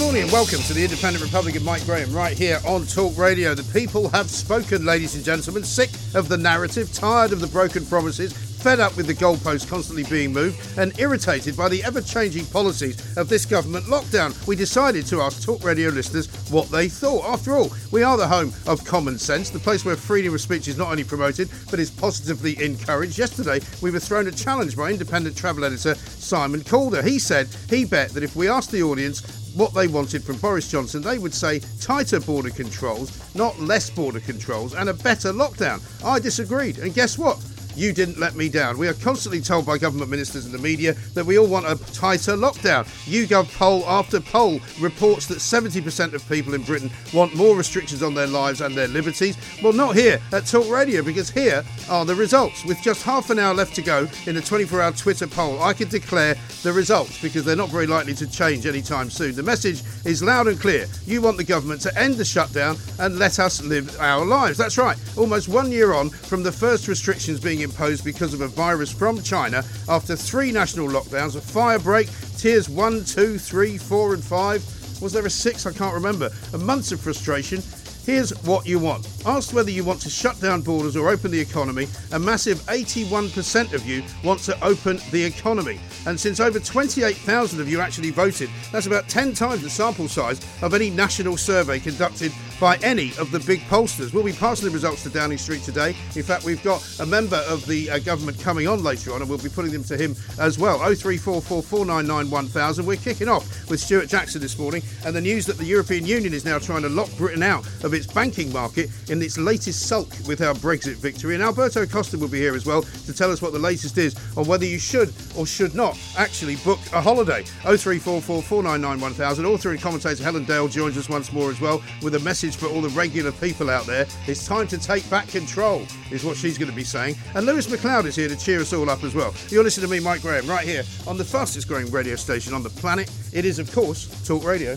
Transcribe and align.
Good 0.00 0.06
morning 0.06 0.22
and 0.22 0.32
welcome 0.32 0.60
to 0.60 0.72
the 0.72 0.82
Independent 0.82 1.22
Republic 1.22 1.56
of 1.56 1.62
Mike 1.62 1.84
Graham 1.84 2.10
right 2.14 2.36
here 2.36 2.58
on 2.66 2.86
Talk 2.86 3.18
Radio. 3.18 3.54
The 3.54 3.70
people 3.78 4.08
have 4.08 4.30
spoken, 4.30 4.86
ladies 4.86 5.14
and 5.14 5.22
gentlemen. 5.22 5.62
Sick 5.62 5.90
of 6.14 6.26
the 6.26 6.38
narrative, 6.38 6.90
tired 6.90 7.32
of 7.32 7.40
the 7.40 7.46
broken 7.46 7.84
promises, 7.84 8.32
fed 8.32 8.80
up 8.80 8.96
with 8.96 9.06
the 9.06 9.14
goalposts 9.14 9.68
constantly 9.68 10.04
being 10.04 10.32
moved, 10.32 10.78
and 10.78 10.98
irritated 10.98 11.54
by 11.54 11.68
the 11.68 11.84
ever 11.84 12.00
changing 12.00 12.46
policies 12.46 13.14
of 13.18 13.28
this 13.28 13.44
government 13.44 13.84
lockdown. 13.86 14.34
We 14.46 14.56
decided 14.56 15.06
to 15.08 15.20
ask 15.20 15.44
Talk 15.44 15.62
Radio 15.62 15.90
listeners 15.90 16.28
what 16.50 16.70
they 16.70 16.88
thought. 16.88 17.26
After 17.26 17.54
all, 17.54 17.70
we 17.92 18.02
are 18.02 18.16
the 18.16 18.26
home 18.26 18.54
of 18.66 18.82
common 18.86 19.18
sense, 19.18 19.50
the 19.50 19.58
place 19.58 19.84
where 19.84 19.96
freedom 19.96 20.32
of 20.34 20.40
speech 20.40 20.66
is 20.66 20.78
not 20.78 20.90
only 20.90 21.04
promoted 21.04 21.50
but 21.70 21.78
is 21.78 21.90
positively 21.90 22.62
encouraged. 22.64 23.18
Yesterday, 23.18 23.60
we 23.82 23.90
were 23.90 24.00
thrown 24.00 24.28
a 24.28 24.32
challenge 24.32 24.78
by 24.78 24.90
independent 24.90 25.36
travel 25.36 25.64
editor 25.64 25.94
Simon 25.94 26.64
Calder. 26.64 27.02
He 27.02 27.18
said 27.18 27.48
he 27.68 27.84
bet 27.84 28.10
that 28.10 28.22
if 28.22 28.34
we 28.34 28.48
asked 28.48 28.72
the 28.72 28.82
audience 28.82 29.39
what 29.54 29.74
they 29.74 29.86
wanted 29.88 30.22
from 30.22 30.36
Boris 30.36 30.70
Johnson, 30.70 31.02
they 31.02 31.18
would 31.18 31.34
say 31.34 31.60
tighter 31.80 32.20
border 32.20 32.50
controls, 32.50 33.34
not 33.34 33.58
less 33.60 33.90
border 33.90 34.20
controls, 34.20 34.74
and 34.74 34.88
a 34.88 34.94
better 34.94 35.32
lockdown. 35.32 35.80
I 36.04 36.18
disagreed, 36.18 36.78
and 36.78 36.94
guess 36.94 37.18
what? 37.18 37.38
You 37.76 37.92
didn't 37.92 38.18
let 38.18 38.34
me 38.34 38.48
down. 38.48 38.78
We 38.78 38.88
are 38.88 38.94
constantly 38.94 39.40
told 39.40 39.66
by 39.66 39.78
government 39.78 40.10
ministers 40.10 40.44
and 40.44 40.54
the 40.54 40.58
media 40.58 40.94
that 41.14 41.24
we 41.24 41.38
all 41.38 41.46
want 41.46 41.66
a 41.66 41.76
tighter 41.92 42.32
lockdown. 42.32 42.84
YouGov 43.06 43.56
poll 43.56 43.84
after 43.86 44.20
poll 44.20 44.60
reports 44.80 45.26
that 45.26 45.38
70% 45.38 46.12
of 46.12 46.28
people 46.28 46.54
in 46.54 46.62
Britain 46.62 46.90
want 47.12 47.34
more 47.34 47.56
restrictions 47.56 48.02
on 48.02 48.14
their 48.14 48.26
lives 48.26 48.60
and 48.60 48.74
their 48.74 48.88
liberties. 48.88 49.36
Well, 49.62 49.72
not 49.72 49.96
here 49.96 50.20
at 50.32 50.46
Talk 50.46 50.70
Radio, 50.70 51.02
because 51.02 51.30
here 51.30 51.64
are 51.88 52.04
the 52.04 52.14
results. 52.14 52.64
With 52.64 52.80
just 52.82 53.02
half 53.02 53.30
an 53.30 53.38
hour 53.38 53.54
left 53.54 53.74
to 53.76 53.82
go 53.82 54.08
in 54.26 54.36
a 54.36 54.40
24 54.40 54.80
hour 54.80 54.92
Twitter 54.92 55.26
poll, 55.26 55.62
I 55.62 55.72
can 55.72 55.88
declare 55.88 56.34
the 56.62 56.72
results 56.72 57.20
because 57.22 57.44
they're 57.44 57.56
not 57.56 57.70
very 57.70 57.86
likely 57.86 58.14
to 58.14 58.26
change 58.26 58.66
anytime 58.66 59.10
soon. 59.10 59.34
The 59.34 59.42
message 59.42 59.82
is 60.04 60.22
loud 60.22 60.48
and 60.48 60.60
clear. 60.60 60.86
You 61.06 61.22
want 61.22 61.36
the 61.36 61.44
government 61.44 61.80
to 61.82 61.98
end 61.98 62.14
the 62.14 62.24
shutdown 62.24 62.76
and 62.98 63.18
let 63.18 63.38
us 63.38 63.62
live 63.62 63.98
our 64.00 64.24
lives. 64.24 64.58
That's 64.58 64.78
right. 64.78 64.96
Almost 65.16 65.48
one 65.48 65.70
year 65.70 65.94
on 65.94 66.10
from 66.10 66.42
the 66.42 66.52
first 66.52 66.88
restrictions 66.88 67.40
being 67.40 67.59
imposed 67.62 68.04
because 68.04 68.34
of 68.34 68.40
a 68.40 68.48
virus 68.48 68.92
from 68.92 69.22
China 69.22 69.64
after 69.88 70.16
three 70.16 70.52
national 70.52 70.88
lockdowns, 70.88 71.36
a 71.36 71.40
fire 71.40 71.78
break, 71.78 72.08
tiers 72.36 72.68
one, 72.68 73.04
two, 73.04 73.38
three, 73.38 73.78
four, 73.78 74.14
and 74.14 74.22
five. 74.22 74.64
Was 75.02 75.12
there 75.12 75.26
a 75.26 75.30
six? 75.30 75.66
I 75.66 75.72
can't 75.72 75.94
remember. 75.94 76.30
A 76.52 76.58
months 76.58 76.92
of 76.92 77.00
frustration. 77.00 77.62
Here's 78.04 78.30
what 78.44 78.66
you 78.66 78.78
want. 78.78 79.06
Asked 79.26 79.52
whether 79.52 79.70
you 79.70 79.84
want 79.84 80.00
to 80.02 80.10
shut 80.10 80.40
down 80.40 80.62
borders 80.62 80.96
or 80.96 81.10
open 81.10 81.30
the 81.30 81.38
economy, 81.38 81.86
a 82.12 82.18
massive 82.18 82.58
81% 82.62 83.74
of 83.74 83.86
you 83.86 84.02
want 84.24 84.40
to 84.40 84.64
open 84.64 84.98
the 85.10 85.22
economy. 85.22 85.78
And 86.06 86.18
since 86.18 86.40
over 86.40 86.58
28,000 86.58 87.60
of 87.60 87.68
you 87.68 87.80
actually 87.80 88.10
voted, 88.10 88.48
that's 88.72 88.86
about 88.86 89.08
10 89.08 89.34
times 89.34 89.62
the 89.62 89.70
sample 89.70 90.08
size 90.08 90.40
of 90.62 90.72
any 90.72 90.90
national 90.90 91.36
survey 91.36 91.78
conducted 91.78 92.32
by 92.60 92.76
any 92.82 93.10
of 93.18 93.30
the 93.30 93.40
big 93.40 93.60
pollsters. 93.62 94.12
We'll 94.12 94.22
be 94.22 94.32
passing 94.32 94.68
the 94.68 94.74
results 94.74 95.02
to 95.04 95.08
Downing 95.08 95.38
Street 95.38 95.62
today. 95.62 95.96
In 96.14 96.22
fact, 96.22 96.44
we've 96.44 96.62
got 96.62 96.86
a 97.00 97.06
member 97.06 97.42
of 97.48 97.64
the 97.66 97.90
uh, 97.90 97.98
government 98.00 98.38
coming 98.38 98.68
on 98.68 98.82
later 98.82 99.14
on, 99.14 99.22
and 99.22 99.30
we'll 99.30 99.38
be 99.38 99.48
putting 99.48 99.72
them 99.72 99.82
to 99.84 99.96
him 99.96 100.14
as 100.38 100.58
well. 100.58 100.78
03444991000. 100.80 102.84
We're 102.84 102.96
kicking 102.96 103.28
off 103.28 103.70
with 103.70 103.80
Stuart 103.80 104.08
Jackson 104.08 104.42
this 104.42 104.58
morning, 104.58 104.82
and 105.06 105.16
the 105.16 105.20
news 105.20 105.46
that 105.46 105.56
the 105.56 105.64
European 105.64 106.04
Union 106.04 106.34
is 106.34 106.44
now 106.44 106.58
trying 106.58 106.82
to 106.82 106.90
lock 106.90 107.08
Britain 107.16 107.42
out 107.42 107.66
of 107.82 107.94
its 107.94 108.06
banking 108.06 108.52
market 108.52 108.90
in 109.08 109.22
its 109.22 109.38
latest 109.38 109.86
sulk 109.86 110.10
with 110.28 110.42
our 110.42 110.54
Brexit 110.54 110.96
victory. 110.96 111.34
And 111.34 111.42
Alberto 111.42 111.86
Costa 111.86 112.18
will 112.18 112.28
be 112.28 112.40
here 112.40 112.54
as 112.54 112.66
well 112.66 112.82
to 112.82 113.14
tell 113.14 113.32
us 113.32 113.40
what 113.40 113.54
the 113.54 113.58
latest 113.58 113.96
is 113.96 114.14
on 114.36 114.46
whether 114.46 114.66
you 114.66 114.78
should 114.78 115.14
or 115.34 115.46
should 115.46 115.74
not 115.74 115.98
actually 116.18 116.56
book 116.56 116.80
a 116.92 117.00
holiday. 117.00 117.42
03444991000. 117.62 119.46
Author 119.46 119.70
and 119.70 119.80
commentator 119.80 120.22
Helen 120.22 120.44
Dale 120.44 120.68
joins 120.68 120.98
us 120.98 121.08
once 121.08 121.32
more 121.32 121.50
as 121.50 121.60
well 121.60 121.82
with 122.02 122.16
a 122.16 122.20
message 122.20 122.49
for 122.54 122.66
all 122.66 122.80
the 122.80 122.88
regular 122.90 123.32
people 123.32 123.70
out 123.70 123.86
there. 123.86 124.06
It's 124.26 124.46
time 124.46 124.66
to 124.68 124.78
take 124.78 125.08
back 125.10 125.28
control, 125.28 125.86
is 126.10 126.24
what 126.24 126.36
she's 126.36 126.58
going 126.58 126.70
to 126.70 126.76
be 126.76 126.84
saying. 126.84 127.16
And 127.34 127.46
Lewis 127.46 127.66
McLeod 127.66 128.06
is 128.06 128.16
here 128.16 128.28
to 128.28 128.36
cheer 128.36 128.60
us 128.60 128.72
all 128.72 128.88
up 128.88 129.04
as 129.04 129.14
well. 129.14 129.34
You're 129.48 129.64
listening 129.64 129.88
to 129.88 129.92
me, 129.92 130.00
Mike 130.00 130.22
Graham, 130.22 130.46
right 130.46 130.66
here 130.66 130.84
on 131.06 131.16
the 131.16 131.24
fastest 131.24 131.68
growing 131.68 131.90
radio 131.90 132.16
station 132.16 132.54
on 132.54 132.62
the 132.62 132.70
planet. 132.70 133.10
It 133.32 133.44
is, 133.44 133.58
of 133.58 133.72
course, 133.72 134.06
Talk 134.26 134.44
Radio. 134.44 134.76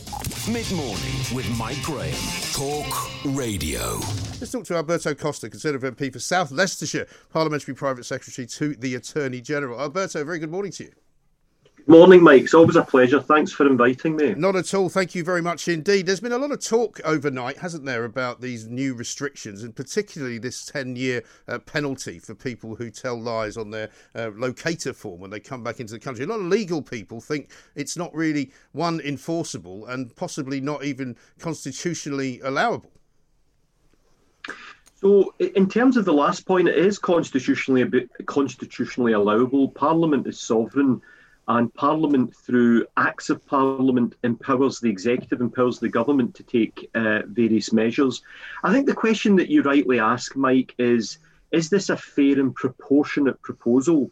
Mid 0.51 0.72
morning 0.72 1.16
with 1.33 1.50
Mike 1.57 1.81
Graham. 1.83 2.13
Talk 2.53 3.09
Radio. 3.25 4.00
Let's 4.39 4.51
talk 4.51 4.66
to 4.66 4.75
Alberto 4.75 5.13
Costa, 5.13 5.50
Conservative 5.50 5.95
MP 5.95 6.12
for 6.12 6.19
South 6.19 6.51
Leicestershire, 6.51 7.07
Parliamentary 7.31 7.73
Private 7.73 8.03
Secretary 8.03 8.45
to 8.47 8.75
the 8.75 8.95
Attorney 8.95 9.41
General. 9.41 9.79
Alberto, 9.79 10.23
very 10.23 10.39
good 10.39 10.51
morning 10.51 10.72
to 10.73 10.83
you. 10.83 11.03
Morning, 11.85 12.23
Mike. 12.23 12.44
It's 12.44 12.53
always 12.53 12.77
a 12.77 12.83
pleasure. 12.83 13.19
Thanks 13.19 13.51
for 13.51 13.67
inviting 13.67 14.16
me. 14.16 14.33
Not 14.35 14.55
at 14.55 14.73
all. 14.73 14.88
Thank 14.88 15.16
you 15.16 15.23
very 15.23 15.41
much 15.41 15.67
indeed. 15.67 16.05
There's 16.05 16.21
been 16.21 16.31
a 16.31 16.38
lot 16.38 16.51
of 16.51 16.63
talk 16.63 17.01
overnight, 17.03 17.57
hasn't 17.57 17.83
there, 17.83 18.05
about 18.05 18.39
these 18.39 18.67
new 18.67 18.94
restrictions 18.94 19.63
and 19.63 19.75
particularly 19.75 20.38
this 20.38 20.66
10 20.66 20.95
year 20.95 21.23
uh, 21.49 21.59
penalty 21.59 22.19
for 22.19 22.35
people 22.35 22.75
who 22.75 22.89
tell 22.89 23.19
lies 23.19 23.57
on 23.57 23.71
their 23.71 23.89
uh, 24.16 24.31
locator 24.33 24.94
form 24.94 25.19
when 25.19 25.29
they 25.29 25.41
come 25.41 25.61
back 25.61 25.81
into 25.81 25.91
the 25.91 25.99
country. 25.99 26.23
A 26.23 26.27
lot 26.27 26.39
of 26.39 26.45
legal 26.45 26.81
people 26.81 27.19
think 27.19 27.51
it's 27.75 27.97
not 27.97 28.15
really, 28.15 28.53
one, 28.71 29.01
enforceable 29.01 29.85
and 29.88 30.15
possibly 30.15 30.61
not 30.61 30.85
even 30.85 31.17
constitutionally 31.38 32.39
allowable. 32.45 32.91
So, 34.95 35.33
in 35.38 35.67
terms 35.67 35.97
of 35.97 36.05
the 36.05 36.13
last 36.13 36.45
point, 36.45 36.69
it 36.69 36.77
is 36.77 36.97
constitutionally 36.97 38.07
constitutionally 38.25 39.11
allowable. 39.11 39.67
Parliament 39.67 40.25
is 40.27 40.39
sovereign 40.39 41.01
and 41.48 41.74
Parliament, 41.74 42.34
through 42.36 42.86
acts 42.96 43.30
of 43.30 43.46
Parliament, 43.46 44.16
empowers 44.24 44.80
the 44.80 44.90
executive, 44.90 45.42
empowers 45.42 45.80
the 45.80 45.90
government 45.90 46.34
to 46.36 46.44
take 46.44 46.90
uh, 46.96 47.24
various 47.26 47.74
measures. 47.74 48.22
I 48.64 48.72
think 48.72 48.86
the 48.86 48.94
question 48.94 49.36
that 49.36 49.50
you 49.50 49.62
rightly 49.62 50.00
ask, 50.00 50.36
Mike, 50.36 50.74
is 50.78 51.18
is 51.52 51.70
this 51.70 51.90
a 51.90 51.98
fair 51.98 52.40
and 52.40 52.56
proportionate 52.56 53.40
proposal? 53.42 54.09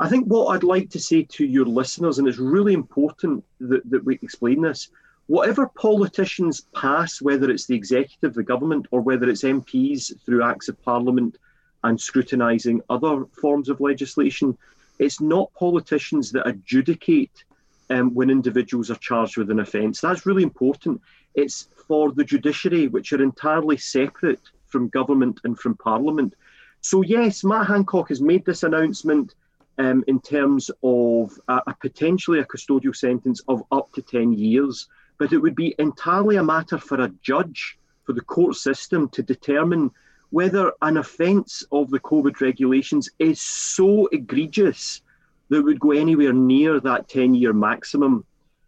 I 0.00 0.08
think 0.08 0.26
what 0.26 0.48
I'd 0.48 0.64
like 0.64 0.90
to 0.90 1.00
say 1.00 1.22
to 1.22 1.46
your 1.46 1.64
listeners, 1.64 2.18
and 2.18 2.28
it's 2.28 2.38
really 2.38 2.74
important 2.74 3.44
that, 3.60 3.88
that 3.90 4.04
we 4.04 4.18
explain 4.20 4.60
this 4.60 4.90
whatever 5.26 5.66
politicians 5.68 6.66
pass, 6.74 7.22
whether 7.22 7.50
it's 7.50 7.66
the 7.66 7.74
executive, 7.74 8.34
the 8.34 8.42
government, 8.42 8.86
or 8.90 9.00
whether 9.00 9.28
it's 9.28 9.42
MPs 9.42 10.12
through 10.26 10.42
acts 10.42 10.68
of 10.68 10.82
Parliament 10.82 11.38
and 11.84 11.98
scrutinising 11.98 12.82
other 12.90 13.24
forms 13.40 13.68
of 13.68 13.80
legislation, 13.80 14.56
it's 14.98 15.20
not 15.20 15.52
politicians 15.54 16.32
that 16.32 16.46
adjudicate 16.46 17.44
um, 17.90 18.14
when 18.14 18.30
individuals 18.30 18.90
are 18.90 18.96
charged 18.96 19.36
with 19.36 19.50
an 19.50 19.60
offence. 19.60 20.00
That's 20.00 20.26
really 20.26 20.42
important. 20.42 21.00
It's 21.34 21.68
for 21.86 22.12
the 22.12 22.24
judiciary, 22.24 22.88
which 22.88 23.12
are 23.12 23.22
entirely 23.22 23.76
separate 23.76 24.40
from 24.66 24.88
government 24.88 25.40
and 25.44 25.58
from 25.58 25.76
parliament. 25.76 26.34
So, 26.80 27.02
yes, 27.02 27.44
Matt 27.44 27.66
Hancock 27.66 28.08
has 28.08 28.20
made 28.20 28.44
this 28.44 28.62
announcement 28.62 29.34
um, 29.78 30.04
in 30.06 30.20
terms 30.20 30.70
of 30.82 31.38
a, 31.48 31.60
a 31.66 31.76
potentially 31.80 32.40
a 32.40 32.44
custodial 32.44 32.94
sentence 32.94 33.40
of 33.48 33.62
up 33.72 33.92
to 33.94 34.02
10 34.02 34.32
years, 34.32 34.88
but 35.18 35.32
it 35.32 35.38
would 35.38 35.54
be 35.54 35.74
entirely 35.78 36.36
a 36.36 36.44
matter 36.44 36.78
for 36.78 37.00
a 37.00 37.12
judge, 37.22 37.78
for 38.04 38.12
the 38.12 38.20
court 38.20 38.54
system 38.54 39.08
to 39.10 39.22
determine 39.22 39.90
whether 40.30 40.72
an 40.82 40.96
offence 40.96 41.64
of 41.72 41.90
the 41.90 42.00
COVID 42.00 42.40
regulations 42.40 43.08
is 43.18 43.40
so 43.40 44.06
egregious 44.08 45.02
that 45.48 45.62
would 45.62 45.80
go 45.80 45.92
anywhere 45.92 46.32
near 46.32 46.80
that 46.80 47.08
10 47.08 47.34
year 47.34 47.52
maximum. 47.52 48.24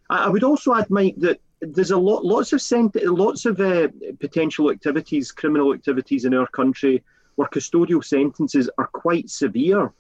I, 0.09 0.29
would 0.29 0.45
also 0.45 0.75
add, 0.75 0.89
Mike, 0.91 1.17
that 1.19 1.41
there's 1.61 1.91
a 1.91 1.97
lot, 1.97 2.25
lots 2.25 2.53
of 2.53 2.63
sent, 2.63 2.95
lots 3.05 3.45
of 3.47 3.61
uh, 3.61 3.89
potential 4.21 4.71
activities, 4.71 5.33
criminal 5.33 5.75
activities 5.75 6.25
in 6.25 6.35
our 6.35 6.47
country 6.49 7.03
where 7.37 7.49
custodial 7.49 8.05
sentences 8.05 8.69
are 8.79 8.87
quite 8.87 9.31
severe, 9.31 9.93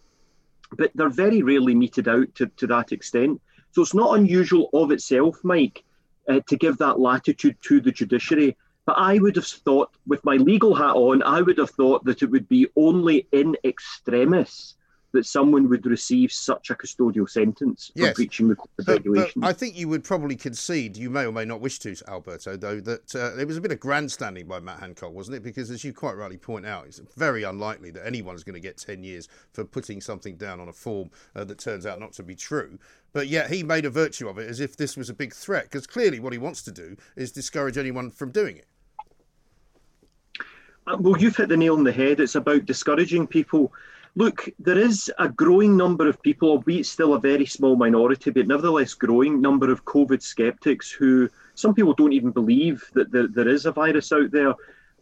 but 0.72 0.90
they're 0.94 1.08
very 1.08 1.42
rarely 1.42 1.74
meted 1.74 2.08
out 2.08 2.34
to, 2.34 2.46
to 2.56 2.66
that 2.66 2.92
extent. 2.92 3.40
So 3.72 3.82
it's 3.82 3.94
not 3.94 4.18
unusual 4.18 4.70
of 4.72 4.90
itself, 4.90 5.38
Mike, 5.42 5.84
uh, 6.28 6.40
to 6.48 6.56
give 6.56 6.78
that 6.78 6.98
latitude 6.98 7.56
to 7.62 7.80
the 7.80 7.92
judiciary. 7.92 8.56
But 8.86 8.98
I 8.98 9.18
would 9.18 9.36
have 9.36 9.46
thought, 9.46 9.90
with 10.06 10.24
my 10.24 10.36
legal 10.36 10.74
hat 10.74 10.94
on, 10.94 11.22
I 11.24 11.42
would 11.42 11.58
have 11.58 11.70
thought 11.70 12.04
that 12.04 12.22
it 12.22 12.30
would 12.30 12.48
be 12.48 12.68
only 12.76 13.26
in 13.32 13.56
extremis 13.64 14.76
that 15.16 15.26
someone 15.26 15.68
would 15.68 15.86
receive 15.86 16.30
such 16.30 16.70
a 16.70 16.74
custodial 16.74 17.28
sentence 17.28 17.90
yes. 17.94 18.08
for 18.08 18.14
breaching 18.14 18.48
the 18.48 18.56
but, 18.76 18.86
regulations. 18.86 19.34
But 19.36 19.48
I 19.48 19.52
think 19.52 19.76
you 19.76 19.88
would 19.88 20.04
probably 20.04 20.36
concede, 20.36 20.96
you 20.96 21.10
may 21.10 21.24
or 21.24 21.32
may 21.32 21.44
not 21.44 21.60
wish 21.60 21.78
to, 21.80 21.96
Alberto, 22.06 22.56
though, 22.56 22.80
that 22.80 23.14
uh, 23.14 23.36
it 23.36 23.46
was 23.46 23.56
a 23.56 23.60
bit 23.60 23.72
of 23.72 23.80
grandstanding 23.80 24.46
by 24.46 24.60
Matt 24.60 24.80
Hancock, 24.80 25.12
wasn't 25.12 25.36
it? 25.36 25.42
Because 25.42 25.70
as 25.70 25.82
you 25.84 25.92
quite 25.92 26.16
rightly 26.16 26.36
point 26.36 26.66
out, 26.66 26.86
it's 26.86 27.00
very 27.16 27.42
unlikely 27.42 27.90
that 27.92 28.06
anyone's 28.06 28.44
going 28.44 28.54
to 28.54 28.60
get 28.60 28.76
10 28.76 29.02
years 29.02 29.28
for 29.52 29.64
putting 29.64 30.00
something 30.00 30.36
down 30.36 30.60
on 30.60 30.68
a 30.68 30.72
form 30.72 31.10
uh, 31.34 31.44
that 31.44 31.58
turns 31.58 31.86
out 31.86 31.98
not 31.98 32.12
to 32.12 32.22
be 32.22 32.34
true. 32.34 32.78
But 33.12 33.28
yet 33.28 33.50
he 33.50 33.62
made 33.62 33.86
a 33.86 33.90
virtue 33.90 34.28
of 34.28 34.38
it 34.38 34.48
as 34.48 34.60
if 34.60 34.76
this 34.76 34.96
was 34.96 35.08
a 35.08 35.14
big 35.14 35.32
threat, 35.32 35.64
because 35.64 35.86
clearly 35.86 36.20
what 36.20 36.34
he 36.34 36.38
wants 36.38 36.62
to 36.64 36.72
do 36.72 36.96
is 37.16 37.32
discourage 37.32 37.78
anyone 37.78 38.10
from 38.10 38.30
doing 38.30 38.56
it. 38.58 38.66
Uh, 40.86 40.96
well, 41.00 41.20
you've 41.20 41.36
hit 41.36 41.48
the 41.48 41.56
nail 41.56 41.74
on 41.74 41.84
the 41.84 41.92
head. 41.92 42.20
It's 42.20 42.36
about 42.36 42.66
discouraging 42.66 43.26
people 43.26 43.72
Look, 44.18 44.48
there 44.58 44.78
is 44.78 45.12
a 45.18 45.28
growing 45.28 45.76
number 45.76 46.08
of 46.08 46.22
people, 46.22 46.48
albeit 46.48 46.86
still 46.86 47.12
a 47.12 47.20
very 47.20 47.44
small 47.44 47.76
minority, 47.76 48.30
but 48.30 48.46
nevertheless 48.46 48.94
growing 48.94 49.42
number 49.42 49.70
of 49.70 49.84
COVID 49.84 50.22
skeptics 50.22 50.90
who 50.90 51.28
some 51.54 51.74
people 51.74 51.92
don't 51.92 52.14
even 52.14 52.30
believe 52.30 52.82
that 52.94 53.12
there, 53.12 53.28
there 53.28 53.46
is 53.46 53.66
a 53.66 53.72
virus 53.72 54.12
out 54.12 54.30
there. 54.30 54.54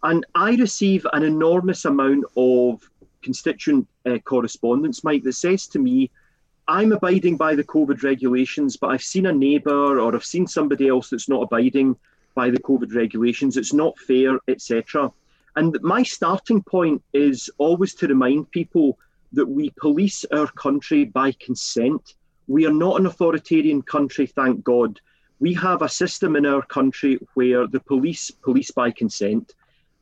And 0.02 0.26
I 0.34 0.56
receive 0.56 1.06
an 1.12 1.22
enormous 1.22 1.84
amount 1.84 2.24
of 2.36 2.82
constituent 3.22 3.86
uh, 4.04 4.18
correspondence, 4.18 5.04
Mike, 5.04 5.22
that 5.22 5.34
says 5.34 5.68
to 5.68 5.78
me, 5.78 6.10
I'm 6.66 6.90
abiding 6.90 7.36
by 7.36 7.54
the 7.54 7.62
COVID 7.62 8.02
regulations, 8.02 8.76
but 8.76 8.88
I've 8.88 9.02
seen 9.02 9.26
a 9.26 9.32
neighbour 9.32 10.00
or 10.00 10.12
I've 10.12 10.24
seen 10.24 10.48
somebody 10.48 10.88
else 10.88 11.10
that's 11.10 11.28
not 11.28 11.42
abiding 11.42 11.94
by 12.34 12.50
the 12.50 12.60
COVID 12.60 12.92
regulations. 12.96 13.56
It's 13.56 13.72
not 13.72 13.96
fair, 13.96 14.40
etc. 14.48 15.12
And 15.56 15.78
my 15.82 16.02
starting 16.02 16.62
point 16.62 17.02
is 17.12 17.48
always 17.58 17.94
to 17.96 18.08
remind 18.08 18.50
people 18.50 18.98
that 19.32 19.46
we 19.46 19.70
police 19.76 20.24
our 20.32 20.48
country 20.48 21.04
by 21.04 21.32
consent. 21.32 22.14
We 22.48 22.66
are 22.66 22.72
not 22.72 22.98
an 22.98 23.06
authoritarian 23.06 23.82
country, 23.82 24.26
thank 24.26 24.64
God. 24.64 25.00
We 25.40 25.54
have 25.54 25.82
a 25.82 25.88
system 25.88 26.36
in 26.36 26.46
our 26.46 26.62
country 26.62 27.18
where 27.34 27.66
the 27.66 27.80
police 27.80 28.30
police 28.30 28.70
by 28.70 28.90
consent, 28.90 29.54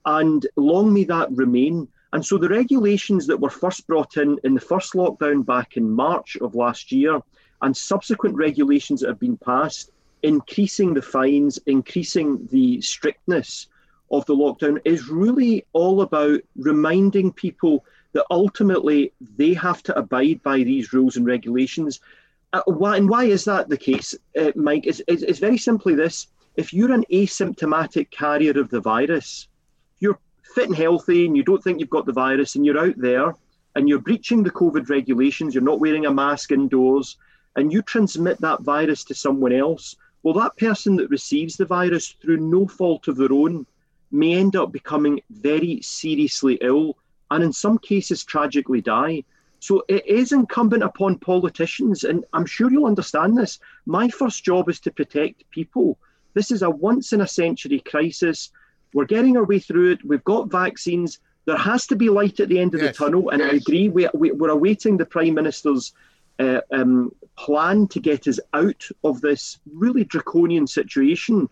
and 0.05 0.47
long 0.57 0.93
may 0.93 1.05
that 1.05 1.31
remain. 1.33 1.89
And 2.13 2.25
so 2.25 2.37
the 2.37 2.49
regulations 2.49 3.27
that 3.27 3.41
were 3.41 3.51
first 3.51 3.87
brought 3.87 4.17
in 4.17 4.39
in 4.45 4.55
the 4.55 4.61
first 4.61 4.93
lockdown 4.93 5.45
back 5.45 5.77
in 5.77 5.91
March 5.91 6.37
of 6.41 6.55
last 6.55 6.93
year, 6.93 7.21
and 7.63 7.77
subsequent 7.77 8.37
regulations 8.37 9.01
that 9.01 9.09
have 9.09 9.21
been 9.21 9.39
passed, 9.39 9.91
increasing 10.23 10.95
the 10.95 11.03
fines, 11.03 11.59
increasing 11.67 12.47
the 12.51 12.81
strictness 12.81 13.69
of 14.13 14.25
the 14.27 14.37
lockdown 14.37 14.81
is 14.85 15.09
really 15.09 15.65
all 15.73 16.03
about 16.03 16.41
reminding 16.57 17.33
people 17.33 17.85
that 18.13 18.27
ultimately 18.31 19.13
they 19.37 19.55
have 19.55 19.83
to 19.83 19.99
abide 19.99 20.43
by 20.43 20.59
these 20.59 20.93
rules 20.93 21.17
and 21.17 21.27
regulations. 21.27 22.01
Uh, 22.53 22.61
why, 22.67 22.99
and 22.99 23.09
why 23.09 23.25
is 23.25 23.45
that 23.47 23.69
the 23.69 23.77
case, 23.77 24.15
uh, 24.39 24.53
Mike? 24.55 24.87
It's, 24.87 25.01
it's, 25.09 25.23
it's 25.23 25.39
very 25.39 25.57
simply 25.59 25.95
this 25.95 26.29
if 26.57 26.73
you're 26.73 26.93
an 26.93 27.07
asymptomatic 27.11 28.11
carrier 28.11 28.59
of 28.61 28.69
the 28.69 28.81
virus, 28.81 29.49
you're 30.01 30.19
fit 30.55 30.67
and 30.69 30.77
healthy 30.77 31.25
and 31.25 31.37
you 31.37 31.43
don't 31.43 31.65
think 31.65 31.81
you've 31.81 31.89
got 31.89 32.05
the 32.05 32.13
virus 32.13 32.55
and 32.55 32.67
you're 32.67 32.79
out 32.79 32.99
there 32.99 33.35
and 33.75 33.89
you're 33.89 33.99
breaching 33.99 34.43
the 34.43 34.51
COVID 34.51 34.91
regulations, 34.91 35.55
you're 35.55 35.65
not 35.65 35.81
wearing 35.81 36.05
a 36.05 36.13
mask 36.13 36.53
indoors, 36.53 37.17
and 37.57 37.73
you 37.73 37.81
transmit 37.81 38.39
that 38.43 38.61
virus 38.61 39.03
to 39.05 39.15
someone 39.15 39.53
else, 39.53 39.97
well, 40.23 40.35
that 40.35 40.57
person 40.59 40.97
that 40.97 41.09
receives 41.09 41.57
the 41.57 41.65
virus 41.65 42.15
through 42.21 42.37
no 42.37 42.67
fault 42.67 43.09
of 43.09 43.17
their 43.17 43.33
own 43.33 43.67
may 44.13 44.35
end 44.35 44.57
up 44.57 44.73
becoming 44.73 45.21
very 45.31 45.81
seriously 45.83 46.59
ill 46.61 46.97
and 47.31 47.43
in 47.43 47.53
some 47.53 47.79
cases 47.79 48.25
tragically 48.25 48.81
die. 48.81 49.25
So 49.59 49.85
it 49.89 50.07
is 50.07 50.33
incumbent 50.33 50.83
upon 50.83 51.19
politicians, 51.19 52.05
and 52.05 52.25
I'm 52.33 52.47
sure 52.47 52.71
you'll 52.71 52.87
understand 52.87 53.39
this. 53.39 53.59
My 53.87 54.09
first 54.09 54.45
job 54.45 54.69
is 54.69 54.81
to 54.81 54.91
protect 54.91 55.49
people. 55.51 55.99
This 56.35 56.51
is 56.51 56.63
a 56.63 56.71
once 56.71 57.13
in 57.13 57.21
a 57.21 57.29
century 57.29 57.81
crisis. 57.81 58.51
We're 58.93 59.05
getting 59.05 59.37
our 59.37 59.45
way 59.45 59.61
through 59.61 59.93
it. 59.93 60.05
We've 60.05 60.25
got 60.25 60.51
vaccines. 60.51 61.21
There 61.45 61.57
has 61.57 61.87
to 61.87 61.97
be 61.97 62.09
light 62.09 62.41
at 62.41 62.49
the 62.49 62.59
end 62.59 62.75
of 62.75 62.83
yes. 62.83 62.97
the 62.97 63.05
tunnel. 63.05 63.31
And 63.31 63.41
yes. 63.41 63.53
I 63.53 63.57
agree, 63.57 63.89
we, 63.89 64.07
are 64.07 64.49
awaiting 64.49 64.97
the 64.97 65.07
Prime 65.07 65.35
Minister's 65.35 65.93
uh, 66.39 66.61
um, 66.73 67.15
plan 67.37 67.87
to 67.89 68.01
get 68.01 68.27
us 68.27 68.41
out 68.53 68.85
of 69.05 69.21
this 69.21 69.59
really 69.73 70.05
draconian 70.05 70.67
situation. 70.67 71.49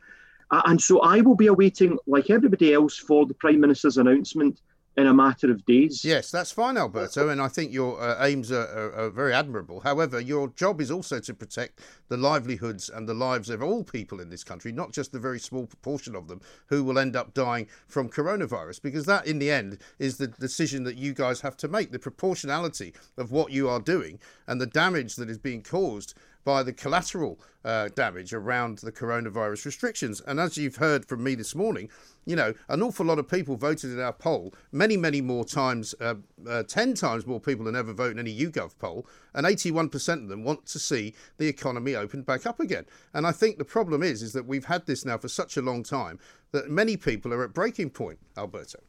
And 0.51 0.81
so 0.81 1.01
I 1.01 1.21
will 1.21 1.37
be 1.37 1.47
awaiting, 1.47 1.99
like 2.07 2.31
everybody 2.31 2.75
else, 2.75 2.97
for 2.97 3.27
the 3.27 3.35
Prime 3.35 3.61
Minister's 3.61 3.99
announcement 3.99 4.61
in 4.97 5.07
a 5.07 5.15
matter 5.15 5.51
of 5.51 5.65
days. 5.65 6.05
Yes, 6.05 6.31
that's 6.31 6.51
fine, 6.51 6.77
Alberto, 6.77 7.29
and 7.29 7.41
I 7.41 7.49
think 7.49 7.73
your 7.73 8.01
uh, 8.01 8.27
aims 8.27 8.51
are, 8.51 8.67
are, 8.67 8.93
are, 8.93 9.11
very 9.11 9.33
admirable. 9.33 9.81
However, 9.81 10.21
your 10.21 10.49
job 10.49 10.81
is 10.81 10.91
also 10.91 11.21
to 11.21 11.33
protect 11.33 11.81
the 12.09 12.17
livelihoods 12.17 12.91
and 12.91 13.09
the 13.09 13.15
lives 13.15 13.51
of 13.51 13.63
all 13.63 13.85
people 13.85 14.21
in 14.21 14.31
this 14.31 14.43
country, 14.43 14.73
not 14.73 14.93
just 14.93 15.13
the 15.13 15.21
very 15.21 15.39
small 15.39 15.67
proportion 15.67 16.17
of 16.17 16.27
them 16.27 16.41
who 16.67 16.83
will 16.83 16.99
end 16.99 17.15
up 17.15 17.35
dying 17.35 17.69
from 17.87 18.09
coronavirus, 18.09 18.83
because 18.83 19.07
that, 19.07 19.27
in 19.27 19.39
the 19.39 19.51
end, 19.51 19.79
is 19.99 20.17
the 20.17 20.27
decision 20.27 20.83
that 20.85 20.97
you 20.97 21.15
guys 21.15 21.41
have 21.41 21.57
to 21.59 21.69
make 21.69 21.93
the 21.93 21.99
proportionality 21.99 22.93
of 23.17 23.31
what 23.31 23.53
you 23.53 23.69
are 23.69 23.81
doing 23.81 24.19
and 24.49 24.61
the 24.61 24.67
damage 24.67 25.15
that 25.17 25.31
is 25.31 25.39
being 25.39 25.63
caused 25.63 26.15
by 26.45 26.63
the 26.63 26.73
collateral 26.73 27.39
uh, 27.65 27.89
damage 27.95 28.33
around 28.33 28.79
the 28.79 28.93
coronavirus 28.93 29.67
restrictions. 29.67 30.21
And 30.23 30.41
as 30.41 30.57
you've 30.57 30.77
heard 30.77 31.05
from 31.05 31.23
me 31.23 31.35
this 31.35 31.55
morning, 31.55 31.91
you 32.25 32.37
know, 32.37 32.55
an 32.69 32.83
awful 32.83 33.07
lot 33.07 33.19
of 33.19 33.29
people 33.29 33.57
voted 33.57 33.91
in 33.91 34.01
our 34.01 34.13
poll, 34.13 34.55
many, 34.73 34.97
many 34.97 35.21
more 35.21 35.45
times, 35.45 35.95
uh, 36.01 36.15
uh, 36.49 36.63
10 36.63 36.95
times 36.95 37.27
more 37.27 37.41
people 37.41 37.65
than 37.65 37.77
ever 37.77 37.93
vote 37.93 38.13
in 38.13 38.19
any 38.19 38.37
YouGov 38.37 38.79
poll, 38.79 39.07
and 39.35 39.47
81% 39.47 40.23
of 40.23 40.29
them 40.29 40.45
want 40.45 40.67
to 40.67 40.79
see 40.79 41.15
the 41.39 41.49
economy 41.49 41.95
opened 41.95 42.27
back 42.27 42.47
up 42.47 42.61
again. 42.61 42.87
And 43.13 43.27
I 43.27 43.33
think 43.33 43.59
the 43.59 43.65
problem 43.65 44.03
is, 44.03 44.23
is 44.23 44.33
that 44.33 44.47
we've 44.47 44.65
had 44.65 44.87
this 44.87 45.05
now 45.05 45.19
for 45.19 45.29
such 45.29 45.57
a 45.57 45.63
long 45.63 45.83
time 45.83 46.19
that 46.53 46.71
many 46.71 46.97
people 46.97 47.33
are 47.33 47.45
at 47.45 47.55
breaking 47.55 47.91
point, 47.91 48.19
Alberto. 48.37 48.81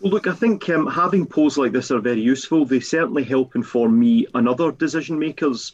Well, 0.00 0.12
look, 0.12 0.26
I 0.26 0.34
think 0.34 0.68
um, 0.68 0.86
having 0.86 1.26
polls 1.26 1.56
like 1.56 1.72
this 1.72 1.90
are 1.90 2.00
very 2.00 2.20
useful. 2.20 2.64
They 2.64 2.80
certainly 2.80 3.24
help 3.24 3.54
inform 3.54 3.98
me 3.98 4.26
and 4.34 4.48
other 4.48 4.72
decision 4.72 5.18
makers 5.18 5.72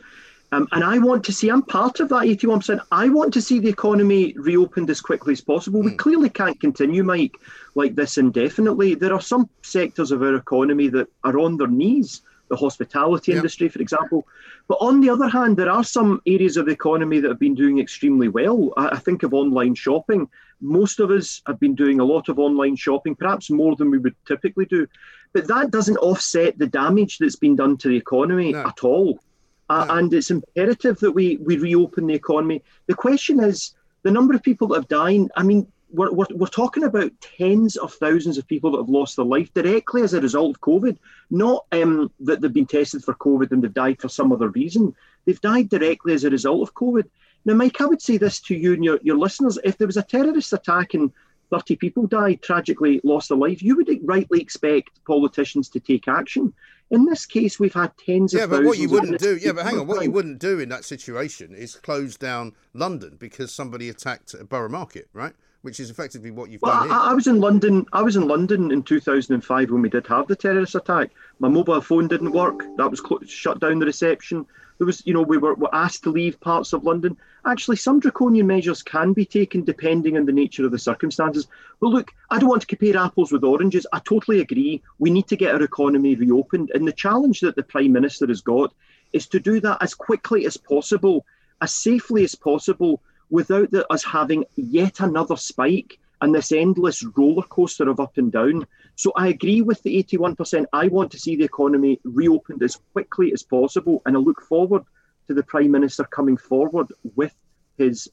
um, 0.53 0.69
and 0.73 0.85
I 0.85 0.99
want 0.99 1.25
to 1.25 1.33
see, 1.33 1.49
I'm 1.49 1.63
part 1.63 2.01
of 2.01 2.09
that 2.11 2.23
81%. 2.23 2.81
I 2.93 3.09
want 3.09 3.33
to 3.35 3.43
see 3.43 3.59
the 3.59 3.69
economy 3.69 4.33
reopened 4.37 4.89
as 4.91 5.01
quickly 5.01 5.33
as 5.33 5.41
possible. 5.41 5.83
We 5.83 5.91
hmm. 5.91 5.97
clearly 5.97 6.31
can't 6.31 6.59
continue, 6.61 7.03
Mike, 7.03 7.37
like 7.75 7.95
this 7.95 8.17
indefinitely. 8.17 8.95
There 8.95 9.13
are 9.13 9.21
some 9.21 9.49
sectors 9.63 10.13
of 10.13 10.23
our 10.23 10.37
economy 10.37 10.89
that 10.89 11.09
are 11.25 11.39
on 11.39 11.57
their 11.57 11.67
knees, 11.67 12.23
the 12.49 12.57
hospitality 12.57 13.33
yep. 13.33 13.39
industry, 13.39 13.69
for 13.69 13.81
example. 13.81 14.27
But 14.69 14.79
on 14.81 15.01
the 15.01 15.11
other 15.11 15.29
hand, 15.29 15.57
there 15.57 15.71
are 15.71 15.85
some 15.85 16.23
areas 16.27 16.57
of 16.57 16.67
the 16.67 16.73
economy 16.73 17.19
that 17.21 17.29
have 17.29 17.41
been 17.41 17.55
doing 17.55 17.81
extremely 17.81 18.29
well. 18.29 18.73
I, 18.77 18.89
I 18.91 18.99
think 18.99 19.25
of 19.25 19.35
online 19.35 19.75
shopping. 19.75 20.29
Most 20.61 21.01
of 21.01 21.11
us 21.11 21.43
have 21.47 21.59
been 21.59 21.75
doing 21.75 21.99
a 21.99 22.05
lot 22.05 22.29
of 22.29 22.39
online 22.39 22.77
shopping, 22.77 23.17
perhaps 23.17 23.51
more 23.51 23.75
than 23.75 23.91
we 23.91 23.99
would 23.99 24.15
typically 24.27 24.67
do. 24.67 24.87
But 25.33 25.49
that 25.49 25.73
doesn't 25.73 25.99
offset 25.99 26.57
the 26.57 26.69
damage 26.69 27.19
that's 27.19 27.37
been 27.37 27.57
done 27.57 27.77
to 27.79 27.89
the 27.89 27.97
economy 27.97 28.53
no. 28.53 28.65
at 28.67 28.85
all. 28.85 29.19
Uh, 29.69 29.87
and 29.91 30.13
it's 30.15 30.31
imperative 30.31 30.99
that 31.01 31.13
we, 31.13 31.39
we 31.39 31.59
reopen 31.59 32.07
the 32.07 32.15
economy. 32.15 32.63
The 32.87 32.95
question 32.95 33.41
is 33.41 33.75
the 34.03 34.11
number 34.11 34.35
of 34.35 34.43
people 34.43 34.69
that 34.69 34.77
have 34.77 34.89
died. 34.89 35.29
I 35.37 35.43
mean, 35.43 35.67
we're, 35.91 36.13
we're, 36.13 36.27
we're 36.35 36.47
talking 36.47 36.85
about 36.85 37.11
tens 37.21 37.77
of 37.77 37.93
thousands 37.95 38.39
of 38.39 38.47
people 38.47 38.73
that 38.73 38.79
have 38.79 38.89
lost 38.89 39.17
their 39.17 39.25
life 39.25 39.53
directly 39.55 40.03
as 40.03 40.15
a 40.15 40.21
result 40.21 40.57
of 40.57 40.61
COVID, 40.61 40.99
not 41.31 41.65
um, 41.73 42.11
that 42.21 42.41
they've 42.41 42.53
been 42.53 42.67
tested 42.67 43.05
for 43.05 43.15
COVID 43.15 43.51
and 43.53 43.63
they've 43.63 43.73
died 43.73 44.01
for 44.01 44.09
some 44.09 44.33
other 44.33 44.49
reason. 44.49 44.95
They've 45.25 45.41
died 45.41 45.69
directly 45.69 46.15
as 46.15 46.25
a 46.25 46.31
result 46.31 46.63
of 46.63 46.75
COVID. 46.75 47.05
Now, 47.45 47.55
Mike, 47.55 47.81
I 47.81 47.87
would 47.87 48.03
say 48.03 48.17
this 48.17 48.41
to 48.43 48.57
you 48.57 48.75
and 48.75 48.85
your, 48.85 48.99
your 49.03 49.17
listeners 49.17 49.59
if 49.65 49.79
there 49.79 49.87
was 49.87 49.97
a 49.97 50.03
terrorist 50.03 50.53
attack 50.53 50.95
and 50.95 51.13
30 51.51 51.77
people 51.77 52.07
died, 52.07 52.43
tragically 52.43 53.01
lost 53.05 53.29
their 53.29 53.39
life, 53.39 53.63
you 53.63 53.77
would 53.77 53.89
rightly 54.03 54.41
expect 54.41 55.05
politicians 55.05 55.69
to 55.71 55.81
take 55.81 56.09
action. 56.09 56.53
In 56.91 57.05
this 57.05 57.27
case, 57.27 57.59
we've 57.59 57.75
had 57.75 57.97
tens 57.99 58.33
yeah, 58.33 58.45
of 58.45 58.51
but 58.51 58.65
what 58.65 58.79
you 58.79 58.89
wouldn't 58.89 59.19
do, 59.19 59.37
yeah, 59.37 59.53
but 59.53 59.65
hang 59.65 59.79
on, 59.79 59.89
what 59.89 60.05
you 60.05 60.11
wouldn't 60.11 60.39
do 60.39 60.61
in 60.61 60.69
that 60.69 60.85
situation 60.85 61.53
is 61.55 61.75
close 61.75 62.17
down 62.17 62.53
London 62.75 63.17
because 63.19 63.53
somebody 63.53 63.89
attacked 63.89 64.35
a 64.35 64.45
Borough 64.45 64.69
Market, 64.69 65.09
right? 65.13 65.35
Which 65.67 65.81
is 65.81 65.91
effectively 65.91 66.31
what 66.31 66.49
you've 66.49 66.63
well, 66.63 66.75
done 66.75 66.89
here. 66.91 66.97
I, 66.97 67.11
I 67.11 67.13
was 67.13 67.27
in 67.27 67.41
London. 67.41 67.87
I 67.93 68.01
was 68.01 68.15
in 68.15 68.29
London 68.29 68.71
in 68.71 68.85
2005 68.85 69.71
when 69.73 69.83
we 69.83 69.89
did 69.89 70.07
have 70.07 70.29
the 70.29 70.37
terrorist 70.37 70.77
attack. 70.77 71.11
My 71.41 71.49
mobile 71.49 71.81
phone 71.81 72.07
didn't 72.07 72.31
work. 72.31 72.63
That 72.77 72.89
was 72.89 73.01
cl- 73.01 73.25
shut 73.27 73.59
down 73.59 73.81
the 73.81 73.87
reception. 73.87 74.47
There 74.79 74.87
was, 74.87 75.05
you 75.05 75.13
know, 75.13 75.23
we 75.23 75.39
were, 75.39 75.55
were 75.55 75.75
asked 75.75 76.05
to 76.05 76.13
leave 76.13 76.39
parts 76.39 76.73
of 76.73 76.85
London. 76.85 77.17
Actually, 77.45 77.79
some 77.79 77.99
draconian 77.99 78.47
measures 78.47 78.81
can 78.81 79.13
be 79.13 79.25
taken 79.25 79.65
depending 79.65 80.17
on 80.17 80.25
the 80.25 80.31
nature 80.31 80.65
of 80.65 80.71
the 80.71 80.79
circumstances. 80.79 81.49
But 81.81 81.89
look, 81.89 82.13
I 82.31 82.39
don't 82.39 82.49
want 82.49 82.61
to 82.61 82.69
compare 82.69 82.97
apples 82.97 83.33
with 83.33 83.43
oranges. 83.43 83.89
I 83.93 83.99
totally 83.99 84.43
agree. 84.43 84.85
We 85.01 85.11
need 85.11 85.27
to 85.27 85.37
get 85.37 85.53
our 85.53 85.63
economy 85.65 86.15
reopened. 86.15 86.71
And 86.77 86.87
the 86.87 86.93
challenge 86.93 87.41
that 87.41 87.57
the 87.57 87.65
Prime 87.65 87.91
Minister 87.91 88.29
has 88.29 88.41
got 88.41 88.73
is 89.13 89.27
to 89.27 89.41
do 89.41 89.59
that 89.63 89.79
as 89.81 89.95
quickly 89.95 90.47
as 90.47 90.57
possible, 90.57 91.27
as 91.61 91.75
safely 91.75 92.23
as 92.23 92.37
possible, 92.37 93.03
without 93.31 93.71
the, 93.71 93.91
us 93.93 94.05
having 94.05 94.45
yet 94.57 95.01
another 95.01 95.37
spike 95.37 95.99
and 96.21 96.35
this 96.35 96.53
endless 96.53 97.03
roller 97.17 97.43
coaster 97.43 97.89
of 97.89 98.01
up 98.01 98.17
and 98.17 98.33
down 98.33 98.67
So 98.95 99.13
I 99.17 99.29
agree 99.29 99.63
with 99.63 99.83
the 99.83 100.03
81%. 100.03 100.67
I 100.73 100.89
want 100.89 101.11
to 101.13 101.19
see 101.19 101.37
the 101.37 101.45
economy 101.45 102.01
reopened 102.05 102.63
as 102.63 102.81
quickly 102.93 103.33
as 103.33 103.43
possible, 103.43 104.03
and 104.07 104.17
I 104.17 104.21
look 104.21 104.41
forward 104.41 104.85
to 105.29 105.35
the 105.35 105.43
Prime 105.43 105.71
Minister 105.71 106.05
coming 106.05 106.37
forward 106.37 106.93
with 107.15 107.35
his 107.77 108.09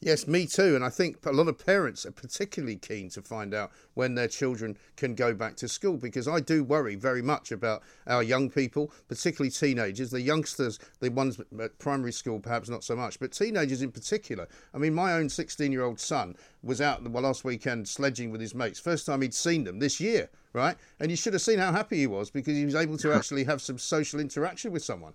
Yes, 0.00 0.26
me 0.26 0.46
too. 0.46 0.74
And 0.74 0.84
I 0.84 0.88
think 0.88 1.24
a 1.26 1.32
lot 1.32 1.48
of 1.48 1.64
parents 1.64 2.06
are 2.06 2.12
particularly 2.12 2.76
keen 2.76 3.10
to 3.10 3.22
find 3.22 3.52
out 3.52 3.70
when 3.94 4.14
their 4.14 4.28
children 4.28 4.78
can 4.96 5.14
go 5.14 5.34
back 5.34 5.56
to 5.56 5.68
school 5.68 5.96
because 5.96 6.26
I 6.26 6.40
do 6.40 6.64
worry 6.64 6.94
very 6.94 7.22
much 7.22 7.52
about 7.52 7.82
our 8.06 8.22
young 8.22 8.48
people, 8.48 8.92
particularly 9.08 9.50
teenagers, 9.50 10.10
the 10.10 10.20
youngsters, 10.20 10.78
the 11.00 11.10
ones 11.10 11.40
at 11.60 11.78
primary 11.78 12.12
school, 12.12 12.40
perhaps 12.40 12.68
not 12.68 12.82
so 12.82 12.96
much, 12.96 13.20
but 13.20 13.32
teenagers 13.32 13.82
in 13.82 13.92
particular. 13.92 14.48
I 14.72 14.78
mean, 14.78 14.94
my 14.94 15.12
own 15.12 15.28
16 15.28 15.70
year 15.70 15.82
old 15.82 16.00
son 16.00 16.34
was 16.62 16.80
out 16.80 17.02
well, 17.08 17.22
last 17.22 17.44
weekend 17.44 17.86
sledging 17.88 18.30
with 18.30 18.40
his 18.40 18.54
mates, 18.54 18.80
first 18.80 19.04
time 19.06 19.20
he'd 19.20 19.34
seen 19.34 19.64
them 19.64 19.78
this 19.78 20.00
year, 20.00 20.30
right? 20.52 20.76
And 20.98 21.10
you 21.10 21.16
should 21.16 21.34
have 21.34 21.42
seen 21.42 21.58
how 21.58 21.72
happy 21.72 21.98
he 21.98 22.06
was 22.06 22.30
because 22.30 22.56
he 22.56 22.64
was 22.64 22.74
able 22.74 22.96
to 22.98 23.12
actually 23.14 23.44
have 23.44 23.60
some 23.60 23.78
social 23.78 24.18
interaction 24.18 24.72
with 24.72 24.82
someone. 24.82 25.12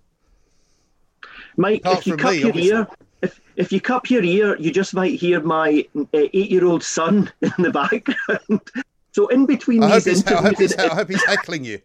Mike, 1.56 1.80
Apart 1.80 1.98
if 1.98 2.06
you 2.06 2.16
cut 2.16 2.32
me, 2.32 2.38
your 2.38 2.56
ear, 2.56 2.88
if, 3.22 3.40
if 3.56 3.72
you 3.72 3.80
cup 3.80 4.10
your 4.10 4.22
ear, 4.22 4.56
you 4.58 4.70
just 4.70 4.94
might 4.94 5.18
hear 5.18 5.40
my 5.40 5.86
uh, 5.96 6.04
eight-year-old 6.12 6.82
son 6.82 7.30
in 7.40 7.52
the 7.58 7.70
background. 7.70 8.60
So 9.12 9.28
in 9.28 9.46
between 9.46 9.82
I 9.82 9.98
these 9.98 10.06
interviews, 10.06 10.38
I 10.38 10.42
hope, 10.42 10.58
he's, 10.58 10.76
I 10.76 10.94
hope 10.94 11.08
he's 11.08 11.24
heckling 11.24 11.64
you. 11.64 11.80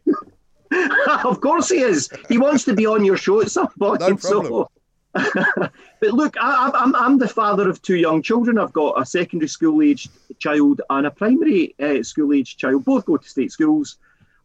of 1.23 1.41
course 1.41 1.69
he 1.69 1.79
is. 1.79 2.09
He 2.29 2.37
wants 2.37 2.63
to 2.65 2.73
be 2.73 2.85
on 2.85 3.03
your 3.05 3.17
show 3.17 3.41
at 3.41 3.51
some 3.51 3.69
point. 3.79 4.01
No 4.01 4.15
problem. 4.15 4.45
So. 4.45 4.69
but 5.13 6.11
look, 6.11 6.35
I, 6.41 6.67
am 6.67 6.71
I'm, 6.75 6.95
I'm 6.95 7.17
the 7.17 7.27
father 7.27 7.69
of 7.69 7.81
two 7.81 7.95
young 7.95 8.21
children. 8.21 8.57
I've 8.57 8.73
got 8.73 8.99
a 8.99 9.05
secondary 9.05 9.47
school 9.47 9.81
aged 9.81 10.09
child 10.39 10.81
and 10.89 11.05
a 11.05 11.11
primary 11.11 11.75
uh, 11.79 12.03
school 12.03 12.33
aged 12.33 12.59
child. 12.59 12.85
Both 12.85 13.05
go 13.05 13.17
to 13.17 13.29
state 13.29 13.51
schools. 13.51 13.97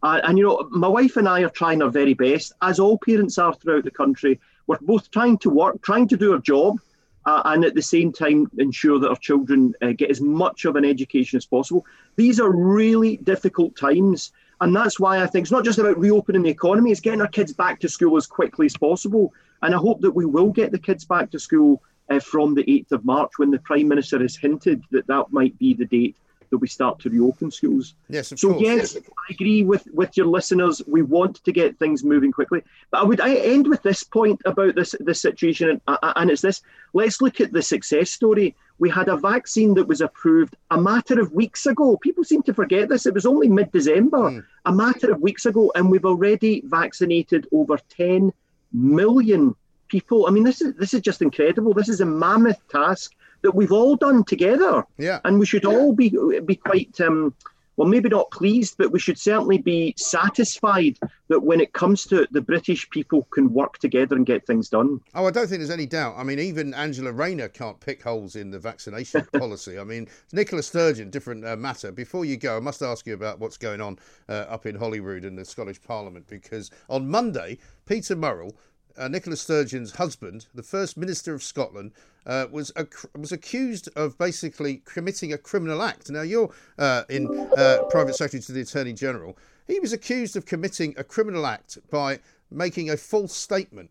Uh, 0.03 0.21
and, 0.25 0.39
you 0.39 0.45
know, 0.45 0.69
my 0.71 0.87
wife 0.87 1.17
and 1.17 1.29
I 1.29 1.43
are 1.43 1.51
trying 1.51 1.83
our 1.83 1.91
very 1.91 2.15
best, 2.15 2.53
as 2.63 2.79
all 2.79 2.99
parents 2.99 3.39
are 3.39 3.55
throughout 3.55 3.85
the 3.85 3.91
country, 3.91 4.39
we're 4.69 4.79
both 4.83 5.11
trying 5.11 5.39
to 5.39 5.51
work, 5.51 5.83
trying 5.83 6.07
to 6.09 6.17
do 6.17 6.33
our 6.35 6.39
job, 6.39 6.79
uh, 7.27 7.43
and 7.47 7.65
at 7.65 7.75
the 7.75 7.83
same 7.83 8.13
time 8.13 8.49
ensure 8.59 9.01
that 9.01 9.09
our 9.09 9.17
children 9.17 9.75
uh, 9.83 9.93
get 9.93 10.11
as 10.11 10.21
much 10.21 10.65
of 10.65 10.77
an 10.77 10.85
education 10.85 11.37
as 11.37 11.47
possible. 11.47 11.85
These 12.17 12.39
are 12.39 12.51
really 12.51 13.17
difficult 13.17 13.77
times. 13.77 14.33
And 14.61 14.75
that's 14.75 14.99
why 14.99 15.23
I 15.23 15.27
think 15.27 15.45
it's 15.45 15.53
not 15.53 15.65
just 15.65 15.79
about 15.79 15.99
reopening 15.99 16.43
the 16.43 16.51
economy, 16.51 16.91
it's 16.91 17.01
getting 17.01 17.21
our 17.21 17.29
kids 17.29 17.53
back 17.53 17.81
to 17.81 17.89
school 17.89 18.17
as 18.17 18.27
quickly 18.27 18.67
as 18.67 18.77
possible. 18.77 19.33
And 19.63 19.75
I 19.75 19.79
hope 19.79 20.01
that 20.01 20.15
we 20.15 20.25
will 20.25 20.51
get 20.51 20.73
the 20.73 20.79
kids 20.79 21.05
back 21.05 21.31
to 21.33 21.39
school 21.39 21.83
uh, 22.09 22.21
from 22.21 22.55
the 22.55 22.65
8th 22.65 22.93
of 22.93 23.05
March 23.05 23.33
when 23.37 23.51
the 23.51 23.59
Prime 23.59 23.89
Minister 23.89 24.19
has 24.21 24.37
hinted 24.37 24.83
that 24.91 25.07
that 25.07 25.27
might 25.31 25.59
be 25.59 25.75
the 25.75 25.85
date 25.85 26.17
that 26.51 26.59
we 26.59 26.69
start 26.69 26.99
to 27.01 27.11
reopen 27.11 27.51
schools. 27.51 27.95
Yes, 28.09 28.33
so 28.37 28.51
course. 28.51 28.63
yes, 28.63 28.97
I 28.97 29.33
agree 29.33 29.65
with 29.65 29.87
with 29.93 30.17
your 30.17 30.27
listeners. 30.27 30.83
We 30.87 31.03
want 31.03 31.43
to 31.45 31.53
get 31.53 31.79
things 31.79 32.05
moving 32.05 32.33
quickly, 32.33 32.63
but 32.91 33.01
I 33.01 33.05
would 33.05 33.21
I 33.21 33.35
end 33.35 33.69
with 33.69 33.83
this 33.83 34.03
point 34.03 34.41
about 34.45 34.75
this 34.75 34.95
this 35.01 35.21
situation, 35.21 35.71
and, 35.71 35.81
uh, 35.87 36.13
and 36.17 36.31
it's 36.31 36.43
this: 36.43 36.63
let's 36.93 37.21
look 37.21 37.41
at 37.41 37.53
the 37.53 37.63
success 37.63 38.11
story. 38.11 38.55
We 38.79 38.91
had 38.91 39.09
a 39.09 39.17
vaccine 39.17 39.75
that 39.75 39.89
was 39.89 40.01
approved 40.01 40.55
a 40.71 40.81
matter 40.81 41.21
of 41.21 41.33
weeks 41.33 41.67
ago. 41.67 41.97
People 41.97 42.23
seem 42.23 42.43
to 42.45 42.55
forget 42.55 42.89
this. 42.89 43.07
It 43.07 43.15
was 43.15 43.27
only 43.27 43.49
mid-December, 43.49 44.31
mm. 44.31 44.45
a 44.67 44.73
matter 44.73 45.11
of 45.11 45.21
weeks 45.21 45.47
ago, 45.47 45.73
and 45.75 45.91
we've 45.91 46.05
already 46.05 46.63
vaccinated 46.65 47.49
over 47.53 47.79
10 47.89 48.33
million 48.73 49.57
people. 49.89 50.27
I 50.27 50.31
mean, 50.31 50.45
this 50.45 50.61
is 50.61 50.75
this 50.75 50.95
is 50.95 51.01
just 51.01 51.23
incredible. 51.23 51.75
This 51.75 51.89
is 51.89 52.01
a 52.01 52.07
mammoth 52.07 52.67
task 52.69 53.15
that 53.43 53.55
we've 53.55 53.73
all 53.73 53.97
done 53.97 54.25
together. 54.25 54.85
Yeah. 54.99 55.21
And 55.25 55.39
we 55.39 55.47
should 55.47 55.65
yeah. 55.65 55.71
all 55.71 55.93
be 55.93 56.11
be 56.45 56.57
quite 56.57 57.01
um, 57.01 57.35
well, 57.79 57.87
maybe 57.87 58.09
not 58.09 58.33
pleased, 58.33 58.75
but 58.77 58.91
we 58.91 58.99
should 58.99 59.17
certainly 59.17 59.59
be 59.59 59.95
satisfied 59.97 60.99
that 61.29 61.45
when 61.45 61.61
it 61.61 61.75
comes 61.75 62.05
to 62.07 62.23
it, 62.23 62.33
the 62.33 62.41
British 62.41 62.91
people 62.91 63.29
can 63.31 63.53
work 63.53 63.79
together 63.79 64.17
and 64.17 64.27
get 64.27 64.45
things 64.45 64.69
done. 64.69 65.01
Oh, 65.15 65.27
I 65.27 65.31
don't 65.31 65.47
think 65.47 65.61
there's 65.61 65.71
any 65.71 65.87
doubt. 65.87 66.17
I 66.19 66.25
mean, 66.25 66.41
even 66.41 66.75
Angela 66.75 67.13
Rayner 67.13 67.47
can't 67.47 67.79
pick 67.79 68.03
holes 68.03 68.35
in 68.35 68.51
the 68.51 68.59
vaccination 68.59 69.25
policy. 69.33 69.79
I 69.79 69.85
mean, 69.85 70.09
Nicola 70.33 70.65
Sturgeon, 70.65 71.09
different 71.09 71.47
uh, 71.47 71.55
matter. 71.55 71.93
Before 71.93 72.25
you 72.25 72.37
go, 72.37 72.57
I 72.57 72.61
must 72.61 72.83
ask 72.83 73.07
you 73.07 73.15
about 73.15 73.39
what's 73.39 73.57
going 73.57 73.81
on 73.81 73.97
uh, 74.29 74.47
up 74.49 74.67
in 74.67 74.75
Holyrood 74.75 75.25
and 75.25 75.39
the 75.39 75.45
Scottish 75.45 75.81
Parliament 75.81 76.27
because 76.27 76.73
on 76.91 77.09
Monday, 77.09 77.59
Peter 77.87 78.17
Murrell, 78.17 78.57
uh, 78.99 79.09
Nicola 79.09 79.37
Sturgeon's 79.37 79.93
husband, 79.93 80.47
the 80.55 80.63
First 80.63 80.97
Minister 80.97 81.35
of 81.35 81.43
Scotland, 81.43 81.93
uh, 82.27 82.47
was 82.51 82.73
was 83.17 83.33
accused 83.33 83.89
of 83.97 84.19
basically 84.19 84.83
committing 84.85 85.33
a 85.33 85.39
criminal 85.39 85.83
act. 85.83 86.11
Now 86.11 86.23
you're 86.23 86.51
uh, 86.79 87.05
in 87.09 87.49
uh, 87.57 87.85
private 87.91 88.17
secretary 88.17 88.43
to 88.43 88.53
the 88.53 88.61
Attorney 88.61 88.93
General. 88.93 89.37
He 89.67 89.81
was 89.81 89.93
accused 89.93 90.37
of 90.37 90.47
committing 90.47 90.95
a 90.97 91.05
criminal 91.05 91.47
act 91.47 91.79
by 91.91 92.21
making 92.51 92.91
a 92.91 92.97
false 92.97 93.35
statement. 93.35 93.91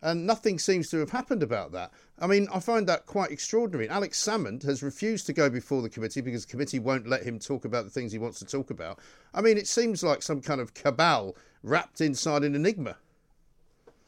And 0.00 0.26
nothing 0.26 0.60
seems 0.60 0.90
to 0.90 0.98
have 0.98 1.10
happened 1.10 1.42
about 1.42 1.72
that. 1.72 1.90
I 2.20 2.28
mean, 2.28 2.46
I 2.54 2.60
find 2.60 2.86
that 2.86 3.06
quite 3.06 3.32
extraordinary. 3.32 3.88
Alex 3.88 4.22
Salmond 4.24 4.62
has 4.62 4.80
refused 4.80 5.26
to 5.26 5.32
go 5.32 5.50
before 5.50 5.82
the 5.82 5.88
committee 5.88 6.20
because 6.20 6.46
the 6.46 6.50
committee 6.52 6.78
won't 6.78 7.08
let 7.08 7.24
him 7.24 7.40
talk 7.40 7.64
about 7.64 7.84
the 7.84 7.90
things 7.90 8.12
he 8.12 8.18
wants 8.18 8.38
to 8.38 8.44
talk 8.44 8.70
about. 8.70 9.00
I 9.34 9.40
mean, 9.40 9.58
it 9.58 9.66
seems 9.66 10.04
like 10.04 10.22
some 10.22 10.40
kind 10.40 10.60
of 10.60 10.72
cabal 10.72 11.34
wrapped 11.64 12.00
inside 12.00 12.44
an 12.44 12.54
enigma. 12.54 12.96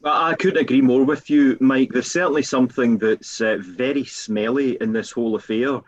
I 0.02 0.35
couldn't 0.35 0.62
agree 0.62 0.80
more 0.80 1.04
with 1.04 1.28
you, 1.28 1.59
Mike. 1.61 1.92
There's 1.92 2.11
certainly 2.11 2.42
something 2.42 2.97
that's 2.99 3.40
uh, 3.40 3.59
very 3.61 4.04
smelly 4.04 4.78
in 4.80 4.92
this 4.92 5.11
whole 5.11 5.35
affair. 5.35 5.80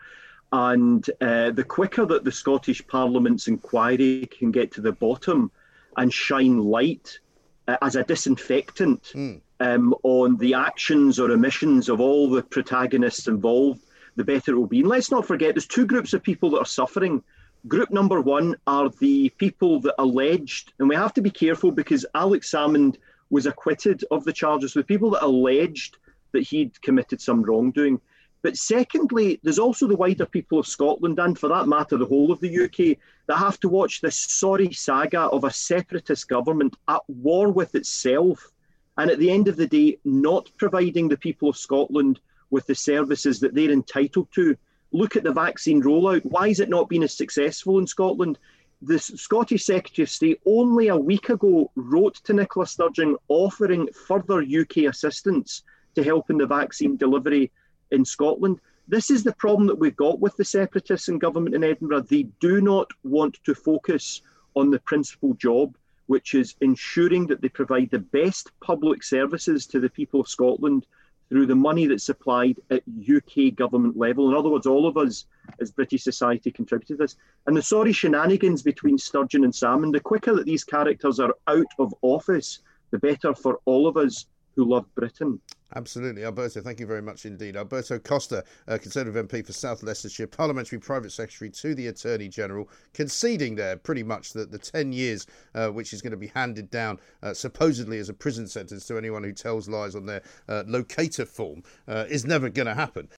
And 0.51 1.09
uh, 1.19 1.49
the 1.49 1.63
quicker 1.63 2.05
that 2.05 2.23
the 2.23 2.31
Scottish 2.31 2.85
Parliament's 2.85 3.47
inquiry 3.47 4.27
can 4.27 4.51
get 4.51 4.71
to 4.73 4.81
the 4.81 4.91
bottom 4.91 5.49
and 5.97 6.13
shine 6.13 6.59
light 6.59 7.19
uh, 7.67 7.77
as 7.81 7.95
a 7.95 8.03
disinfectant 8.03 9.01
mm. 9.15 9.41
um, 9.59 9.95
on 10.03 10.37
the 10.37 10.53
actions 10.53 11.19
or 11.19 11.31
omissions 11.31 11.89
of 11.89 11.99
all 11.99 12.29
the 12.29 12.43
protagonists 12.43 13.27
involved, 13.27 13.81
the 14.15 14.23
better 14.23 14.51
it 14.51 14.57
will 14.57 14.67
be. 14.67 14.81
And 14.81 14.89
let's 14.89 15.09
not 15.09 15.25
forget, 15.25 15.55
there's 15.55 15.65
two 15.65 15.87
groups 15.87 16.13
of 16.13 16.21
people 16.21 16.51
that 16.51 16.59
are 16.59 16.65
suffering. 16.65 17.23
Group 17.67 17.89
number 17.89 18.21
one 18.21 18.55
are 18.67 18.89
the 18.99 19.29
people 19.37 19.79
that 19.79 19.95
alleged, 19.97 20.73
and 20.77 20.87
we 20.87 20.95
have 20.95 21.15
to 21.15 21.21
be 21.21 21.31
careful 21.31 21.71
because 21.71 22.05
Alex 22.13 22.51
Salmond 22.51 22.97
was 23.29 23.45
acquitted 23.45 24.03
of 24.11 24.23
the 24.23 24.33
charges 24.33 24.75
with 24.75 24.87
people 24.87 25.11
that 25.11 25.25
alleged 25.25 25.97
that 26.31 26.47
he'd 26.47 26.81
committed 26.81 27.21
some 27.21 27.43
wrongdoing. 27.43 27.99
But 28.41 28.57
secondly, 28.57 29.39
there's 29.41 29.59
also 29.59 29.87
the 29.87 29.95
wider 29.95 30.25
people 30.25 30.59
of 30.59 30.67
Scotland, 30.67 31.17
and 31.17 31.39
for 31.39 31.47
that 31.47 31.67
matter, 31.67 31.97
the 31.97 32.05
whole 32.05 32.31
of 32.31 32.41
the 32.41 32.65
UK, 32.65 32.97
that 33.27 33.37
have 33.37 33.59
to 33.61 33.69
watch 33.69 34.01
this 34.01 34.17
sorry 34.17 34.73
saga 34.73 35.21
of 35.21 35.45
a 35.45 35.51
separatist 35.51 36.27
government 36.27 36.75
at 36.89 37.01
war 37.07 37.49
with 37.49 37.73
itself. 37.73 38.51
And 38.97 39.09
at 39.09 39.17
the 39.17 39.31
end 39.31 39.47
of 39.47 39.55
the 39.55 39.65
day, 39.65 39.97
not 40.03 40.51
providing 40.57 41.07
the 41.07 41.17
people 41.17 41.49
of 41.49 41.57
Scotland 41.57 42.19
with 42.49 42.67
the 42.67 42.75
services 42.75 43.39
that 43.39 43.55
they're 43.55 43.71
entitled 43.71 44.27
to. 44.33 44.57
Look 44.91 45.15
at 45.15 45.23
the 45.23 45.31
vaccine 45.31 45.81
rollout. 45.81 46.23
Why 46.23 46.49
has 46.49 46.59
it 46.59 46.69
not 46.69 46.89
been 46.89 47.03
as 47.03 47.17
successful 47.17 47.79
in 47.79 47.87
Scotland? 47.87 48.37
The 48.85 48.99
Scottish 48.99 49.65
Secretary 49.65 50.03
of 50.03 50.09
State 50.09 50.41
only 50.45 50.89
a 50.89 50.97
week 50.97 51.29
ago 51.29 51.71
wrote 51.75 52.15
to 52.25 52.33
Nicola 52.33 52.67
Sturgeon 52.67 53.15
offering 53.29 53.87
further 54.07 54.41
UK 54.41 54.89
assistance 54.89 55.63
to 55.95 56.03
help 56.03 56.29
in 56.29 56.37
the 56.37 56.45
vaccine 56.45 56.97
delivery 56.97 57.49
in 57.91 58.03
Scotland. 58.03 58.59
This 58.87 59.09
is 59.09 59.23
the 59.23 59.35
problem 59.35 59.67
that 59.67 59.79
we've 59.79 59.95
got 59.95 60.19
with 60.19 60.35
the 60.35 60.43
separatists 60.43 61.07
in 61.07 61.17
government 61.17 61.55
in 61.55 61.63
Edinburgh. 61.63 62.01
They 62.01 62.23
do 62.41 62.59
not 62.59 62.91
want 63.03 63.37
to 63.45 63.55
focus 63.55 64.21
on 64.55 64.69
the 64.69 64.79
principal 64.79 65.33
job, 65.35 65.77
which 66.07 66.33
is 66.33 66.55
ensuring 66.59 67.27
that 67.27 67.41
they 67.41 67.49
provide 67.49 67.89
the 67.89 67.99
best 67.99 68.51
public 68.59 69.01
services 69.01 69.65
to 69.67 69.79
the 69.79 69.89
people 69.89 70.19
of 70.19 70.27
Scotland 70.27 70.85
through 71.29 71.45
the 71.45 71.55
money 71.55 71.87
that's 71.87 72.03
supplied 72.03 72.57
at 72.69 72.83
UK 73.01 73.55
government 73.55 73.97
level. 73.97 74.29
In 74.29 74.35
other 74.35 74.49
words, 74.49 74.67
all 74.67 74.87
of 74.87 74.97
us 74.97 75.25
as 75.59 75.71
British 75.71 76.03
society 76.03 76.51
contributed 76.51 76.97
this. 76.97 77.15
And 77.47 77.57
the 77.57 77.61
sorry 77.61 77.93
shenanigans 77.93 78.61
between 78.61 78.97
Sturgeon 78.97 79.43
and 79.43 79.53
Salmond, 79.53 79.93
the 79.93 79.99
quicker 79.99 80.35
that 80.35 80.45
these 80.45 80.63
characters 80.63 81.19
are 81.19 81.33
out 81.47 81.65
of 81.79 81.93
office, 82.01 82.59
the 82.91 82.99
better 82.99 83.33
for 83.33 83.59
all 83.65 83.87
of 83.87 83.97
us 83.97 84.27
who 84.55 84.65
love 84.65 84.85
Britain. 84.95 85.39
Absolutely. 85.75 86.23
Alberto, 86.23 86.61
thank 86.61 86.79
you 86.79 86.85
very 86.85 87.01
much 87.01 87.25
indeed. 87.25 87.55
Alberto 87.55 87.97
Costa, 87.97 88.43
uh, 88.67 88.77
Conservative 88.77 89.27
MP 89.27 89.45
for 89.45 89.53
South 89.53 89.81
Leicestershire, 89.81 90.27
Parliamentary 90.27 90.79
Private 90.79 91.11
Secretary 91.11 91.49
to 91.49 91.73
the 91.73 91.87
Attorney 91.87 92.29
General, 92.29 92.69
conceding 92.93 93.55
there 93.55 93.75
pretty 93.77 94.03
much 94.03 94.33
that 94.33 94.51
the 94.51 94.59
10 94.59 94.93
years 94.93 95.25
uh, 95.55 95.69
which 95.69 95.93
is 95.93 96.01
going 96.01 96.11
to 96.11 96.17
be 96.17 96.27
handed 96.27 96.69
down 96.69 96.99
uh, 97.23 97.33
supposedly 97.33 97.97
as 97.97 98.09
a 98.09 98.13
prison 98.13 98.47
sentence 98.47 98.85
to 98.85 98.97
anyone 98.97 99.23
who 99.23 99.33
tells 99.33 99.67
lies 99.67 99.95
on 99.95 100.05
their 100.05 100.21
uh, 100.47 100.63
locator 100.67 101.25
form 101.25 101.63
uh, 101.87 102.05
is 102.07 102.25
never 102.25 102.49
going 102.49 102.67
to 102.67 102.75
happen. 102.75 103.09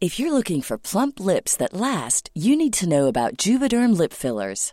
If 0.00 0.20
you're 0.20 0.32
looking 0.32 0.62
for 0.62 0.78
plump 0.78 1.18
lips 1.18 1.56
that 1.56 1.74
last, 1.74 2.30
you 2.32 2.56
need 2.56 2.72
to 2.74 2.88
know 2.88 3.08
about 3.08 3.36
Juvederm 3.36 3.96
lip 3.96 4.12
fillers. 4.12 4.72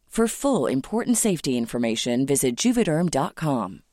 For 0.11 0.27
full 0.27 0.67
important 0.67 1.15
safety 1.15 1.57
information, 1.57 2.25
visit 2.25 2.57
juvederm.com. 2.57 3.83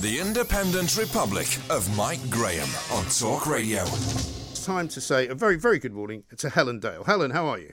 The 0.00 0.20
Independent 0.20 0.96
Republic 0.96 1.48
of 1.68 1.96
Mike 1.96 2.30
Graham 2.30 2.68
on 2.92 3.04
Talk 3.06 3.48
Radio. 3.48 3.82
It's 3.82 4.64
time 4.64 4.86
to 4.86 5.00
say 5.00 5.26
a 5.26 5.34
very, 5.34 5.56
very 5.56 5.80
good 5.80 5.92
morning 5.92 6.22
to 6.36 6.48
Helen 6.48 6.78
Dale. 6.78 7.02
Helen, 7.02 7.32
how 7.32 7.48
are 7.48 7.58
you? 7.58 7.72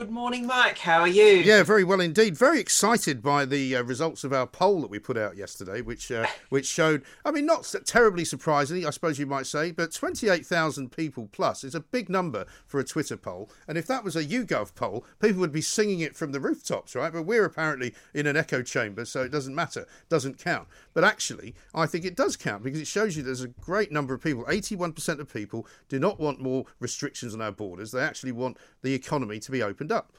Good 0.00 0.10
morning, 0.10 0.46
Mike. 0.46 0.78
How 0.78 1.00
are 1.00 1.08
you? 1.08 1.26
Yeah, 1.26 1.62
very 1.62 1.84
well 1.84 2.00
indeed. 2.00 2.34
Very 2.34 2.58
excited 2.58 3.22
by 3.22 3.44
the 3.44 3.76
uh, 3.76 3.82
results 3.82 4.24
of 4.24 4.32
our 4.32 4.46
poll 4.46 4.80
that 4.80 4.90
we 4.90 4.98
put 4.98 5.18
out 5.18 5.36
yesterday, 5.36 5.82
which 5.82 6.10
uh, 6.10 6.26
which 6.48 6.64
showed, 6.64 7.02
I 7.22 7.30
mean, 7.30 7.44
not 7.44 7.70
terribly 7.84 8.24
surprisingly, 8.24 8.86
I 8.86 8.90
suppose 8.90 9.18
you 9.18 9.26
might 9.26 9.44
say, 9.44 9.72
but 9.72 9.92
28,000 9.92 10.90
people 10.90 11.28
plus 11.30 11.64
is 11.64 11.74
a 11.74 11.80
big 11.80 12.08
number 12.08 12.46
for 12.66 12.80
a 12.80 12.84
Twitter 12.84 13.18
poll. 13.18 13.50
And 13.68 13.76
if 13.76 13.86
that 13.88 14.02
was 14.02 14.16
a 14.16 14.24
YouGov 14.24 14.74
poll, 14.74 15.04
people 15.20 15.40
would 15.40 15.52
be 15.52 15.60
singing 15.60 16.00
it 16.00 16.16
from 16.16 16.32
the 16.32 16.40
rooftops, 16.40 16.94
right? 16.94 17.12
But 17.12 17.26
we're 17.26 17.44
apparently 17.44 17.92
in 18.14 18.26
an 18.26 18.38
echo 18.38 18.62
chamber, 18.62 19.04
so 19.04 19.20
it 19.20 19.30
doesn't 19.30 19.54
matter, 19.54 19.86
doesn't 20.08 20.42
count. 20.42 20.66
But 20.94 21.04
actually, 21.04 21.54
I 21.74 21.84
think 21.84 22.06
it 22.06 22.16
does 22.16 22.38
count 22.38 22.62
because 22.62 22.80
it 22.80 22.86
shows 22.86 23.18
you 23.18 23.22
there's 23.22 23.44
a 23.44 23.48
great 23.48 23.92
number 23.92 24.14
of 24.14 24.22
people. 24.22 24.44
81% 24.44 25.20
of 25.20 25.30
people 25.30 25.66
do 25.90 25.98
not 25.98 26.18
want 26.18 26.40
more 26.40 26.64
restrictions 26.78 27.34
on 27.34 27.42
our 27.42 27.52
borders. 27.52 27.90
They 27.90 28.00
actually 28.00 28.32
want 28.32 28.56
the 28.80 28.94
economy 28.94 29.38
to 29.40 29.50
be 29.50 29.62
opened 29.62 29.89
up. 29.90 30.12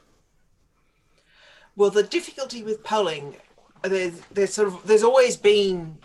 Well, 1.76 1.90
the 1.90 2.02
difficulty 2.02 2.62
with 2.62 2.84
polling, 2.84 3.36
there's, 3.82 4.20
there's 4.32 4.52
sort 4.52 4.68
of 4.68 4.86
there's 4.86 5.02
always 5.02 5.36
been 5.36 5.96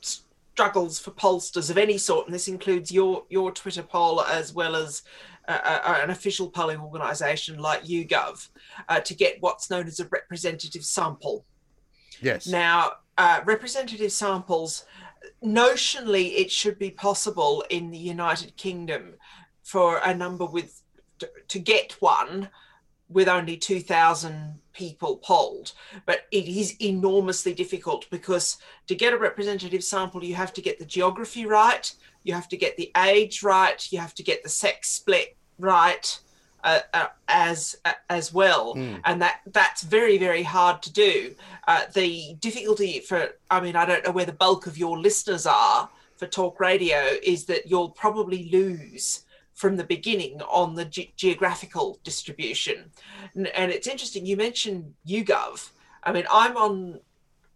struggles 0.00 0.98
for 0.98 1.12
pollsters 1.12 1.70
of 1.70 1.78
any 1.78 1.96
sort, 1.96 2.26
and 2.26 2.34
this 2.34 2.48
includes 2.48 2.90
your 2.92 3.24
your 3.30 3.52
Twitter 3.52 3.82
poll 3.82 4.20
as 4.22 4.52
well 4.52 4.74
as 4.76 5.02
uh, 5.48 5.58
uh, 5.64 6.00
an 6.02 6.10
official 6.10 6.50
polling 6.50 6.78
organisation 6.78 7.58
like 7.58 7.82
YouGov 7.84 8.48
uh, 8.88 9.00
to 9.00 9.14
get 9.14 9.36
what's 9.40 9.70
known 9.70 9.86
as 9.86 10.00
a 10.00 10.06
representative 10.08 10.84
sample. 10.84 11.44
Yes. 12.20 12.46
Now, 12.46 12.92
uh, 13.16 13.40
representative 13.44 14.12
samples, 14.12 14.84
notionally, 15.42 16.34
it 16.36 16.50
should 16.50 16.78
be 16.78 16.90
possible 16.90 17.64
in 17.70 17.90
the 17.90 17.98
United 17.98 18.56
Kingdom 18.56 19.14
for 19.62 20.00
a 20.04 20.14
number 20.14 20.44
with 20.44 20.82
to, 21.20 21.30
to 21.48 21.58
get 21.58 21.92
one 22.00 22.48
with 23.10 23.28
only 23.28 23.56
2,000 23.56 24.54
people 24.72 25.16
polled. 25.16 25.72
But 26.06 26.26
it 26.30 26.46
is 26.46 26.76
enormously 26.80 27.52
difficult 27.52 28.08
because 28.10 28.56
to 28.86 28.94
get 28.94 29.12
a 29.12 29.18
representative 29.18 29.84
sample, 29.84 30.24
you 30.24 30.34
have 30.36 30.52
to 30.54 30.62
get 30.62 30.78
the 30.78 30.84
geography 30.84 31.44
right, 31.44 31.92
you 32.22 32.32
have 32.34 32.48
to 32.48 32.56
get 32.56 32.76
the 32.76 32.90
age 32.96 33.42
right, 33.42 33.86
you 33.92 33.98
have 33.98 34.14
to 34.14 34.22
get 34.22 34.42
the 34.42 34.48
sex 34.48 34.90
split 34.90 35.36
right. 35.58 36.18
Uh, 36.62 36.80
uh, 36.92 37.06
as 37.26 37.74
uh, 37.86 37.92
as 38.10 38.34
well, 38.34 38.74
mm. 38.74 39.00
and 39.06 39.22
that 39.22 39.40
that's 39.46 39.80
very 39.80 40.18
very 40.18 40.42
hard 40.42 40.82
to 40.82 40.92
do. 40.92 41.34
Uh, 41.66 41.84
the 41.94 42.36
difficulty 42.38 43.00
for 43.00 43.30
I 43.50 43.60
mean 43.62 43.76
I 43.76 43.86
don't 43.86 44.04
know 44.04 44.10
where 44.10 44.26
the 44.26 44.32
bulk 44.32 44.66
of 44.66 44.76
your 44.76 44.98
listeners 44.98 45.46
are 45.46 45.88
for 46.18 46.26
talk 46.26 46.60
radio 46.60 46.98
is 47.22 47.46
that 47.46 47.66
you'll 47.66 47.88
probably 47.88 48.50
lose 48.50 49.24
from 49.60 49.76
the 49.76 49.84
beginning 49.84 50.40
on 50.48 50.74
the 50.74 50.86
ge- 50.86 51.12
geographical 51.16 51.98
distribution. 52.02 52.90
And, 53.34 53.46
and, 53.48 53.70
it's 53.70 53.86
interesting, 53.86 54.24
you 54.24 54.34
mentioned 54.34 54.94
YouGov. 55.06 55.68
I 56.02 56.12
mean, 56.12 56.24
I'm 56.32 56.56
on, 56.56 57.00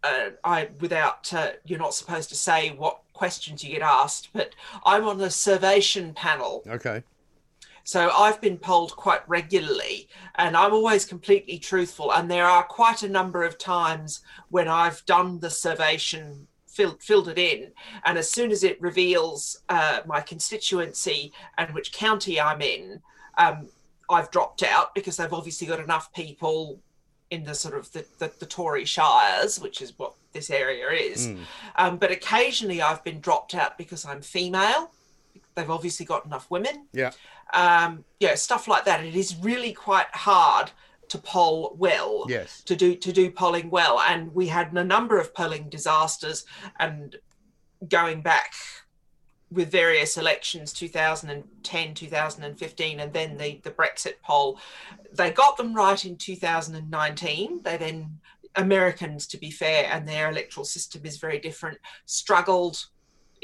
uh, 0.03 0.29
I 0.43 0.69
without, 0.79 1.33
uh, 1.33 1.53
you're 1.65 1.79
not 1.79 1.95
supposed 1.95 2.29
to 2.29 2.35
say 2.35 2.69
what 2.69 2.99
questions 3.13 3.63
you 3.63 3.71
get 3.71 3.81
asked, 3.81 4.29
but 4.33 4.53
I'm 4.85 5.07
on 5.07 5.17
the 5.17 5.31
Survation 5.31 6.13
panel. 6.13 6.61
Okay. 6.67 7.01
So 7.83 8.11
I've 8.11 8.39
been 8.39 8.59
polled 8.59 8.95
quite 8.95 9.27
regularly 9.27 10.07
and 10.35 10.55
I'm 10.55 10.73
always 10.73 11.05
completely 11.05 11.57
truthful. 11.57 12.13
And 12.13 12.29
there 12.29 12.45
are 12.45 12.63
quite 12.63 13.01
a 13.01 13.09
number 13.09 13.43
of 13.43 13.57
times 13.57 14.21
when 14.49 14.67
I've 14.67 15.03
done 15.07 15.39
the 15.39 15.49
Survation 15.49 16.47
filled, 16.75 17.01
filled 17.01 17.29
it 17.29 17.37
in. 17.37 17.71
And 18.03 18.17
as 18.17 18.29
soon 18.29 18.51
as 18.51 18.63
it 18.63 18.79
reveals 18.81 19.61
uh, 19.69 20.01
my 20.05 20.21
constituency 20.21 21.31
and 21.57 21.73
which 21.73 21.93
county 21.93 22.39
I'm 22.39 22.61
in, 22.61 23.01
um, 23.37 23.69
I've 24.09 24.29
dropped 24.29 24.61
out 24.61 24.93
because 24.93 25.17
they've 25.17 25.33
obviously 25.33 25.67
got 25.67 25.79
enough 25.79 26.13
people 26.13 26.79
in 27.31 27.43
the 27.43 27.55
sort 27.55 27.75
of 27.75 27.91
the, 27.93 28.05
the, 28.19 28.31
the 28.39 28.45
Tory 28.45 28.85
shires, 28.85 29.59
which 29.59 29.81
is 29.81 29.97
what 29.97 30.13
this 30.33 30.49
area 30.49 30.89
is. 30.89 31.27
Mm. 31.27 31.37
Um, 31.77 31.97
but 31.97 32.11
occasionally 32.11 32.81
I've 32.81 33.03
been 33.03 33.19
dropped 33.19 33.55
out 33.55 33.77
because 33.77 34.05
I'm 34.05 34.21
female. 34.21 34.91
They've 35.55 35.71
obviously 35.71 36.05
got 36.05 36.25
enough 36.25 36.51
women. 36.51 36.87
Yeah. 36.91 37.11
Um, 37.53 38.03
yeah, 38.19 38.35
stuff 38.35 38.67
like 38.67 38.85
that. 38.85 39.03
It 39.03 39.15
is 39.15 39.35
really 39.37 39.71
quite 39.71 40.07
hard 40.11 40.71
to 41.09 41.17
poll 41.17 41.75
well 41.77 42.25
yes. 42.27 42.61
to 42.63 42.75
do 42.75 42.95
to 42.95 43.11
do 43.11 43.31
polling 43.31 43.69
well. 43.69 43.99
And 43.99 44.33
we 44.33 44.47
had 44.47 44.73
a 44.73 44.83
number 44.83 45.19
of 45.19 45.33
polling 45.33 45.69
disasters 45.69 46.45
and 46.79 47.15
going 47.87 48.21
back 48.21 48.53
with 49.51 49.71
various 49.71 50.17
elections 50.17 50.73
2010 50.73 51.93
2015 51.93 52.99
and 52.99 53.13
then 53.13 53.37
the 53.37 53.61
the 53.63 53.71
brexit 53.71 54.15
poll. 54.23 54.59
They 55.13 55.31
got 55.31 55.57
them 55.57 55.73
right 55.73 56.03
in 56.03 56.17
2019 56.17 57.61
they 57.63 57.77
then 57.77 58.19
americans 58.57 59.27
to 59.27 59.37
be 59.37 59.51
fair 59.51 59.89
and 59.91 60.07
their 60.07 60.29
electoral 60.29 60.63
system 60.63 61.05
is 61.05 61.17
very 61.17 61.39
different 61.39 61.77
struggled 62.05 62.85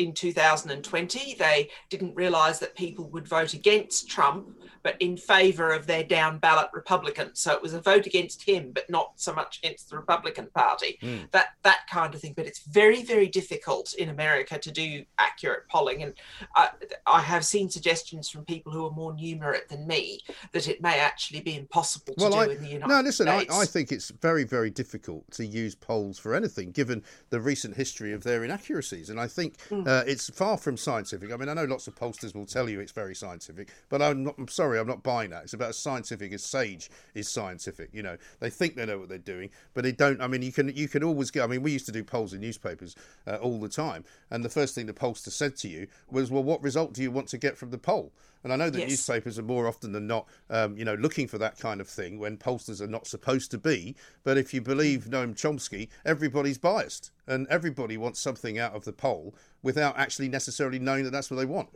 in 0.01 0.13
2020 0.13 1.35
they 1.35 1.69
didn't 1.89 2.15
realize 2.15 2.59
that 2.59 2.75
people 2.75 3.09
would 3.09 3.27
vote 3.27 3.53
against 3.53 4.09
trump 4.09 4.47
but 4.83 4.95
in 4.99 5.17
favor 5.17 5.71
of 5.71 5.87
their 5.87 6.03
down 6.03 6.39
ballot 6.39 6.69
Republicans. 6.73 7.39
So 7.39 7.53
it 7.53 7.61
was 7.61 7.73
a 7.73 7.81
vote 7.81 8.05
against 8.05 8.43
him, 8.43 8.71
but 8.73 8.89
not 8.89 9.13
so 9.15 9.33
much 9.33 9.59
against 9.59 9.89
the 9.89 9.97
Republican 9.97 10.47
Party. 10.53 10.97
Mm. 11.01 11.29
That 11.31 11.49
that 11.63 11.81
kind 11.89 12.13
of 12.13 12.21
thing. 12.21 12.33
But 12.35 12.45
it's 12.45 12.63
very 12.63 13.03
very 13.03 13.27
difficult 13.27 13.93
in 13.93 14.09
America 14.09 14.57
to 14.59 14.71
do 14.71 15.05
accurate 15.17 15.67
polling, 15.69 16.03
and 16.03 16.13
I, 16.55 16.69
I 17.05 17.21
have 17.21 17.45
seen 17.45 17.69
suggestions 17.69 18.29
from 18.29 18.45
people 18.45 18.71
who 18.71 18.85
are 18.85 18.91
more 18.91 19.13
numerate 19.13 19.67
than 19.69 19.87
me 19.87 20.21
that 20.53 20.67
it 20.67 20.81
may 20.81 20.99
actually 20.99 21.41
be 21.41 21.55
impossible 21.55 22.15
to 22.15 22.23
well, 22.23 22.31
do 22.31 22.51
I, 22.51 22.55
in 22.55 22.61
the 22.61 22.69
United 22.69 22.87
no, 22.87 23.01
listen, 23.01 23.27
States. 23.27 23.53
I, 23.53 23.61
I 23.61 23.65
think 23.65 23.91
it's 23.91 24.09
very 24.09 24.43
very 24.43 24.69
difficult 24.69 25.29
to 25.31 25.45
use 25.45 25.75
polls 25.75 26.17
for 26.17 26.33
anything, 26.33 26.71
given 26.71 27.03
the 27.29 27.39
recent 27.39 27.75
history 27.75 28.13
of 28.13 28.23
their 28.23 28.43
inaccuracies, 28.43 29.09
and 29.09 29.19
I 29.19 29.27
think 29.27 29.57
mm. 29.69 29.85
Uh, 29.91 30.03
it's 30.07 30.29
far 30.29 30.55
from 30.55 30.77
scientific. 30.77 31.33
I 31.33 31.35
mean, 31.35 31.49
I 31.49 31.53
know 31.53 31.65
lots 31.65 31.85
of 31.85 31.95
pollsters 31.95 32.33
will 32.33 32.45
tell 32.45 32.69
you 32.69 32.79
it's 32.79 32.93
very 32.93 33.13
scientific, 33.13 33.73
but 33.89 34.01
I'm 34.01 34.23
not. 34.23 34.35
I'm 34.37 34.47
sorry 34.47 34.79
I'm 34.79 34.87
not 34.87 35.03
buying 35.03 35.31
that. 35.31 35.43
It's 35.43 35.51
about 35.51 35.69
as 35.69 35.77
scientific 35.77 36.31
as 36.31 36.45
Sage 36.45 36.89
is 37.13 37.27
scientific. 37.27 37.89
You 37.91 38.01
know, 38.01 38.15
they 38.39 38.49
think 38.49 38.75
they 38.75 38.85
know 38.85 38.99
what 38.99 39.09
they're 39.09 39.17
doing, 39.17 39.49
but 39.73 39.83
they 39.83 39.91
don't. 39.91 40.21
I 40.21 40.27
mean, 40.27 40.43
you 40.43 40.53
can 40.53 40.73
you 40.73 40.87
can 40.87 41.03
always 41.03 41.29
get. 41.29 41.43
I 41.43 41.47
mean, 41.47 41.61
we 41.61 41.73
used 41.73 41.87
to 41.87 41.91
do 41.91 42.05
polls 42.05 42.31
in 42.31 42.39
newspapers 42.39 42.95
uh, 43.27 43.35
all 43.41 43.59
the 43.59 43.67
time, 43.67 44.05
and 44.29 44.45
the 44.45 44.49
first 44.49 44.75
thing 44.75 44.85
the 44.85 44.93
pollster 44.93 45.29
said 45.29 45.57
to 45.57 45.67
you 45.67 45.87
was, 46.09 46.31
"Well, 46.31 46.43
what 46.43 46.63
result 46.63 46.93
do 46.93 47.01
you 47.01 47.11
want 47.11 47.27
to 47.27 47.37
get 47.37 47.57
from 47.57 47.71
the 47.71 47.77
poll?" 47.77 48.13
And 48.43 48.51
I 48.51 48.55
know 48.55 48.69
that 48.69 48.79
yes. 48.79 48.89
newspapers 48.89 49.37
are 49.37 49.43
more 49.43 49.67
often 49.67 49.91
than 49.91 50.07
not, 50.07 50.27
um, 50.49 50.77
you 50.77 50.85
know, 50.85 50.95
looking 50.95 51.27
for 51.27 51.37
that 51.37 51.59
kind 51.59 51.79
of 51.79 51.87
thing 51.87 52.17
when 52.17 52.37
pollsters 52.37 52.81
are 52.81 52.87
not 52.87 53.07
supposed 53.07 53.51
to 53.51 53.57
be. 53.57 53.95
But 54.23 54.37
if 54.37 54.53
you 54.53 54.61
believe 54.61 55.05
Noam 55.05 55.35
Chomsky, 55.35 55.89
everybody's 56.05 56.57
biased, 56.57 57.11
and 57.27 57.47
everybody 57.49 57.97
wants 57.97 58.19
something 58.19 58.57
out 58.57 58.73
of 58.73 58.85
the 58.85 58.93
poll 58.93 59.35
without 59.61 59.97
actually 59.97 60.29
necessarily 60.29 60.79
knowing 60.79 61.03
that 61.03 61.11
that's 61.11 61.29
what 61.29 61.37
they 61.37 61.45
want. 61.45 61.69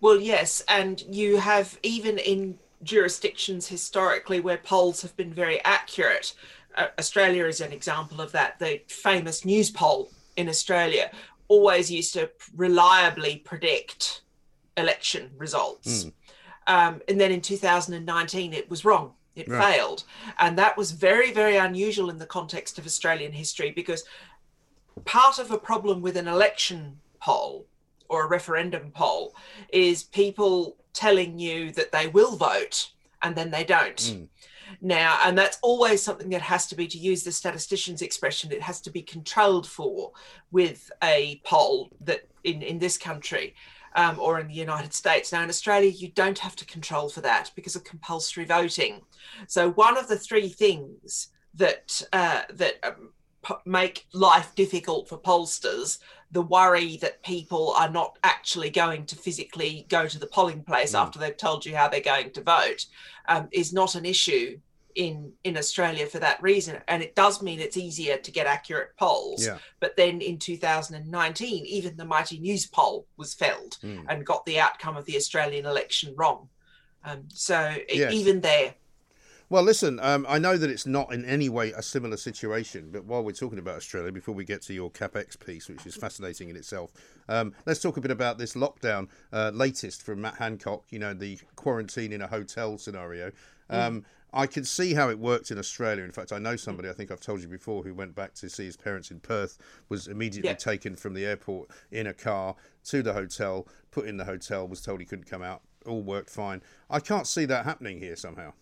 Well, 0.00 0.20
yes, 0.20 0.62
and 0.68 1.02
you 1.08 1.38
have 1.38 1.78
even 1.82 2.18
in 2.18 2.58
jurisdictions 2.82 3.66
historically 3.66 4.40
where 4.40 4.58
polls 4.58 5.02
have 5.02 5.16
been 5.16 5.34
very 5.34 5.62
accurate. 5.64 6.34
Uh, 6.76 6.86
Australia 6.98 7.44
is 7.46 7.60
an 7.60 7.72
example 7.72 8.20
of 8.20 8.32
that. 8.32 8.58
The 8.58 8.80
famous 8.88 9.44
Newspoll 9.44 10.10
in 10.36 10.48
Australia 10.48 11.10
always 11.48 11.90
used 11.90 12.12
to 12.14 12.30
reliably 12.54 13.36
predict 13.38 14.22
election 14.78 15.30
results. 15.36 16.04
Mm. 16.04 16.12
Um, 16.66 17.02
and 17.08 17.20
then 17.20 17.32
in 17.32 17.40
2019, 17.40 18.52
it 18.52 18.70
was 18.70 18.84
wrong. 18.84 19.12
It 19.34 19.48
right. 19.48 19.74
failed. 19.74 20.04
And 20.38 20.58
that 20.58 20.76
was 20.76 20.90
very, 20.90 21.32
very 21.32 21.56
unusual 21.56 22.10
in 22.10 22.18
the 22.18 22.26
context 22.26 22.78
of 22.78 22.86
Australian 22.86 23.32
history 23.32 23.70
because 23.70 24.04
part 25.04 25.38
of 25.38 25.50
a 25.50 25.58
problem 25.58 26.02
with 26.02 26.16
an 26.16 26.28
election 26.28 26.98
poll 27.20 27.66
or 28.08 28.24
a 28.24 28.28
referendum 28.28 28.90
poll 28.90 29.34
is 29.72 30.02
people 30.02 30.76
telling 30.92 31.38
you 31.38 31.70
that 31.72 31.92
they 31.92 32.08
will 32.08 32.36
vote 32.36 32.90
and 33.22 33.36
then 33.36 33.50
they 33.50 33.64
don't. 33.64 33.96
Mm. 33.96 34.28
Now, 34.80 35.18
and 35.24 35.36
that's 35.36 35.58
always 35.62 36.02
something 36.02 36.30
that 36.30 36.42
has 36.42 36.66
to 36.66 36.74
be, 36.74 36.86
to 36.88 36.98
use 36.98 37.22
the 37.22 37.32
statistician's 37.32 38.02
expression, 38.02 38.52
it 38.52 38.62
has 38.62 38.80
to 38.82 38.90
be 38.90 39.02
controlled 39.02 39.66
for 39.66 40.12
with 40.50 40.90
a 41.02 41.40
poll 41.44 41.90
that 42.02 42.28
in, 42.44 42.62
in 42.62 42.78
this 42.78 42.98
country 42.98 43.54
um, 43.94 44.18
or 44.18 44.38
in 44.40 44.48
the 44.48 44.54
United 44.54 44.94
States. 44.94 45.32
Now, 45.32 45.42
in 45.42 45.48
Australia, 45.48 45.90
you 45.90 46.08
don't 46.08 46.38
have 46.38 46.56
to 46.56 46.66
control 46.66 47.08
for 47.08 47.20
that 47.22 47.50
because 47.54 47.76
of 47.76 47.84
compulsory 47.84 48.44
voting. 48.44 49.02
So, 49.46 49.70
one 49.70 49.96
of 49.96 50.08
the 50.08 50.18
three 50.18 50.48
things 50.48 51.28
that 51.54 52.02
uh, 52.12 52.42
that 52.50 52.74
um, 52.82 53.10
make 53.64 54.06
life 54.12 54.54
difficult 54.54 55.08
for 55.08 55.18
pollsters 55.18 55.98
the 56.30 56.42
worry 56.42 56.98
that 56.98 57.22
people 57.22 57.72
are 57.72 57.88
not 57.88 58.18
actually 58.22 58.70
going 58.70 59.06
to 59.06 59.16
physically 59.16 59.86
go 59.88 60.06
to 60.06 60.18
the 60.18 60.26
polling 60.26 60.62
place 60.62 60.92
mm. 60.92 60.98
after 60.98 61.18
they've 61.18 61.36
told 61.36 61.64
you 61.64 61.74
how 61.74 61.88
they're 61.88 62.00
going 62.00 62.30
to 62.30 62.42
vote 62.42 62.86
um, 63.28 63.48
is 63.50 63.72
not 63.72 63.94
an 63.94 64.04
issue 64.04 64.58
in 64.98 65.32
in 65.44 65.56
Australia 65.56 66.06
for 66.06 66.18
that 66.18 66.42
reason 66.42 66.76
and 66.88 67.04
it 67.04 67.14
does 67.14 67.40
mean 67.40 67.60
it's 67.60 67.76
easier 67.76 68.16
to 68.18 68.32
get 68.32 68.48
accurate 68.48 68.96
polls 68.96 69.46
yeah. 69.46 69.56
but 69.78 69.96
then 69.96 70.20
in 70.20 70.36
2019 70.36 71.64
even 71.64 71.96
the 71.96 72.04
mighty 72.04 72.40
Newspoll 72.40 73.06
was 73.16 73.32
felled 73.32 73.78
mm. 73.80 74.04
and 74.08 74.26
got 74.26 74.44
the 74.44 74.58
outcome 74.58 74.96
of 74.96 75.04
the 75.04 75.16
Australian 75.16 75.66
election 75.66 76.12
wrong 76.16 76.48
um, 77.04 77.22
so 77.28 77.76
yes. 77.88 78.12
even 78.12 78.40
there 78.40 78.74
well, 79.50 79.62
listen, 79.62 79.98
um, 80.00 80.26
I 80.28 80.38
know 80.38 80.58
that 80.58 80.68
it's 80.68 80.84
not 80.84 81.10
in 81.10 81.24
any 81.24 81.48
way 81.48 81.72
a 81.72 81.82
similar 81.82 82.18
situation, 82.18 82.90
but 82.92 83.06
while 83.06 83.24
we're 83.24 83.32
talking 83.32 83.58
about 83.58 83.76
Australia, 83.76 84.12
before 84.12 84.34
we 84.34 84.44
get 84.44 84.60
to 84.62 84.74
your 84.74 84.90
CapX 84.90 85.42
piece, 85.42 85.70
which 85.70 85.86
is 85.86 85.96
fascinating 85.96 86.50
in 86.50 86.56
itself, 86.56 86.92
um, 87.30 87.54
let's 87.64 87.80
talk 87.80 87.96
a 87.96 88.00
bit 88.02 88.10
about 88.10 88.36
this 88.36 88.52
lockdown 88.52 89.08
uh, 89.32 89.50
latest 89.54 90.02
from 90.02 90.20
Matt 90.20 90.34
Hancock, 90.34 90.84
you 90.90 90.98
know, 90.98 91.14
the 91.14 91.38
quarantine 91.56 92.12
in 92.12 92.20
a 92.20 92.26
hotel 92.26 92.76
scenario. 92.76 93.32
Um, 93.70 94.02
mm. 94.02 94.04
I 94.32 94.46
can 94.46 94.64
see 94.64 94.94
how 94.94 95.08
it 95.08 95.18
worked 95.18 95.50
in 95.50 95.58
Australia. 95.58 96.04
In 96.04 96.12
fact, 96.12 96.32
I 96.32 96.38
know 96.38 96.56
somebody, 96.56 96.88
I 96.88 96.92
think 96.92 97.10
I've 97.10 97.20
told 97.20 97.40
you 97.40 97.48
before, 97.48 97.82
who 97.82 97.94
went 97.94 98.14
back 98.14 98.34
to 98.34 98.48
see 98.48 98.66
his 98.66 98.76
parents 98.76 99.10
in 99.10 99.20
Perth, 99.20 99.58
was 99.88 100.06
immediately 100.06 100.50
yeah. 100.50 100.56
taken 100.56 100.96
from 100.96 101.14
the 101.14 101.24
airport 101.24 101.70
in 101.90 102.06
a 102.06 102.14
car 102.14 102.54
to 102.84 103.02
the 103.02 103.14
hotel, 103.14 103.66
put 103.90 104.06
in 104.06 104.18
the 104.18 104.24
hotel, 104.24 104.68
was 104.68 104.82
told 104.82 105.00
he 105.00 105.06
couldn't 105.06 105.24
come 105.30 105.42
out, 105.42 105.62
all 105.86 106.02
worked 106.02 106.30
fine. 106.30 106.62
I 106.90 107.00
can't 107.00 107.26
see 107.26 107.46
that 107.46 107.64
happening 107.64 107.98
here 108.00 108.16
somehow. 108.16 108.52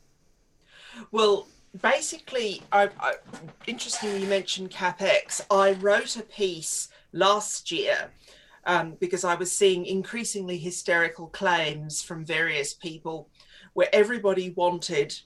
Well, 1.10 1.48
basically, 1.82 2.62
I, 2.70 2.88
I, 3.00 3.14
interestingly, 3.66 4.22
you 4.22 4.28
mentioned 4.28 4.70
CapX. 4.70 5.40
I 5.50 5.72
wrote 5.72 6.16
a 6.16 6.22
piece 6.22 6.88
last 7.12 7.72
year 7.72 8.10
um, 8.66 8.96
because 9.00 9.24
I 9.24 9.34
was 9.34 9.50
seeing 9.50 9.84
increasingly 9.84 10.58
hysterical 10.58 11.26
claims 11.28 12.02
from 12.02 12.24
various 12.24 12.72
people 12.72 13.28
where 13.74 13.88
everybody 13.92 14.50
wanted 14.50 15.20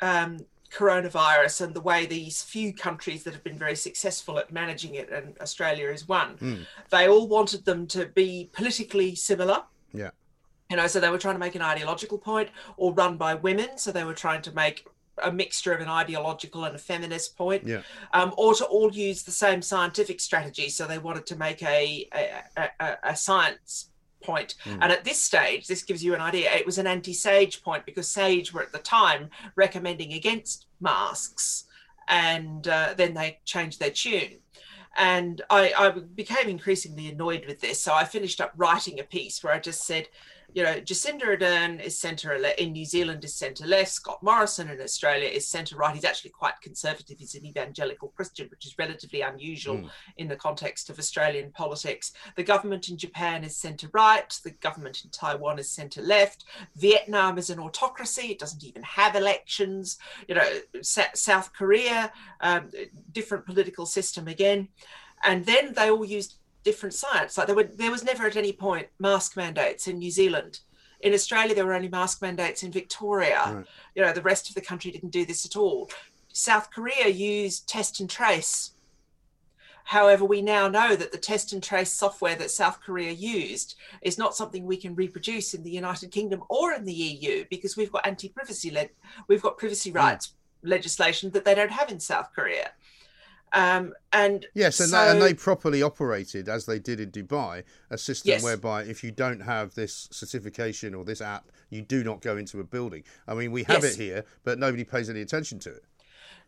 um, 0.00 0.38
coronavirus 0.72 1.62
and 1.62 1.74
the 1.74 1.80
way 1.80 2.06
these 2.06 2.42
few 2.42 2.72
countries 2.72 3.24
that 3.24 3.32
have 3.32 3.44
been 3.44 3.58
very 3.58 3.76
successful 3.76 4.38
at 4.38 4.52
managing 4.52 4.94
it, 4.94 5.10
and 5.10 5.36
Australia 5.40 5.88
is 5.88 6.06
one, 6.06 6.36
mm. 6.38 6.66
they 6.90 7.08
all 7.08 7.26
wanted 7.26 7.64
them 7.64 7.86
to 7.88 8.06
be 8.06 8.50
politically 8.52 9.14
similar. 9.14 9.62
Yeah 9.92 10.10
you 10.70 10.76
know 10.76 10.86
so 10.86 11.00
they 11.00 11.08
were 11.08 11.16
trying 11.16 11.34
to 11.34 11.38
make 11.38 11.54
an 11.54 11.62
ideological 11.62 12.18
point 12.18 12.50
or 12.76 12.92
run 12.92 13.16
by 13.16 13.34
women 13.34 13.78
so 13.78 13.90
they 13.90 14.04
were 14.04 14.12
trying 14.12 14.42
to 14.42 14.52
make 14.52 14.86
a 15.22 15.32
mixture 15.32 15.72
of 15.72 15.80
an 15.80 15.88
ideological 15.88 16.64
and 16.64 16.74
a 16.74 16.78
feminist 16.78 17.36
point, 17.36 17.66
yeah. 17.66 17.82
um, 18.12 18.32
or 18.36 18.54
to 18.54 18.64
all 18.66 18.92
use 18.92 19.22
the 19.22 19.30
same 19.30 19.62
scientific 19.62 20.20
strategy. 20.20 20.68
So 20.68 20.86
they 20.86 20.98
wanted 20.98 21.26
to 21.26 21.36
make 21.36 21.62
a 21.62 22.08
a, 22.14 22.70
a, 22.80 22.96
a 23.04 23.16
science 23.16 23.90
point. 24.22 24.54
Mm. 24.64 24.78
And 24.82 24.92
at 24.92 25.04
this 25.04 25.20
stage, 25.20 25.66
this 25.66 25.82
gives 25.82 26.02
you 26.02 26.14
an 26.14 26.20
idea. 26.20 26.50
It 26.52 26.66
was 26.66 26.78
an 26.78 26.86
anti-SAGE 26.86 27.62
point 27.62 27.86
because 27.86 28.08
SAGE 28.08 28.52
were 28.52 28.62
at 28.62 28.72
the 28.72 28.78
time 28.78 29.30
recommending 29.56 30.12
against 30.12 30.66
masks, 30.80 31.64
and 32.08 32.66
uh, 32.68 32.94
then 32.96 33.14
they 33.14 33.38
changed 33.44 33.80
their 33.80 33.90
tune. 33.90 34.38
And 34.96 35.42
I, 35.50 35.72
I 35.76 35.90
became 35.90 36.48
increasingly 36.48 37.08
annoyed 37.08 37.44
with 37.46 37.60
this. 37.60 37.80
So 37.80 37.94
I 37.94 38.04
finished 38.04 38.40
up 38.40 38.52
writing 38.56 38.98
a 38.98 39.04
piece 39.04 39.44
where 39.44 39.52
I 39.52 39.60
just 39.60 39.84
said, 39.84 40.08
you 40.54 40.62
know, 40.62 40.80
Jacinda 40.80 41.24
Ardern 41.24 41.80
is 41.80 41.98
centre 41.98 42.32
in 42.32 42.72
New 42.72 42.86
Zealand 42.86 43.22
is 43.22 43.34
centre 43.34 43.66
left. 43.66 43.90
Scott 43.90 44.22
Morrison 44.22 44.70
in 44.70 44.80
Australia 44.80 45.28
is 45.28 45.46
centre 45.46 45.76
right. 45.76 45.94
He's 45.94 46.04
actually 46.04 46.30
quite 46.30 46.58
conservative. 46.62 47.18
He's 47.18 47.34
an 47.34 47.44
evangelical 47.44 48.08
Christian, 48.08 48.48
which 48.48 48.64
is 48.64 48.78
relatively 48.78 49.20
unusual 49.20 49.76
mm. 49.76 49.90
in 50.16 50.26
the 50.26 50.36
context 50.36 50.88
of 50.88 50.98
Australian 50.98 51.52
politics. 51.52 52.12
The 52.36 52.44
government 52.44 52.88
in 52.88 52.96
Japan 52.96 53.44
is 53.44 53.56
centre 53.56 53.90
right. 53.92 54.28
The 54.42 54.52
government 54.52 55.04
in 55.04 55.10
Taiwan 55.10 55.58
is 55.58 55.70
centre 55.70 56.02
left. 56.02 56.46
Vietnam 56.76 57.36
is 57.36 57.50
an 57.50 57.58
autocracy. 57.58 58.28
It 58.28 58.38
doesn't 58.38 58.64
even 58.64 58.82
have 58.82 59.16
elections. 59.16 59.98
You 60.28 60.36
know, 60.36 60.60
South 60.80 61.52
Korea, 61.52 62.10
um, 62.40 62.70
different 63.12 63.44
political 63.44 63.84
system 63.84 64.28
again. 64.28 64.68
And 65.24 65.44
then 65.44 65.74
they 65.74 65.90
all 65.90 66.04
used 66.04 66.37
different 66.68 66.94
science. 66.94 67.38
Like 67.38 67.46
there 67.46 67.56
were, 67.56 67.70
there 67.82 67.90
was 67.90 68.04
never 68.04 68.26
at 68.26 68.36
any 68.36 68.52
point 68.52 68.88
mask 68.98 69.36
mandates 69.36 69.88
in 69.88 69.98
New 69.98 70.10
Zealand. 70.10 70.60
In 71.00 71.14
Australia, 71.14 71.54
there 71.54 71.64
were 71.64 71.78
only 71.80 71.88
mask 71.88 72.20
mandates 72.20 72.62
in 72.62 72.72
Victoria. 72.72 73.42
Right. 73.46 73.66
You 73.94 74.02
know, 74.02 74.12
the 74.12 74.28
rest 74.32 74.48
of 74.48 74.54
the 74.54 74.60
country 74.60 74.90
didn't 74.90 75.10
do 75.10 75.24
this 75.24 75.46
at 75.46 75.56
all. 75.56 75.90
South 76.32 76.70
Korea 76.70 77.08
used 77.08 77.68
test 77.68 78.00
and 78.00 78.10
trace. 78.10 78.72
However, 79.84 80.24
we 80.26 80.42
now 80.42 80.68
know 80.68 80.94
that 80.96 81.12
the 81.12 81.24
test 81.32 81.54
and 81.54 81.62
trace 81.62 81.90
software 81.90 82.36
that 82.36 82.50
South 82.50 82.78
Korea 82.82 83.12
used 83.12 83.74
is 84.02 84.18
not 84.18 84.36
something 84.36 84.66
we 84.66 84.76
can 84.76 84.94
reproduce 84.94 85.54
in 85.54 85.62
the 85.62 85.70
United 85.70 86.10
Kingdom 86.10 86.42
or 86.50 86.74
in 86.74 86.84
the 86.84 86.92
EU 86.92 87.46
because 87.48 87.74
we've 87.74 87.90
got 87.90 88.06
anti-privacy 88.06 88.70
le- 88.70 88.94
we've 89.28 89.40
got 89.40 89.56
privacy 89.56 89.90
mm. 89.90 89.96
rights 89.96 90.34
legislation 90.62 91.30
that 91.30 91.44
they 91.46 91.54
don't 91.54 91.70
have 91.70 91.90
in 91.90 92.00
South 92.00 92.28
Korea. 92.34 92.72
Um, 93.52 93.94
and 94.12 94.46
yes, 94.54 94.80
and, 94.80 94.90
so, 94.90 95.04
they, 95.04 95.10
and 95.10 95.22
they 95.22 95.34
properly 95.34 95.82
operated 95.82 96.48
as 96.48 96.66
they 96.66 96.78
did 96.78 97.00
in 97.00 97.10
Dubai, 97.10 97.64
a 97.90 97.98
system 97.98 98.30
yes. 98.30 98.42
whereby 98.42 98.82
if 98.82 99.02
you 99.02 99.10
don't 99.10 99.40
have 99.40 99.74
this 99.74 100.08
certification 100.10 100.94
or 100.94 101.04
this 101.04 101.20
app, 101.20 101.50
you 101.70 101.82
do 101.82 102.04
not 102.04 102.20
go 102.20 102.36
into 102.36 102.60
a 102.60 102.64
building. 102.64 103.04
I 103.26 103.34
mean, 103.34 103.52
we 103.52 103.64
have 103.64 103.82
yes. 103.82 103.94
it 103.94 104.02
here, 104.02 104.24
but 104.44 104.58
nobody 104.58 104.84
pays 104.84 105.08
any 105.08 105.20
attention 105.20 105.58
to 105.60 105.70
it. 105.70 105.84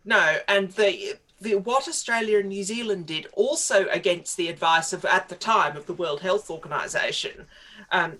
No, 0.04 0.38
and 0.48 0.70
the 0.72 1.14
the 1.40 1.56
what 1.56 1.88
Australia 1.88 2.38
and 2.38 2.48
New 2.48 2.64
Zealand 2.64 3.06
did, 3.06 3.26
also 3.32 3.86
against 3.88 4.36
the 4.36 4.48
advice 4.48 4.92
of 4.92 5.04
at 5.04 5.28
the 5.28 5.34
time 5.34 5.76
of 5.76 5.86
the 5.86 5.94
World 5.94 6.20
Health 6.20 6.50
Organization. 6.50 7.46
Um, 7.92 8.18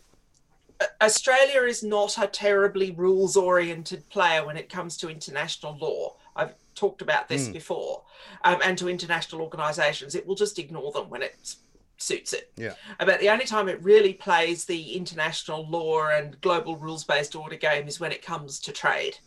Australia 1.03 1.63
is 1.63 1.83
not 1.83 2.17
a 2.17 2.27
terribly 2.27 2.91
rules 2.91 3.37
oriented 3.37 4.09
player 4.09 4.45
when 4.45 4.57
it 4.57 4.71
comes 4.71 4.97
to 4.97 5.11
international 5.11 5.77
law. 5.79 6.17
I've 6.35 6.55
talked 6.75 7.03
about 7.03 7.29
this 7.29 7.49
mm. 7.49 7.53
before, 7.53 8.03
um, 8.45 8.59
and 8.65 8.77
to 8.79 8.89
international 8.89 9.43
organisations, 9.43 10.15
it 10.15 10.27
will 10.27 10.35
just 10.35 10.59
ignore 10.59 10.93
them 10.93 11.11
when 11.11 11.23
it 11.23 11.57
suits 12.03 12.33
it. 12.33 12.51
Yeah. 12.57 12.75
About 12.99 13.21
the 13.21 13.29
only 13.29 13.45
time 13.45 13.69
it 13.69 13.83
really 13.83 14.15
plays 14.15 14.65
the 14.65 14.95
international 14.95 15.69
law 15.69 16.09
and 16.09 16.41
global 16.41 16.77
rules 16.77 17.05
based 17.05 17.37
order 17.37 17.57
game 17.57 17.87
is 17.87 18.01
when 18.01 18.13
it 18.13 18.23
comes 18.23 18.59
to 18.61 18.73
trade. 18.73 19.19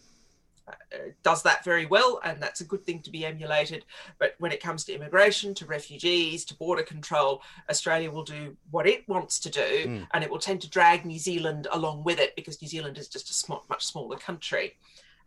Uh, 0.68 0.74
it 0.94 1.18
does 1.24 1.44
that 1.44 1.64
very 1.66 1.86
well, 1.86 2.22
and 2.24 2.42
that's 2.42 2.62
a 2.62 2.66
good 2.66 2.86
thing 2.86 3.02
to 3.02 3.12
be 3.12 3.26
emulated. 3.26 3.84
But 4.18 4.36
when 4.40 4.52
it 4.52 4.62
comes 4.62 4.86
to 4.86 4.94
immigration, 4.94 5.54
to 5.56 5.66
refugees, 5.66 6.46
to 6.46 6.56
border 6.56 6.84
control, 6.84 7.42
Australia 7.70 8.10
will 8.10 8.24
do 8.24 8.56
what 8.72 8.88
it 8.88 9.08
wants 9.10 9.40
to 9.40 9.50
do, 9.50 9.86
mm. 9.86 10.08
and 10.14 10.24
it 10.24 10.32
will 10.32 10.40
tend 10.40 10.62
to 10.62 10.70
drag 10.70 11.06
New 11.06 11.20
Zealand 11.20 11.68
along 11.72 12.04
with 12.06 12.20
it 12.20 12.36
because 12.36 12.62
New 12.62 12.68
Zealand 12.68 12.98
is 12.98 13.10
just 13.10 13.30
a 13.30 13.34
sm- 13.34 13.54
much 13.70 13.86
smaller 13.86 14.18
country. 14.18 14.78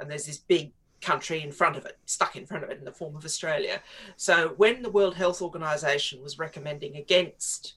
And 0.00 0.10
there's 0.10 0.26
this 0.26 0.38
big 0.38 0.72
country 1.10 1.42
in 1.42 1.52
front 1.52 1.76
of 1.76 1.84
it, 1.86 1.98
stuck 2.04 2.36
in 2.36 2.46
front 2.46 2.64
of 2.64 2.70
it 2.70 2.78
in 2.78 2.84
the 2.84 2.98
form 3.00 3.16
of 3.16 3.24
Australia. 3.24 3.80
So 4.16 4.54
when 4.56 4.82
the 4.82 4.90
World 4.90 5.14
Health 5.14 5.40
Organization 5.42 6.22
was 6.22 6.38
recommending 6.38 6.96
against 6.96 7.74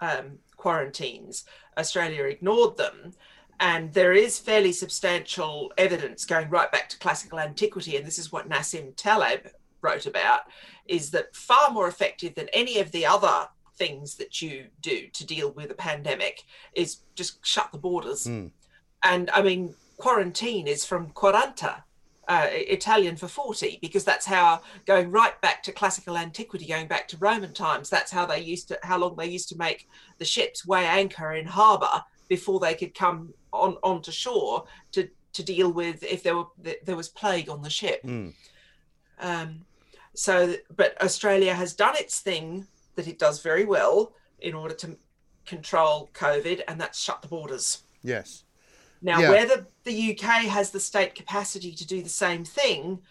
um, 0.00 0.38
quarantines, 0.56 1.44
Australia 1.76 2.24
ignored 2.24 2.76
them. 2.76 3.14
And 3.58 3.92
there 3.94 4.12
is 4.12 4.38
fairly 4.38 4.72
substantial 4.72 5.72
evidence 5.78 6.26
going 6.26 6.50
right 6.50 6.70
back 6.70 6.90
to 6.90 6.98
classical 6.98 7.38
antiquity, 7.38 7.96
and 7.96 8.06
this 8.06 8.18
is 8.18 8.30
what 8.30 8.48
Nassim 8.50 8.94
Taleb 8.96 9.48
wrote 9.80 10.04
about, 10.04 10.40
is 10.86 11.10
that 11.12 11.34
far 11.34 11.70
more 11.70 11.88
effective 11.88 12.34
than 12.34 12.48
any 12.52 12.78
of 12.80 12.92
the 12.92 13.06
other 13.06 13.48
things 13.78 14.16
that 14.16 14.42
you 14.42 14.66
do 14.82 15.06
to 15.14 15.24
deal 15.24 15.52
with 15.52 15.70
a 15.70 15.74
pandemic 15.74 16.42
is 16.74 16.98
just 17.14 17.44
shut 17.46 17.72
the 17.72 17.78
borders. 17.78 18.24
Mm 18.24 18.50
and 19.06 19.30
I 19.30 19.42
mean, 19.42 19.74
quarantine 19.98 20.66
is 20.66 20.84
from 20.84 21.10
quaranta, 21.10 21.82
uh, 22.28 22.48
Italian 22.50 23.16
for 23.16 23.28
40, 23.28 23.78
because 23.80 24.04
that's 24.04 24.26
how 24.26 24.62
going 24.84 25.10
right 25.10 25.40
back 25.40 25.62
to 25.64 25.72
classical 25.72 26.16
antiquity, 26.16 26.66
going 26.66 26.88
back 26.88 27.06
to 27.08 27.16
Roman 27.18 27.52
times, 27.52 27.88
that's 27.88 28.10
how 28.10 28.26
they 28.26 28.40
used 28.40 28.68
to, 28.68 28.78
how 28.82 28.98
long 28.98 29.16
they 29.16 29.26
used 29.26 29.48
to 29.50 29.56
make 29.56 29.88
the 30.18 30.24
ships 30.24 30.66
weigh 30.66 30.86
anchor 30.86 31.32
in 31.32 31.46
harbour 31.46 32.02
before 32.28 32.58
they 32.58 32.74
could 32.74 32.94
come 32.94 33.32
on 33.52 33.76
onto 33.82 34.10
shore 34.10 34.64
to 34.92 35.08
to 35.32 35.42
deal 35.42 35.70
with 35.70 36.02
if 36.02 36.22
there 36.22 36.36
were 36.36 36.46
there 36.82 36.96
was 36.96 37.08
plague 37.08 37.48
on 37.48 37.62
the 37.62 37.70
ship. 37.70 38.02
Mm. 38.02 38.32
Um, 39.18 39.64
so, 40.14 40.54
but 40.74 41.00
Australia 41.02 41.54
has 41.54 41.74
done 41.74 41.94
its 41.96 42.20
thing 42.20 42.66
that 42.96 43.06
it 43.06 43.18
does 43.18 43.42
very 43.42 43.64
well 43.64 44.14
in 44.40 44.54
order 44.54 44.74
to 44.74 44.96
control 45.44 46.10
COVID, 46.14 46.62
and 46.66 46.80
that's 46.80 47.00
shut 47.00 47.22
the 47.22 47.28
borders. 47.28 47.82
Yes. 48.02 48.44
Now, 49.02 49.20
Yeah. 49.20 49.30
whether 49.30 49.66
the 49.84 49.92
UK 50.12 50.46
has 50.46 50.70
the 50.70 50.80
state 50.80 51.14
capacity 51.14 51.72
to 51.74 51.86
do 51.86 52.02
the 52.02 52.08
same 52.08 52.44
thing, 52.44 53.02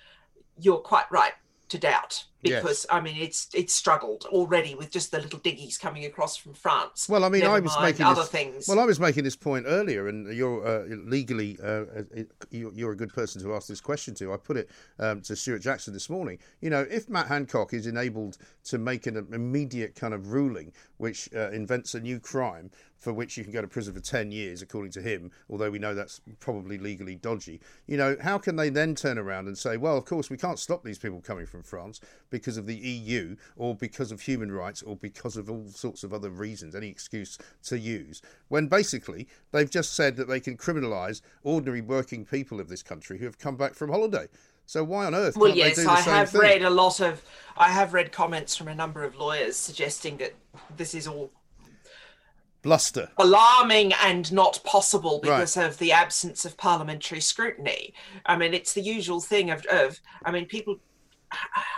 you're 0.57 0.79
quite 0.79 1.09
right 1.11 1.33
to 1.69 1.77
doubt 1.77 2.25
Yes. 2.49 2.61
because 2.61 2.85
I 2.89 3.01
mean 3.01 3.17
it's 3.17 3.49
it's 3.53 3.73
struggled 3.73 4.25
already 4.25 4.75
with 4.75 4.91
just 4.91 5.11
the 5.11 5.19
little 5.19 5.39
diggies 5.39 5.79
coming 5.79 6.05
across 6.05 6.35
from 6.35 6.53
France. 6.53 7.07
Well, 7.09 7.23
I 7.23 7.29
mean, 7.29 7.41
Never 7.41 7.55
I 7.55 7.59
was 7.59 7.75
making 7.81 8.05
other 8.05 8.21
this, 8.21 8.29
things. 8.29 8.67
Well, 8.67 8.79
I 8.79 8.85
was 8.85 8.99
making 8.99 9.23
this 9.23 9.35
point 9.35 9.65
earlier, 9.67 10.07
and 10.07 10.33
you're 10.35 10.65
uh, 10.65 10.85
legally 11.05 11.57
uh, 11.63 11.67
uh, 11.67 12.03
you're, 12.49 12.73
you're 12.73 12.91
a 12.91 12.97
good 12.97 13.13
person 13.13 13.41
to 13.43 13.53
ask 13.55 13.67
this 13.67 13.81
question 13.81 14.13
to. 14.15 14.33
I 14.33 14.37
put 14.37 14.57
it 14.57 14.69
um, 14.99 15.21
to 15.21 15.35
Stuart 15.35 15.59
Jackson 15.59 15.93
this 15.93 16.09
morning. 16.09 16.39
You 16.61 16.69
know, 16.69 16.85
if 16.89 17.09
Matt 17.09 17.27
Hancock 17.27 17.73
is 17.73 17.87
enabled 17.87 18.37
to 18.65 18.77
make 18.77 19.07
an 19.07 19.27
immediate 19.31 19.95
kind 19.95 20.13
of 20.13 20.31
ruling 20.31 20.71
which 20.97 21.29
uh, 21.35 21.51
invents 21.51 21.93
a 21.93 21.99
new 21.99 22.19
crime 22.19 22.71
for 22.97 23.13
which 23.13 23.37
you 23.37 23.43
can 23.43 23.53
go 23.53 23.61
to 23.61 23.67
prison 23.67 23.93
for 23.93 23.99
10 23.99 24.31
years, 24.31 24.61
according 24.61 24.91
to 24.91 25.01
him, 25.01 25.29
although 25.49 25.69
we 25.69 25.77
know 25.77 25.93
that's 25.93 26.21
probably 26.39 26.77
legally 26.77 27.15
dodgy. 27.15 27.61
You 27.85 27.97
know, 27.97 28.17
how 28.19 28.37
can 28.37 28.55
they 28.55 28.69
then 28.69 28.95
turn 28.95 29.17
around 29.17 29.47
and 29.47 29.57
say, 29.57 29.77
well, 29.77 29.97
of 29.97 30.05
course, 30.05 30.29
we 30.29 30.37
can't 30.37 30.57
stop 30.57 30.83
these 30.83 30.97
people 30.97 31.21
coming 31.21 31.45
from 31.45 31.61
France 31.61 31.99
because 32.35 32.57
of 32.57 32.65
the 32.67 32.75
EU 32.75 33.35
or 33.55 33.73
because 33.75 34.11
of 34.11 34.19
human 34.19 34.51
rights 34.51 34.81
or 34.81 34.97
because 34.97 35.37
of 35.37 35.49
all 35.49 35.65
sorts 35.69 36.03
of 36.03 36.13
other 36.13 36.29
reasons, 36.29 36.75
any 36.75 36.89
excuse 36.89 37.37
to 37.63 37.79
use, 37.79 38.21
when 38.49 38.67
basically 38.67 39.25
they've 39.53 39.69
just 39.69 39.93
said 39.95 40.17
that 40.17 40.27
they 40.27 40.41
can 40.41 40.57
criminalise 40.57 41.21
ordinary 41.43 41.79
working 41.79 42.25
people 42.25 42.59
of 42.59 42.67
this 42.67 42.83
country 42.83 43.17
who 43.17 43.23
have 43.25 43.39
come 43.39 43.55
back 43.55 43.73
from 43.73 43.89
holiday. 43.89 44.27
So 44.65 44.83
why 44.83 45.05
on 45.05 45.15
earth 45.15 45.37
well, 45.37 45.55
yes, 45.55 45.77
they 45.77 45.83
do 45.83 45.87
the 45.87 45.93
I 45.93 46.01
have 46.01 46.29
thing? 46.31 46.41
read 46.41 46.61
a 46.63 46.69
lot 46.69 46.99
of. 46.99 47.23
I 47.55 47.69
have 47.69 47.93
read 47.93 48.11
comments 48.11 48.53
from 48.57 48.67
a 48.67 48.75
number 48.75 49.03
of 49.05 49.15
lawyers 49.15 49.55
suggesting 49.55 50.17
that 50.17 50.33
this 50.75 50.93
is 50.93 51.07
all 51.07 51.31
Bluster. 52.63 53.09
alarming 53.17 53.93
and 54.03 54.33
not 54.33 54.59
possible 54.65 55.21
Right. 55.23 55.37
because 55.37 55.55
of 55.55 55.77
the 55.77 55.91
absence 55.91 56.45
of 56.45 56.57
parliamentary 56.57 57.21
scrutiny. 57.21 57.93
I 58.25 58.35
mean, 58.37 58.53
it's 58.55 58.73
the 58.73 58.81
usual 58.81 59.21
thing 59.21 59.51
of, 59.51 59.65
of 59.67 59.99
I 60.25 60.31
mean, 60.31 60.47
people. 60.47 60.77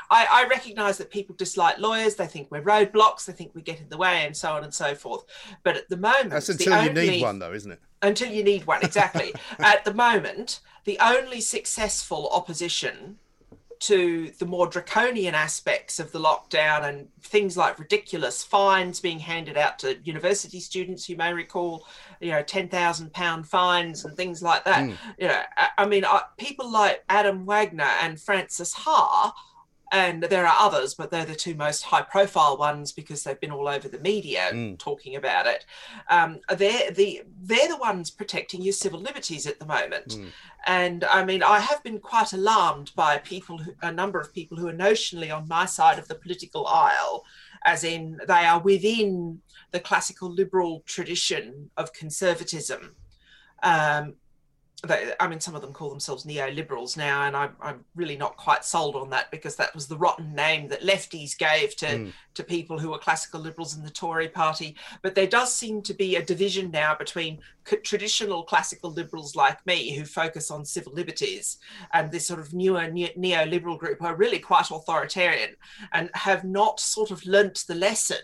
I, 0.09 0.25
I 0.31 0.47
recognise 0.49 0.97
that 0.99 1.09
people 1.11 1.35
dislike 1.35 1.79
lawyers. 1.79 2.15
They 2.15 2.27
think 2.27 2.49
we're 2.51 2.61
roadblocks. 2.61 3.25
They 3.25 3.33
think 3.33 3.51
we 3.53 3.61
get 3.61 3.81
in 3.81 3.89
the 3.89 3.97
way, 3.97 4.25
and 4.25 4.35
so 4.35 4.51
on 4.51 4.63
and 4.63 4.73
so 4.73 4.95
forth. 4.95 5.25
But 5.63 5.75
at 5.77 5.89
the 5.89 5.97
moment, 5.97 6.29
That's 6.31 6.49
until 6.49 6.83
you 6.83 6.89
only- 6.89 7.09
need 7.09 7.21
one, 7.21 7.39
though, 7.39 7.53
isn't 7.53 7.71
it? 7.71 7.79
until 8.03 8.31
you 8.31 8.43
need 8.43 8.63
one 8.67 8.83
exactly 8.83 9.33
at 9.59 9.83
the 9.83 9.91
moment 9.91 10.59
the 10.85 10.99
only 11.01 11.41
successful 11.41 12.29
opposition 12.31 13.17
to 13.79 14.31
the 14.39 14.45
more 14.45 14.67
draconian 14.67 15.35
aspects 15.35 15.99
of 15.99 16.11
the 16.11 16.19
lockdown 16.19 16.87
and 16.87 17.07
things 17.21 17.57
like 17.57 17.79
ridiculous 17.79 18.43
fines 18.43 18.99
being 18.99 19.19
handed 19.19 19.57
out 19.57 19.79
to 19.79 19.97
university 20.03 20.59
students 20.59 21.09
you 21.09 21.15
may 21.15 21.33
recall 21.33 21.85
you 22.19 22.31
know 22.31 22.41
10,000 22.41 23.13
pound 23.13 23.47
fines 23.47 24.05
and 24.05 24.15
things 24.15 24.41
like 24.41 24.63
that. 24.65 24.85
Hmm. 24.85 24.93
You 25.17 25.27
know 25.27 25.41
I, 25.57 25.69
I 25.77 25.85
mean 25.85 26.05
I, 26.05 26.21
people 26.37 26.71
like 26.71 27.03
Adam 27.09 27.45
Wagner 27.45 27.91
and 28.01 28.19
Francis 28.19 28.73
Hoar 28.75 29.33
and 29.91 30.23
there 30.23 30.45
are 30.45 30.55
others, 30.59 30.93
but 30.93 31.11
they're 31.11 31.25
the 31.25 31.35
two 31.35 31.55
most 31.55 31.83
high 31.83 32.01
profile 32.01 32.57
ones 32.57 32.91
because 32.91 33.23
they've 33.23 33.39
been 33.39 33.51
all 33.51 33.67
over 33.67 33.87
the 33.87 33.99
media 33.99 34.49
talking 34.77 35.15
about 35.15 35.47
it. 35.47 35.65
Um, 36.09 36.39
they're 36.55 36.91
the 36.91 37.23
they're 37.41 37.69
the 37.69 37.77
ones 37.77 38.11
protecting 38.11 38.61
your 38.61 38.73
civil 38.73 38.99
liberties 38.99 39.47
at 39.47 39.59
the 39.59 39.65
moment. 39.65 40.15
And 40.65 41.03
I 41.05 41.23
mean, 41.23 41.41
I 41.41 41.59
have 41.59 41.81
been 41.83 41.99
quite 41.99 42.33
alarmed 42.33 42.91
by 42.95 43.19
people, 43.19 43.57
who, 43.59 43.73
a 43.81 43.91
number 43.91 44.19
of 44.19 44.33
people 44.33 44.57
who 44.57 44.67
are 44.67 44.73
notionally 44.73 45.35
on 45.35 45.47
my 45.47 45.65
side 45.65 45.97
of 45.97 46.07
the 46.09 46.15
political 46.15 46.67
aisle, 46.67 47.23
as 47.63 47.83
in 47.83 48.19
they 48.27 48.45
are 48.45 48.59
within 48.59 49.41
the 49.71 49.79
classical 49.79 50.29
liberal 50.29 50.83
tradition 50.85 51.69
of 51.77 51.93
conservatism. 51.93 52.95
Um, 53.63 54.15
they, 54.85 55.11
I 55.19 55.27
mean, 55.27 55.39
some 55.39 55.55
of 55.55 55.61
them 55.61 55.73
call 55.73 55.89
themselves 55.89 56.23
neoliberals 56.23 56.97
now, 56.97 57.23
and 57.23 57.35
I'm, 57.35 57.55
I'm 57.59 57.83
really 57.95 58.15
not 58.15 58.37
quite 58.37 58.63
sold 58.63 58.95
on 58.95 59.09
that 59.09 59.31
because 59.31 59.55
that 59.55 59.73
was 59.73 59.87
the 59.87 59.97
rotten 59.97 60.35
name 60.35 60.67
that 60.67 60.83
lefties 60.83 61.35
gave 61.35 61.75
to, 61.77 61.97
hmm. 61.97 62.09
to 62.35 62.43
people 62.43 62.77
who 62.77 62.91
were 62.91 62.99
classical 62.99 63.39
liberals 63.39 63.75
in 63.75 63.83
the 63.83 63.89
Tory 63.89 64.29
party. 64.29 64.75
But 65.01 65.15
there 65.15 65.25
does 65.25 65.51
seem 65.51 65.81
to 65.81 65.95
be 65.95 66.15
a 66.15 66.23
division 66.23 66.69
now 66.69 66.93
between 66.93 67.39
c- 67.65 67.77
traditional 67.77 68.43
classical 68.43 68.91
liberals 68.91 69.35
like 69.35 69.65
me 69.65 69.95
who 69.95 70.05
focus 70.05 70.51
on 70.51 70.63
civil 70.63 70.93
liberties 70.93 71.57
and 71.93 72.11
this 72.11 72.27
sort 72.27 72.39
of 72.39 72.53
newer 72.53 72.87
ne- 72.91 73.13
neoliberal 73.17 73.79
group 73.79 73.97
who 73.99 74.05
are 74.05 74.15
really 74.15 74.39
quite 74.39 74.69
authoritarian 74.69 75.55
and 75.91 76.11
have 76.13 76.43
not 76.43 76.79
sort 76.79 77.09
of 77.09 77.25
learnt 77.25 77.65
the 77.67 77.75
lesson 77.75 78.17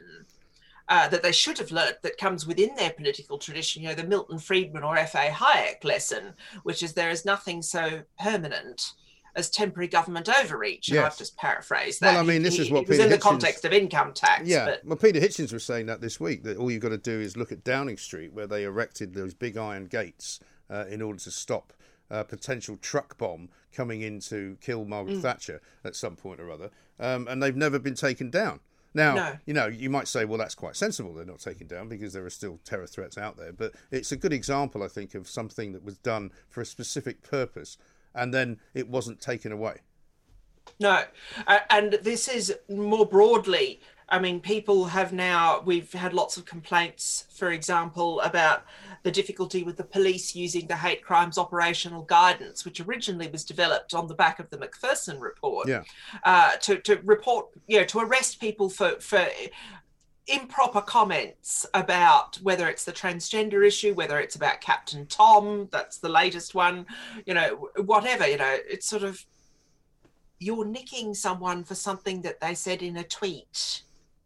uh, 0.90 1.08
that 1.08 1.24
they 1.24 1.32
should 1.32 1.58
have 1.58 1.72
learnt 1.72 2.02
that 2.02 2.18
comes 2.18 2.46
within 2.46 2.76
their 2.76 2.92
political 2.92 3.38
tradition, 3.38 3.82
you 3.82 3.90
know, 3.90 3.96
the 3.96 4.04
Milton 4.04 4.38
Friedman 4.38 4.84
or 4.84 4.98
F.A. 4.98 5.30
Hayek 5.30 5.84
lesson, 5.84 6.34
which 6.64 6.84
is 6.84 6.94
there 6.94 7.10
is 7.10 7.26
nothing 7.26 7.62
so 7.62 8.02
permanent 8.20 8.94
as 9.36 9.50
temporary 9.50 9.88
government 9.88 10.30
overreach. 10.30 10.90
And 10.90 10.96
Yes. 10.96 11.14
I've 11.14 11.18
just 11.18 11.38
paraphrased 11.38 12.02
that. 12.02 12.12
Well, 12.14 12.24
I 12.24 12.26
mean, 12.28 12.42
He- 12.42 12.50
this 12.50 12.60
is 12.60 12.70
what 12.70 12.84
it 12.84 12.90
was 12.90 12.98
Peter 12.98 13.06
in 13.06 13.12
the 13.12 13.18
context 13.18 13.66
of 13.66 13.74
income 13.74 14.14
tax. 14.14 14.48
Yeah, 14.48 14.66
But 14.66 14.86
well, 14.86 14.98
Peter 14.98 15.20
Hitchens 15.20 15.52
was 15.52 15.64
saying 15.64 15.88
that 15.88 16.02
this 16.02 16.20
week 16.20 16.44
that 16.44 16.58
all 16.58 16.70
you've 16.70 16.82
got 16.84 16.90
to 16.90 16.98
do 16.98 17.20
is 17.20 17.36
look 17.36 17.52
at 17.52 17.64
Downing 17.64 17.98
Street, 17.98 18.32
where 18.34 18.46
they 18.46 18.64
erected 18.64 19.14
those 19.16 19.34
big 19.34 19.58
iron 19.58 19.86
gates 19.86 20.40
uh, 20.70 20.86
in 20.90 21.02
order 21.02 21.20
to 21.20 21.32
stop 21.32 21.74
a 22.10 22.24
potential 22.24 22.78
truck 22.78 23.18
bomb 23.18 23.50
coming 23.72 24.02
in 24.02 24.20
to 24.20 24.56
kill 24.62 24.86
Margaret 24.86 25.20
Thatcher 25.22 25.62
at 25.84 25.96
some 25.96 26.16
point 26.16 26.40
or 26.40 26.52
other, 26.52 26.70
um, 27.00 27.28
and 27.28 27.42
they've 27.42 27.56
never 27.56 27.80
been 27.80 27.96
taken 27.96 28.30
down. 28.30 28.60
Now, 28.94 29.16
No. 29.16 29.38
you 29.46 29.54
know, 29.54 29.68
you 29.68 29.90
might 29.90 30.08
say, 30.08 30.26
well, 30.26 30.38
that's 30.38 30.56
quite 30.56 30.76
sensible. 30.76 31.14
They're 31.14 31.26
not 31.26 31.40
taken 31.40 31.68
down 31.68 31.90
because 31.90 32.14
there 32.14 32.26
are 32.26 32.30
still 32.30 32.60
terror 32.64 32.88
threats 32.88 33.18
out 33.18 33.38
there. 33.38 33.52
But 33.52 33.74
it's 33.92 34.12
a 34.12 34.18
good 34.18 34.34
example, 34.34 34.84
I 34.84 34.88
think, 34.88 35.16
of 35.16 35.28
something 35.28 35.74
that 35.74 35.84
was 35.84 35.98
done 35.98 36.32
for 36.50 36.62
a 36.62 36.66
specific 36.66 37.24
purpose, 37.24 37.78
and 38.14 38.34
then 38.34 38.60
it 38.74 38.88
wasn't 38.88 39.20
taken 39.20 39.52
away. 39.52 39.78
No, 40.80 41.04
uh, 41.48 41.60
and 41.70 41.94
this 42.02 42.28
is 42.28 42.54
more 42.70 43.06
broadly. 43.06 43.80
I 44.10 44.20
mean, 44.20 44.42
people 44.42 44.86
have 44.86 45.14
now, 45.14 45.62
we've 45.62 45.92
had 45.94 46.14
lots 46.14 46.38
of 46.38 46.46
complaints, 46.46 47.26
for 47.34 47.52
example, 47.52 48.20
about 48.22 48.64
the 49.04 49.12
difficulty 49.12 49.64
with 49.64 49.78
the 49.78 49.84
police 49.84 50.36
using 50.36 50.68
the 50.68 50.76
hate 50.76 51.02
crimes 51.04 51.38
operational 51.38 52.04
guidance, 52.04 52.66
which 52.66 52.80
originally 52.80 53.28
was 53.28 53.44
developed 53.44 53.94
on 53.94 54.08
the 54.08 54.14
back 54.14 54.40
of 54.40 54.50
the 54.50 54.58
Macpherson 54.58 55.20
report, 55.20 55.68
Yeah. 55.68 55.84
uh, 56.24 56.58
to, 56.58 56.78
to 56.80 57.00
report, 57.04 57.48
you 57.68 57.80
know, 57.80 57.86
to 57.86 58.00
arrest 58.00 58.40
people 58.40 58.70
for, 58.70 59.00
for 59.00 59.26
improper 60.28 60.82
comments 60.82 61.66
about 61.74 62.38
whether 62.44 62.68
it's 62.70 62.86
the 62.86 62.94
transgender 62.94 63.66
issue, 63.66 63.94
whether 63.94 64.20
it's 64.20 64.36
about 64.36 64.62
Captain 64.62 65.06
Tom, 65.08 65.68
that's 65.72 65.98
the 65.98 66.10
latest 66.10 66.56
one, 66.56 66.86
you 67.26 67.34
know, 67.34 67.70
whatever, 67.78 68.28
you 68.28 68.38
know, 68.38 68.58
it's 68.70 68.88
sort 68.88 69.04
of, 69.04 69.26
you're 70.44 70.66
nicking 70.66 71.14
someone 71.14 71.64
for 71.64 71.76
something 71.76 72.22
that 72.22 72.42
they 72.42 72.54
said 72.54 72.82
in 72.82 72.98
a 72.98 73.04
tweet. 73.04 73.84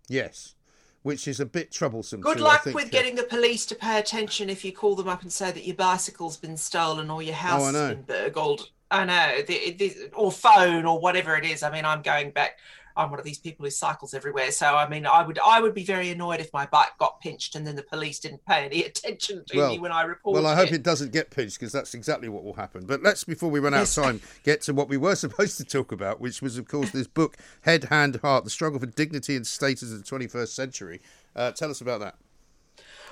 Yes, 0.07 0.55
which 1.03 1.27
is 1.27 1.39
a 1.39 1.45
bit 1.45 1.71
troublesome. 1.71 2.21
Good 2.21 2.37
too, 2.37 2.43
luck 2.43 2.63
think, 2.63 2.75
with 2.75 2.87
uh, 2.87 2.89
getting 2.89 3.15
the 3.15 3.23
police 3.23 3.65
to 3.67 3.75
pay 3.75 3.99
attention 3.99 4.49
if 4.49 4.65
you 4.65 4.71
call 4.71 4.95
them 4.95 5.07
up 5.07 5.21
and 5.21 5.31
say 5.31 5.51
that 5.51 5.65
your 5.65 5.75
bicycle's 5.75 6.37
been 6.37 6.57
stolen 6.57 7.09
or 7.09 7.21
your 7.21 7.35
house 7.35 7.61
oh, 7.61 7.73
has 7.73 7.89
been 7.89 8.01
burgled. 8.03 8.69
I 8.89 9.05
know, 9.05 9.41
the, 9.45 9.71
the, 9.71 10.11
or 10.13 10.31
phone 10.31 10.85
or 10.85 10.99
whatever 10.99 11.35
it 11.35 11.45
is. 11.45 11.61
I 11.61 11.71
mean, 11.71 11.85
I'm 11.85 12.01
going 12.01 12.31
back. 12.31 12.57
I'm 12.97 13.09
one 13.11 13.19
of 13.19 13.25
these 13.25 13.37
people 13.37 13.63
who 13.65 13.69
cycles 13.69 14.13
everywhere, 14.13 14.51
so 14.51 14.75
I 14.75 14.89
mean, 14.89 15.05
I 15.05 15.21
would 15.25 15.39
I 15.45 15.61
would 15.61 15.73
be 15.73 15.83
very 15.83 16.09
annoyed 16.09 16.39
if 16.39 16.51
my 16.51 16.65
bike 16.65 16.97
got 16.97 17.21
pinched 17.21 17.55
and 17.55 17.65
then 17.67 17.75
the 17.75 17.83
police 17.83 18.19
didn't 18.19 18.43
pay 18.45 18.65
any 18.65 18.83
attention 18.89 19.43
to 19.47 19.57
Well- 19.57 19.69
me 19.71 19.79
when 19.79 19.91
I 19.91 20.01
reported 20.03 20.41
Well, 20.43 20.51
I 20.51 20.55
hope 20.55 20.69
it. 20.69 20.75
it 20.75 20.83
doesn't 20.83 21.11
get 21.11 21.29
pinched 21.29 21.59
because 21.59 21.71
that's 21.71 21.93
exactly 21.93 22.27
what 22.29 22.43
will 22.43 22.53
happen. 22.53 22.85
But 22.85 23.03
let's, 23.03 23.23
before 23.23 23.49
we 23.51 23.59
run 23.59 23.73
out 23.73 23.83
of 23.87 23.93
time, 24.03 24.21
get 24.43 24.61
to 24.63 24.73
what 24.73 24.89
we 24.89 24.97
were 24.97 25.15
supposed 25.25 25.57
to 25.57 25.63
talk 25.63 25.91
about, 25.91 26.19
which 26.19 26.41
was, 26.41 26.57
of 26.57 26.67
course, 26.67 26.91
this 26.91 27.07
book, 27.07 27.37
Head, 27.61 27.85
Hand, 27.85 28.17
Heart 28.23 28.43
The 28.43 28.49
Struggle 28.49 28.79
for 28.79 28.85
Dignity 28.87 29.35
and 29.35 29.45
Status 29.45 29.91
of 29.91 29.97
the 29.97 30.03
21st 30.03 30.47
Century. 30.49 31.01
Uh, 31.35 31.51
tell 31.51 31.69
us 31.69 31.81
about 31.81 31.99
that. 31.99 32.15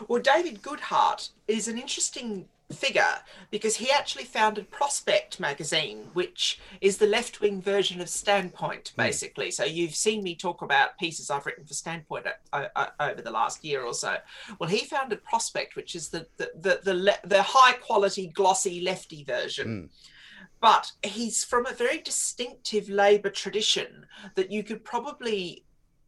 Well, 0.08 0.22
David 0.22 0.62
Goodhart 0.62 1.30
is 1.48 1.68
an 1.68 1.78
interesting 1.78 2.48
figure 2.74 3.22
because 3.52 3.76
he 3.76 3.92
actually 3.92 4.24
founded 4.24 4.72
Prospect 4.72 5.40
magazine, 5.40 6.08
which 6.14 6.60
is 6.82 6.98
the 6.98 7.06
left 7.08 7.42
wing 7.42 7.62
version 7.62 8.02
of 8.02 8.10
Standpoint, 8.10 8.92
basically. 8.98 9.50
Mm. 9.50 9.54
So 9.54 9.64
you've 9.64 9.96
seen 9.96 10.24
me 10.24 10.36
talk 10.36 10.62
about 10.62 10.98
pieces 10.98 11.30
I've 11.30 11.46
written 11.46 11.66
for 11.66 11.74
Standpoint 11.74 12.28
uh, 12.54 12.68
uh, 12.76 12.88
over 13.00 13.22
the 13.22 13.32
last 13.32 13.64
year 13.64 13.84
or 13.84 13.94
so. 13.94 14.18
Well, 14.60 14.70
he 14.70 14.86
founded 14.86 15.24
Prospect, 15.24 15.76
which 15.76 15.96
is 15.96 16.10
the 16.10 16.28
the 16.38 16.52
the, 16.56 16.80
the, 16.84 17.20
the 17.24 17.44
high 17.44 17.74
quality, 17.74 18.28
glossy 18.28 18.82
lefty 18.82 19.24
version. 19.24 19.68
Mm 19.68 19.90
but 20.62 20.92
he's 21.04 21.44
from 21.44 21.66
a 21.68 21.74
very 21.74 22.00
distinctive 22.00 22.90
Labour 22.90 23.30
tradition 23.30 24.06
that 24.34 24.52
you 24.52 24.64
could 24.64 24.84
probably 24.84 25.64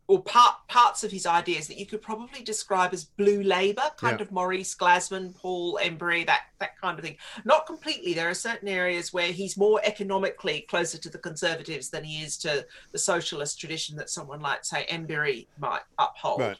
or 0.07 0.23
part, 0.23 0.55
parts 0.69 1.03
of 1.03 1.11
his 1.11 1.25
ideas 1.25 1.67
that 1.67 1.77
you 1.77 1.85
could 1.85 2.01
probably 2.01 2.41
describe 2.41 2.93
as 2.93 3.03
blue 3.03 3.43
Labour, 3.43 3.91
kind 3.97 4.19
yeah. 4.19 4.23
of 4.23 4.31
Maurice 4.31 4.73
Glasman, 4.73 5.35
Paul 5.35 5.77
Embery, 5.81 6.25
that 6.25 6.43
that 6.59 6.79
kind 6.79 6.97
of 6.97 7.03
thing. 7.03 7.17
Not 7.43 7.65
completely. 7.65 8.13
There 8.13 8.29
are 8.29 8.33
certain 8.33 8.69
areas 8.69 9.11
where 9.11 9.33
he's 9.33 9.57
more 9.57 9.81
economically 9.83 10.61
closer 10.61 10.97
to 10.97 11.09
the 11.09 11.17
Conservatives 11.17 11.89
than 11.89 12.05
he 12.05 12.23
is 12.23 12.37
to 12.37 12.65
the 12.93 12.97
socialist 12.97 13.59
tradition 13.59 13.97
that 13.97 14.09
someone 14.09 14.39
like, 14.39 14.63
say, 14.63 14.87
Embery 14.89 15.47
might 15.59 15.81
uphold. 15.99 16.39
Right. 16.39 16.57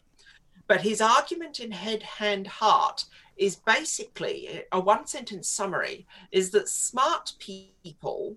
But 0.67 0.81
his 0.81 0.99
argument 0.99 1.62
in 1.62 1.71
Head, 1.71 2.03
Hand, 2.03 2.47
Heart 2.47 3.05
is 3.38 3.55
basically 3.55 4.63
a 4.71 4.79
one 4.79 5.07
sentence 5.07 5.47
summary 5.47 6.05
is 6.31 6.49
that 6.51 6.67
smart 6.67 7.33
people 7.39 8.36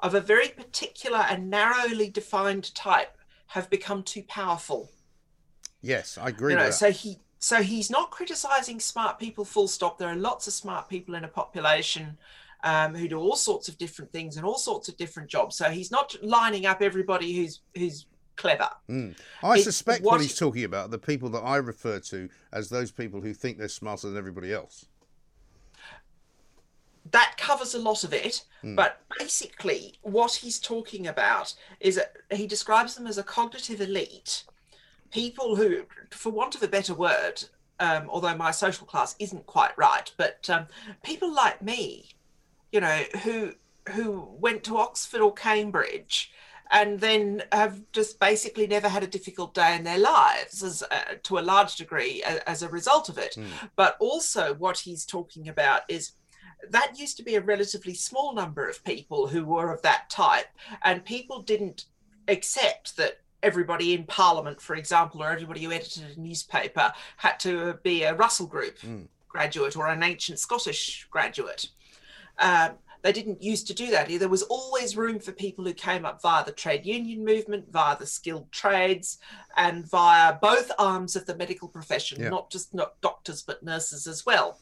of 0.00 0.14
a 0.14 0.20
very 0.20 0.48
particular 0.48 1.24
and 1.30 1.48
narrowly 1.48 2.10
defined 2.10 2.74
type 2.74 3.17
have 3.48 3.68
become 3.70 4.02
too 4.02 4.22
powerful. 4.24 4.90
Yes, 5.80 6.18
I 6.18 6.28
agree. 6.28 6.52
You 6.52 6.58
know, 6.58 6.70
so 6.70 6.90
he 6.90 7.18
so 7.38 7.62
he's 7.62 7.90
not 7.90 8.10
criticizing 8.10 8.80
smart 8.80 9.18
people 9.18 9.44
full 9.44 9.68
stop. 9.68 9.98
There 9.98 10.08
are 10.08 10.16
lots 10.16 10.46
of 10.46 10.52
smart 10.52 10.88
people 10.88 11.14
in 11.14 11.24
a 11.24 11.28
population 11.28 12.16
um, 12.64 12.94
who 12.94 13.08
do 13.08 13.18
all 13.18 13.36
sorts 13.36 13.68
of 13.68 13.78
different 13.78 14.12
things 14.12 14.36
and 14.36 14.44
all 14.44 14.58
sorts 14.58 14.88
of 14.88 14.96
different 14.96 15.28
jobs. 15.28 15.56
So 15.56 15.70
he's 15.70 15.90
not 15.90 16.14
lining 16.22 16.66
up 16.66 16.82
everybody 16.82 17.34
who's 17.36 17.60
who's 17.76 18.06
clever. 18.36 18.68
Mm. 18.88 19.16
I 19.42 19.54
it's 19.54 19.64
suspect 19.64 20.04
what, 20.04 20.12
what 20.12 20.20
he's 20.20 20.38
talking 20.38 20.64
about 20.64 20.90
the 20.90 20.98
people 20.98 21.28
that 21.30 21.40
I 21.40 21.56
refer 21.56 22.00
to 22.00 22.28
as 22.52 22.68
those 22.68 22.90
people 22.90 23.20
who 23.20 23.32
think 23.32 23.58
they're 23.58 23.68
smarter 23.68 24.08
than 24.08 24.16
everybody 24.16 24.52
else 24.52 24.86
that 27.12 27.36
covers 27.38 27.74
a 27.74 27.78
lot 27.78 28.04
of 28.04 28.12
it. 28.12 28.44
Mm. 28.62 28.76
But 28.76 29.00
basically, 29.18 29.94
what 30.02 30.34
he's 30.34 30.58
talking 30.58 31.06
about 31.06 31.54
is 31.80 31.96
that 31.96 32.16
he 32.30 32.46
describes 32.46 32.94
them 32.94 33.06
as 33.06 33.18
a 33.18 33.22
cognitive 33.22 33.80
elite, 33.80 34.44
people 35.12 35.56
who, 35.56 35.84
for 36.10 36.30
want 36.30 36.54
of 36.54 36.62
a 36.62 36.68
better 36.68 36.94
word, 36.94 37.44
um, 37.80 38.08
although 38.08 38.36
my 38.36 38.50
social 38.50 38.86
class 38.86 39.14
isn't 39.18 39.46
quite 39.46 39.76
right, 39.78 40.10
but 40.16 40.48
um, 40.50 40.66
people 41.04 41.32
like 41.32 41.62
me, 41.62 42.10
you 42.72 42.80
know, 42.80 43.02
who 43.22 43.52
who 43.90 44.28
went 44.38 44.64
to 44.64 44.76
Oxford 44.76 45.22
or 45.22 45.32
Cambridge 45.32 46.30
and 46.70 47.00
then 47.00 47.42
have 47.52 47.80
just 47.92 48.20
basically 48.20 48.66
never 48.66 48.88
had 48.88 49.02
a 49.02 49.06
difficult 49.06 49.54
day 49.54 49.74
in 49.74 49.84
their 49.84 49.98
lives 49.98 50.62
as 50.62 50.82
uh, 50.90 51.14
to 51.22 51.38
a 51.38 51.40
large 51.40 51.76
degree 51.76 52.22
as, 52.24 52.38
as 52.40 52.62
a 52.62 52.68
result 52.68 53.08
of 53.08 53.18
it 53.18 53.34
mm. 53.36 53.46
but 53.76 53.96
also 54.00 54.54
what 54.54 54.78
he's 54.78 55.04
talking 55.04 55.48
about 55.48 55.82
is 55.88 56.12
that 56.70 56.98
used 56.98 57.16
to 57.16 57.22
be 57.22 57.36
a 57.36 57.40
relatively 57.40 57.94
small 57.94 58.34
number 58.34 58.68
of 58.68 58.84
people 58.84 59.28
who 59.28 59.44
were 59.44 59.72
of 59.72 59.82
that 59.82 60.10
type, 60.10 60.46
and 60.82 61.04
people 61.04 61.42
didn't 61.42 61.84
accept 62.26 62.96
that 62.96 63.20
everybody 63.42 63.94
in 63.94 64.04
Parliament, 64.04 64.60
for 64.60 64.74
example, 64.76 65.22
or 65.22 65.30
everybody 65.30 65.62
who 65.62 65.72
edited 65.72 66.16
a 66.16 66.20
newspaper 66.20 66.92
had 67.16 67.38
to 67.40 67.78
be 67.82 68.02
a 68.02 68.14
Russell 68.14 68.46
Group 68.46 68.78
mm. 68.80 69.06
graduate 69.28 69.76
or 69.76 69.86
an 69.86 70.02
ancient 70.02 70.38
Scottish 70.38 71.06
graduate. 71.10 71.68
Um, 72.38 72.72
they 73.02 73.12
didn't 73.12 73.42
used 73.42 73.66
to 73.68 73.74
do 73.74 73.90
that. 73.90 74.08
There 74.08 74.28
was 74.28 74.42
always 74.42 74.96
room 74.96 75.18
for 75.18 75.32
people 75.32 75.64
who 75.64 75.72
came 75.72 76.04
up 76.04 76.20
via 76.20 76.44
the 76.44 76.52
trade 76.52 76.84
union 76.84 77.24
movement, 77.24 77.70
via 77.70 77.96
the 77.96 78.06
skilled 78.06 78.50
trades, 78.50 79.18
and 79.56 79.88
via 79.88 80.34
both 80.40 80.70
arms 80.78 81.16
of 81.16 81.26
the 81.26 81.36
medical 81.36 81.68
profession, 81.68 82.22
yeah. 82.22 82.28
not 82.28 82.50
just 82.50 82.74
not 82.74 83.00
doctors, 83.00 83.42
but 83.42 83.62
nurses 83.62 84.06
as 84.06 84.26
well. 84.26 84.58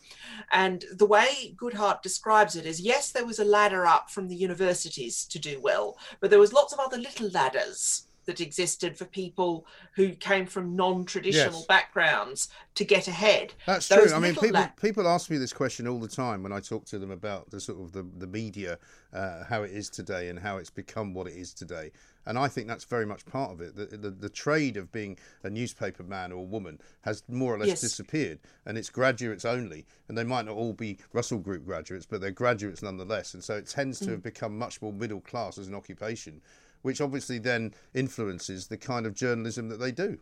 And 0.52 0.84
the 0.92 1.06
way 1.06 1.54
Goodhart 1.56 2.02
describes 2.02 2.56
it 2.56 2.66
is 2.66 2.80
yes, 2.80 3.12
there 3.12 3.26
was 3.26 3.38
a 3.38 3.44
ladder 3.44 3.86
up 3.86 4.10
from 4.10 4.28
the 4.28 4.36
universities 4.36 5.24
to 5.26 5.38
do 5.38 5.60
well, 5.60 5.96
but 6.20 6.30
there 6.30 6.40
was 6.40 6.52
lots 6.52 6.72
of 6.72 6.78
other 6.78 6.98
little 6.98 7.30
ladders 7.30 8.06
that 8.26 8.40
existed 8.40 8.96
for 8.96 9.04
people 9.06 9.66
who 9.94 10.10
came 10.10 10.46
from 10.46 10.76
non-traditional 10.76 11.58
yes. 11.58 11.66
backgrounds 11.66 12.48
to 12.74 12.84
get 12.84 13.08
ahead. 13.08 13.54
That's 13.66 13.88
Those 13.88 14.08
true. 14.08 14.16
I 14.16 14.18
mean, 14.20 14.34
people 14.34 14.50
la- 14.50 14.68
people 14.80 15.08
ask 15.08 15.30
me 15.30 15.38
this 15.38 15.52
question 15.52 15.88
all 15.88 15.98
the 15.98 16.08
time 16.08 16.42
when 16.42 16.52
I 16.52 16.60
talk 16.60 16.84
to 16.86 16.98
them 16.98 17.10
about 17.10 17.50
the 17.50 17.60
sort 17.60 17.80
of 17.80 17.92
the 17.92 18.04
the 18.18 18.26
media, 18.26 18.78
uh, 19.12 19.44
how 19.44 19.62
it 19.62 19.70
is 19.70 19.88
today, 19.88 20.28
and 20.28 20.38
how 20.38 20.58
it's 20.58 20.70
become 20.70 21.14
what 21.14 21.26
it 21.26 21.34
is 21.34 21.54
today. 21.54 21.90
And 22.26 22.36
I 22.36 22.48
think 22.48 22.66
that's 22.66 22.84
very 22.84 23.06
much 23.06 23.24
part 23.24 23.52
of 23.52 23.60
it. 23.60 23.76
The, 23.76 23.96
the, 23.96 24.10
the 24.10 24.28
trade 24.28 24.76
of 24.76 24.90
being 24.90 25.16
a 25.44 25.50
newspaper 25.50 26.02
man 26.02 26.32
or 26.32 26.44
woman 26.44 26.80
has 27.02 27.22
more 27.28 27.54
or 27.54 27.58
less 27.58 27.68
yes. 27.68 27.80
disappeared, 27.80 28.40
and 28.66 28.76
it's 28.76 28.90
graduates 28.90 29.44
only. 29.44 29.86
And 30.08 30.18
they 30.18 30.24
might 30.24 30.44
not 30.46 30.56
all 30.56 30.72
be 30.72 30.98
Russell 31.12 31.38
Group 31.38 31.64
graduates, 31.64 32.04
but 32.04 32.20
they're 32.20 32.32
graduates 32.32 32.82
nonetheless. 32.82 33.34
And 33.34 33.44
so 33.44 33.54
it 33.54 33.68
tends 33.68 34.00
to 34.00 34.06
mm. 34.06 34.10
have 34.10 34.22
become 34.24 34.58
much 34.58 34.82
more 34.82 34.92
middle 34.92 35.20
class 35.20 35.56
as 35.56 35.68
an 35.68 35.74
occupation 35.74 36.42
which 36.86 37.00
obviously 37.00 37.40
then 37.40 37.74
influences 37.94 38.68
the 38.68 38.76
kind 38.76 39.06
of 39.06 39.12
journalism 39.12 39.68
that 39.68 39.80
they 39.80 39.90
do. 39.90 40.18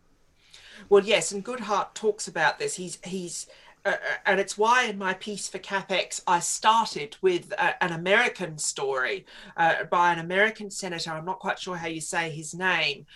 Well, 0.89 1.05
yes, 1.05 1.31
and 1.31 1.45
Goodhart 1.45 1.93
talks 1.93 2.27
about 2.27 2.59
this. 2.59 2.77
He's 2.77 2.99
he's 3.05 3.47
uh, 3.85 3.97
and 4.25 4.41
it's 4.41 4.57
why 4.57 4.85
in 4.85 4.97
my 4.97 5.15
piece 5.15 5.49
for 5.49 5.59
CapX 5.59 6.23
I 6.27 6.41
started 6.41 7.17
with 7.21 7.53
uh, 7.59 7.73
an 7.81 7.93
American 7.93 8.57
story 8.57 9.27
uh, 9.57 9.85
by 9.85 10.13
an 10.13 10.19
American 10.19 10.71
senator. 10.71 11.11
I'm 11.11 11.25
not 11.25 11.39
quite 11.39 11.59
sure 11.59 11.77
how 11.77 11.89
you 11.89 12.01
say 12.01 12.31
his 12.31 12.55
name. 12.55 13.07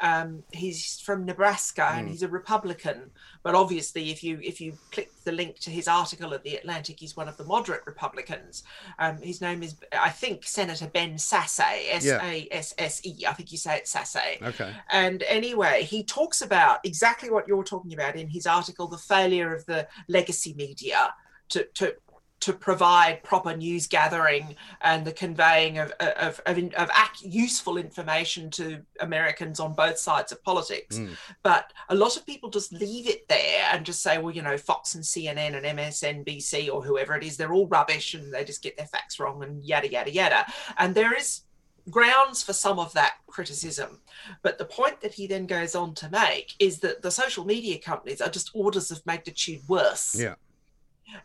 Um, 0.00 0.42
he's 0.52 1.00
from 1.00 1.24
Nebraska 1.24 1.82
mm. 1.82 1.98
and 1.98 2.06
hmm. 2.06 2.12
he's 2.12 2.22
a 2.22 2.28
Republican. 2.28 3.10
But 3.42 3.54
obviously, 3.54 4.10
if 4.10 4.22
you 4.22 4.38
if 4.42 4.60
you 4.60 4.74
click 4.90 5.10
the 5.24 5.32
link 5.32 5.58
to 5.60 5.70
his 5.70 5.88
article 5.88 6.34
at 6.34 6.42
the 6.42 6.56
Atlantic, 6.56 7.00
he's 7.00 7.16
one 7.16 7.28
of 7.28 7.36
the 7.36 7.44
moderate 7.44 7.82
Republicans. 7.86 8.64
Um, 8.98 9.18
his 9.22 9.40
name 9.40 9.62
is 9.62 9.76
I 9.92 10.10
think 10.10 10.44
Senator 10.44 10.88
Ben 10.88 11.14
Sasse, 11.14 11.60
S 11.90 12.06
A 12.06 12.48
S 12.50 12.74
S 12.76 13.00
E. 13.06 13.24
I 13.26 13.32
think 13.32 13.52
you 13.52 13.56
say 13.58 13.76
it 13.76 13.84
Sasse. 13.84 14.42
Okay. 14.42 14.72
And 14.90 15.22
anyway, 15.22 15.84
he 15.84 16.02
talks 16.02 16.42
about 16.42 16.80
exactly 16.84 17.30
what 17.30 17.48
you're 17.48 17.64
talking 17.64 17.94
about 17.94 18.16
in 18.16 18.28
his 18.28 18.46
article, 18.46 18.86
the 18.88 18.98
failure 18.98 19.54
of 19.54 19.64
the 19.66 19.86
legacy 20.18 20.54
media 20.54 21.14
to, 21.50 21.64
to 21.74 21.94
to 22.40 22.52
provide 22.52 23.22
proper 23.24 23.56
news 23.56 23.86
gathering 23.86 24.54
and 24.82 25.04
the 25.04 25.12
conveying 25.12 25.78
of, 25.78 25.90
of, 25.98 26.40
of, 26.46 26.58
of 26.74 26.90
useful 27.20 27.76
information 27.76 28.48
to 28.48 28.80
Americans 29.00 29.58
on 29.58 29.74
both 29.74 29.98
sides 29.98 30.30
of 30.30 30.42
politics. 30.44 30.98
Mm. 30.98 31.10
But 31.42 31.72
a 31.88 31.94
lot 31.94 32.16
of 32.16 32.24
people 32.24 32.48
just 32.48 32.72
leave 32.72 33.08
it 33.08 33.26
there 33.28 33.68
and 33.72 33.84
just 33.84 34.02
say, 34.02 34.18
well, 34.18 34.34
you 34.34 34.42
know, 34.42 34.56
Fox 34.56 34.94
and 34.94 35.02
CNN 35.02 35.56
and 35.56 35.78
MSNBC 35.78 36.72
or 36.72 36.80
whoever 36.82 37.16
it 37.16 37.24
is, 37.24 37.36
they're 37.36 37.52
all 37.52 37.66
rubbish 37.66 38.14
and 38.14 38.32
they 38.32 38.44
just 38.44 38.62
get 38.62 38.76
their 38.76 38.86
facts 38.86 39.18
wrong 39.18 39.42
and 39.42 39.64
yada, 39.64 39.90
yada, 39.90 40.12
yada. 40.12 40.46
And 40.78 40.94
there 40.94 41.14
is 41.14 41.40
grounds 41.90 42.42
for 42.42 42.52
some 42.52 42.78
of 42.78 42.92
that 42.94 43.14
criticism. 43.26 44.00
But 44.42 44.58
the 44.58 44.64
point 44.64 45.00
that 45.00 45.14
he 45.14 45.26
then 45.26 45.46
goes 45.46 45.74
on 45.74 45.94
to 45.94 46.10
make 46.10 46.54
is 46.58 46.80
that 46.80 47.02
the 47.02 47.10
social 47.10 47.44
media 47.44 47.78
companies 47.78 48.20
are 48.20 48.28
just 48.28 48.50
orders 48.54 48.90
of 48.90 49.04
magnitude 49.06 49.60
worse. 49.68 50.16
Yeah. 50.18 50.34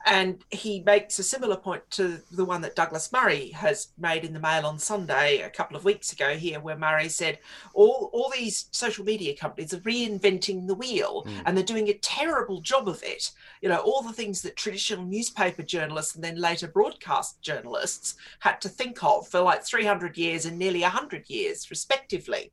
And 0.05 0.43
he 0.49 0.81
makes 0.81 1.19
a 1.19 1.23
similar 1.23 1.55
point 1.55 1.89
to 1.91 2.21
the 2.31 2.45
one 2.45 2.61
that 2.61 2.75
Douglas 2.75 3.11
Murray 3.11 3.49
has 3.49 3.89
made 3.97 4.23
in 4.23 4.33
the 4.33 4.39
Mail 4.39 4.65
on 4.65 4.79
Sunday 4.79 5.41
a 5.41 5.49
couple 5.49 5.77
of 5.77 5.85
weeks 5.85 6.11
ago 6.11 6.35
here, 6.35 6.59
where 6.59 6.77
Murray 6.77 7.09
said 7.09 7.39
all, 7.73 8.09
all 8.13 8.31
these 8.35 8.67
social 8.71 9.05
media 9.05 9.35
companies 9.35 9.73
are 9.73 9.79
reinventing 9.79 10.67
the 10.67 10.75
wheel 10.75 11.23
mm. 11.25 11.41
and 11.45 11.55
they're 11.55 11.63
doing 11.63 11.89
a 11.89 11.97
terrible 11.99 12.61
job 12.61 12.87
of 12.87 13.01
it. 13.03 13.31
You 13.61 13.69
know, 13.69 13.79
all 13.79 14.01
the 14.01 14.13
things 14.13 14.41
that 14.41 14.55
traditional 14.55 15.05
newspaper 15.05 15.63
journalists 15.63 16.15
and 16.15 16.23
then 16.23 16.35
later 16.39 16.67
broadcast 16.67 17.41
journalists 17.41 18.15
had 18.39 18.61
to 18.61 18.69
think 18.69 19.03
of 19.03 19.27
for 19.27 19.41
like 19.41 19.63
300 19.63 20.17
years 20.17 20.45
and 20.45 20.57
nearly 20.57 20.81
100 20.81 21.29
years, 21.29 21.69
respectively. 21.69 22.51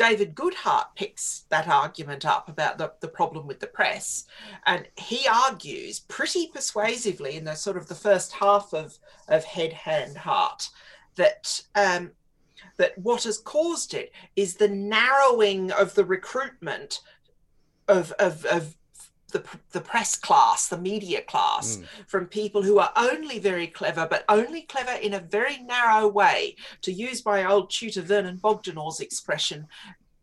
David 0.00 0.34
Goodhart 0.34 0.86
picks 0.96 1.44
that 1.50 1.68
argument 1.68 2.24
up 2.24 2.48
about 2.48 2.78
the, 2.78 2.90
the 3.00 3.08
problem 3.08 3.46
with 3.46 3.60
the 3.60 3.66
press. 3.66 4.24
And 4.64 4.88
he 4.96 5.28
argues 5.28 6.00
pretty 6.00 6.46
persuasively 6.46 7.36
in 7.36 7.44
the 7.44 7.54
sort 7.54 7.76
of 7.76 7.86
the 7.86 7.94
first 7.94 8.32
half 8.32 8.72
of, 8.72 8.98
of 9.28 9.44
Head, 9.44 9.74
Hand, 9.74 10.16
Heart 10.16 10.70
that 11.16 11.62
um, 11.74 12.12
that 12.78 12.96
what 12.96 13.24
has 13.24 13.36
caused 13.36 13.92
it 13.92 14.10
is 14.36 14.54
the 14.54 14.68
narrowing 14.68 15.70
of 15.70 15.94
the 15.94 16.04
recruitment 16.06 17.02
of, 17.86 18.12
of, 18.12 18.46
of 18.46 18.76
the, 19.30 19.44
the 19.72 19.80
press 19.80 20.16
class, 20.16 20.68
the 20.68 20.78
media 20.78 21.22
class, 21.22 21.76
mm. 21.76 21.84
from 22.06 22.26
people 22.26 22.62
who 22.62 22.78
are 22.78 22.92
only 22.96 23.38
very 23.38 23.66
clever, 23.66 24.06
but 24.08 24.24
only 24.28 24.62
clever 24.62 24.92
in 24.92 25.14
a 25.14 25.20
very 25.20 25.58
narrow 25.58 26.06
way. 26.08 26.56
To 26.82 26.92
use 26.92 27.24
my 27.24 27.44
old 27.44 27.70
tutor 27.70 28.02
Vernon 28.02 28.38
Bogdanor's 28.38 29.00
expression, 29.00 29.66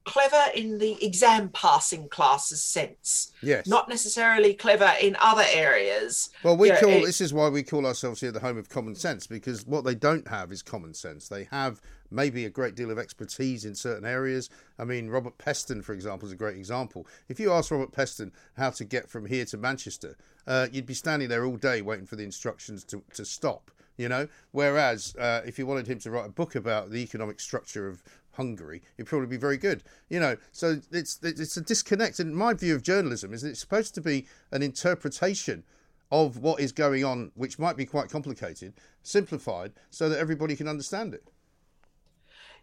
clever 0.07 0.51
in 0.55 0.77
the 0.79 1.03
exam 1.05 1.49
passing 1.49 2.07
classes 2.07 2.63
sense. 2.63 3.33
Yes. 3.41 3.67
Not 3.67 3.89
necessarily 3.89 4.53
clever 4.53 4.93
in 5.01 5.17
other 5.19 5.43
areas. 5.53 6.29
Well, 6.43 6.55
we 6.55 6.69
You 6.69 6.75
know, 6.75 6.79
call 6.79 6.89
it- 6.89 7.05
this 7.05 7.21
is 7.21 7.33
why 7.33 7.49
we 7.49 7.61
call 7.61 7.85
ourselves 7.85 8.21
here 8.21 8.31
the 8.31 8.39
home 8.39 8.57
of 8.57 8.69
common 8.69 8.95
sense 8.95 9.27
because 9.27 9.65
what 9.67 9.83
they 9.83 9.95
don't 9.95 10.27
have 10.27 10.51
is 10.51 10.61
common 10.61 10.93
sense. 10.93 11.27
They 11.27 11.43
have 11.51 11.81
maybe 12.11 12.45
a 12.45 12.49
great 12.49 12.75
deal 12.75 12.91
of 12.91 12.97
expertise 12.97 13.65
in 13.65 13.75
certain 13.75 14.05
areas. 14.05 14.49
I 14.79 14.85
mean, 14.85 15.09
Robert 15.09 15.37
Peston, 15.37 15.83
for 15.83 15.93
example, 15.93 16.27
is 16.27 16.33
a 16.33 16.37
great 16.37 16.57
example. 16.57 17.07
If 17.29 17.39
you 17.39 17.51
ask 17.51 17.71
Robert 17.71 17.91
Peston 17.91 18.31
how 18.55 18.69
to 18.71 18.85
get 18.85 19.09
from 19.09 19.25
here 19.25 19.45
to 19.45 19.57
Manchester, 19.57 20.17
uh, 20.45 20.67
you'd 20.71 20.85
be 20.85 20.93
standing 20.93 21.29
there 21.29 21.45
all 21.45 21.57
day 21.57 21.81
waiting 21.81 22.05
for 22.05 22.15
the 22.15 22.23
instructions 22.23 22.83
to, 22.85 23.03
to 23.13 23.25
stop. 23.25 23.71
You 23.97 24.09
know, 24.09 24.27
whereas 24.51 25.15
uh, 25.15 25.41
if 25.43 25.57
you 25.57 25.65
wanted 25.65 25.87
him 25.87 25.97
to 25.99 26.11
write 26.11 26.27
a 26.27 26.31
book 26.31 26.53
about 26.53 26.91
the 26.91 26.99
economic 26.99 27.39
structure 27.39 27.87
of 27.87 28.03
Hungary, 28.33 28.83
it'd 28.95 29.09
probably 29.09 29.27
be 29.27 29.37
very 29.37 29.57
good. 29.57 29.83
You 30.07 30.19
know, 30.19 30.37
so 30.51 30.79
it's 30.91 31.19
it's 31.23 31.57
a 31.57 31.61
disconnect. 31.61 32.19
And 32.19 32.35
my 32.35 32.53
view 32.53 32.75
of 32.75 32.83
journalism 32.83 33.33
is 33.33 33.43
it's 33.43 33.59
supposed 33.59 33.95
to 33.95 34.01
be 34.01 34.27
an 34.51 34.61
interpretation 34.61 35.63
of 36.11 36.37
what 36.37 36.59
is 36.59 36.71
going 36.71 37.03
on, 37.03 37.31
which 37.35 37.59
might 37.59 37.75
be 37.75 37.85
quite 37.85 38.09
complicated, 38.09 38.73
simplified, 39.01 39.73
so 39.89 40.07
that 40.09 40.19
everybody 40.19 40.55
can 40.55 40.67
understand 40.67 41.13
it. 41.13 41.23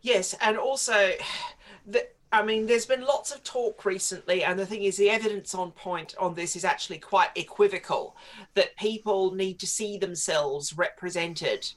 Yes, 0.04 0.34
and 0.42 0.58
also, 0.58 1.12
the, 1.86 2.06
I 2.30 2.44
mean, 2.44 2.66
there's 2.66 2.86
been 2.86 3.00
lots 3.00 3.32
of 3.32 3.42
talk 3.42 3.84
recently, 3.84 4.44
and 4.44 4.58
the 4.58 4.66
thing 4.66 4.82
is, 4.82 4.98
the 4.98 5.08
evidence 5.10 5.54
on 5.54 5.72
point 5.72 6.14
on 6.20 6.34
this 6.34 6.54
is 6.56 6.64
actually 6.64 6.98
quite 6.98 7.30
equivocal 7.36 8.14
that 8.52 8.76
people 8.76 9.34
need 9.34 9.58
to 9.60 9.66
see 9.66 9.96
themselves 9.96 10.76
represented 10.76 11.72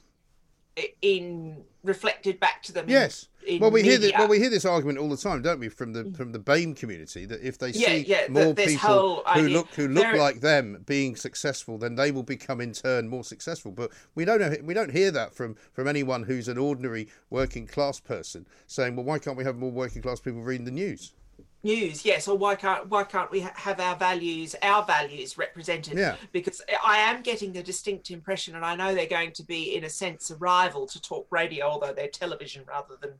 in 1.00 1.64
reflected 1.82 2.40
back 2.40 2.62
to 2.64 2.72
them. 2.72 2.86
Yes. 2.88 3.28
in 3.46 3.60
well, 3.60 3.70
we 3.70 3.82
hear 3.82 3.98
this, 3.98 4.12
well, 4.16 4.28
we 4.28 4.38
hear 4.38 4.50
this 4.50 4.64
argument 4.64 4.98
all 4.98 5.08
the 5.08 5.16
time, 5.16 5.42
don't 5.42 5.60
we, 5.60 5.68
from 5.68 5.92
the 5.92 6.12
from 6.16 6.32
the 6.32 6.38
BAME 6.38 6.76
community 6.76 7.24
that 7.26 7.40
if 7.40 7.58
they 7.58 7.72
see 7.72 8.00
yeah, 8.00 8.26
th- 8.26 8.30
more 8.30 8.54
people 8.54 9.22
who 9.34 9.48
look 9.48 9.68
who 9.74 9.88
look 9.88 10.14
like 10.14 10.40
them 10.40 10.82
being 10.86 11.16
successful, 11.16 11.78
then 11.78 11.94
they 11.94 12.10
will 12.10 12.22
become 12.22 12.60
in 12.60 12.72
turn 12.72 13.08
more 13.08 13.24
successful. 13.24 13.72
But 13.72 13.90
we 14.14 14.24
don't 14.24 14.40
know, 14.40 14.54
we 14.62 14.74
don't 14.74 14.92
hear 14.92 15.10
that 15.12 15.34
from 15.34 15.56
from 15.72 15.88
anyone 15.88 16.24
who's 16.24 16.48
an 16.48 16.58
ordinary 16.58 17.08
working 17.30 17.66
class 17.66 18.00
person 18.00 18.46
saying, 18.66 18.96
well, 18.96 19.04
why 19.04 19.18
can't 19.18 19.36
we 19.36 19.44
have 19.44 19.56
more 19.56 19.70
working 19.70 20.02
class 20.02 20.20
people 20.20 20.42
reading 20.42 20.66
the 20.66 20.70
news? 20.70 21.12
News 21.64 22.04
yes 22.04 22.28
or 22.28 22.38
why 22.38 22.54
can't 22.54 22.88
why 22.88 23.02
can't 23.02 23.30
we 23.32 23.40
have 23.40 23.80
our 23.80 23.96
values 23.96 24.54
our 24.62 24.84
values 24.84 25.36
represented 25.36 25.98
Yeah. 25.98 26.14
because 26.30 26.62
i 26.86 26.98
am 26.98 27.20
getting 27.22 27.52
the 27.52 27.62
distinct 27.62 28.10
impression 28.12 28.54
and 28.54 28.64
i 28.64 28.76
know 28.76 28.94
they're 28.94 29.06
going 29.06 29.32
to 29.32 29.42
be 29.42 29.74
in 29.74 29.82
a 29.84 29.90
sense 29.90 30.30
a 30.30 30.36
rival 30.36 30.86
to 30.86 31.02
talk 31.02 31.26
radio 31.30 31.66
although 31.66 31.92
they're 31.92 32.08
television 32.08 32.64
rather 32.68 32.96
than 33.00 33.12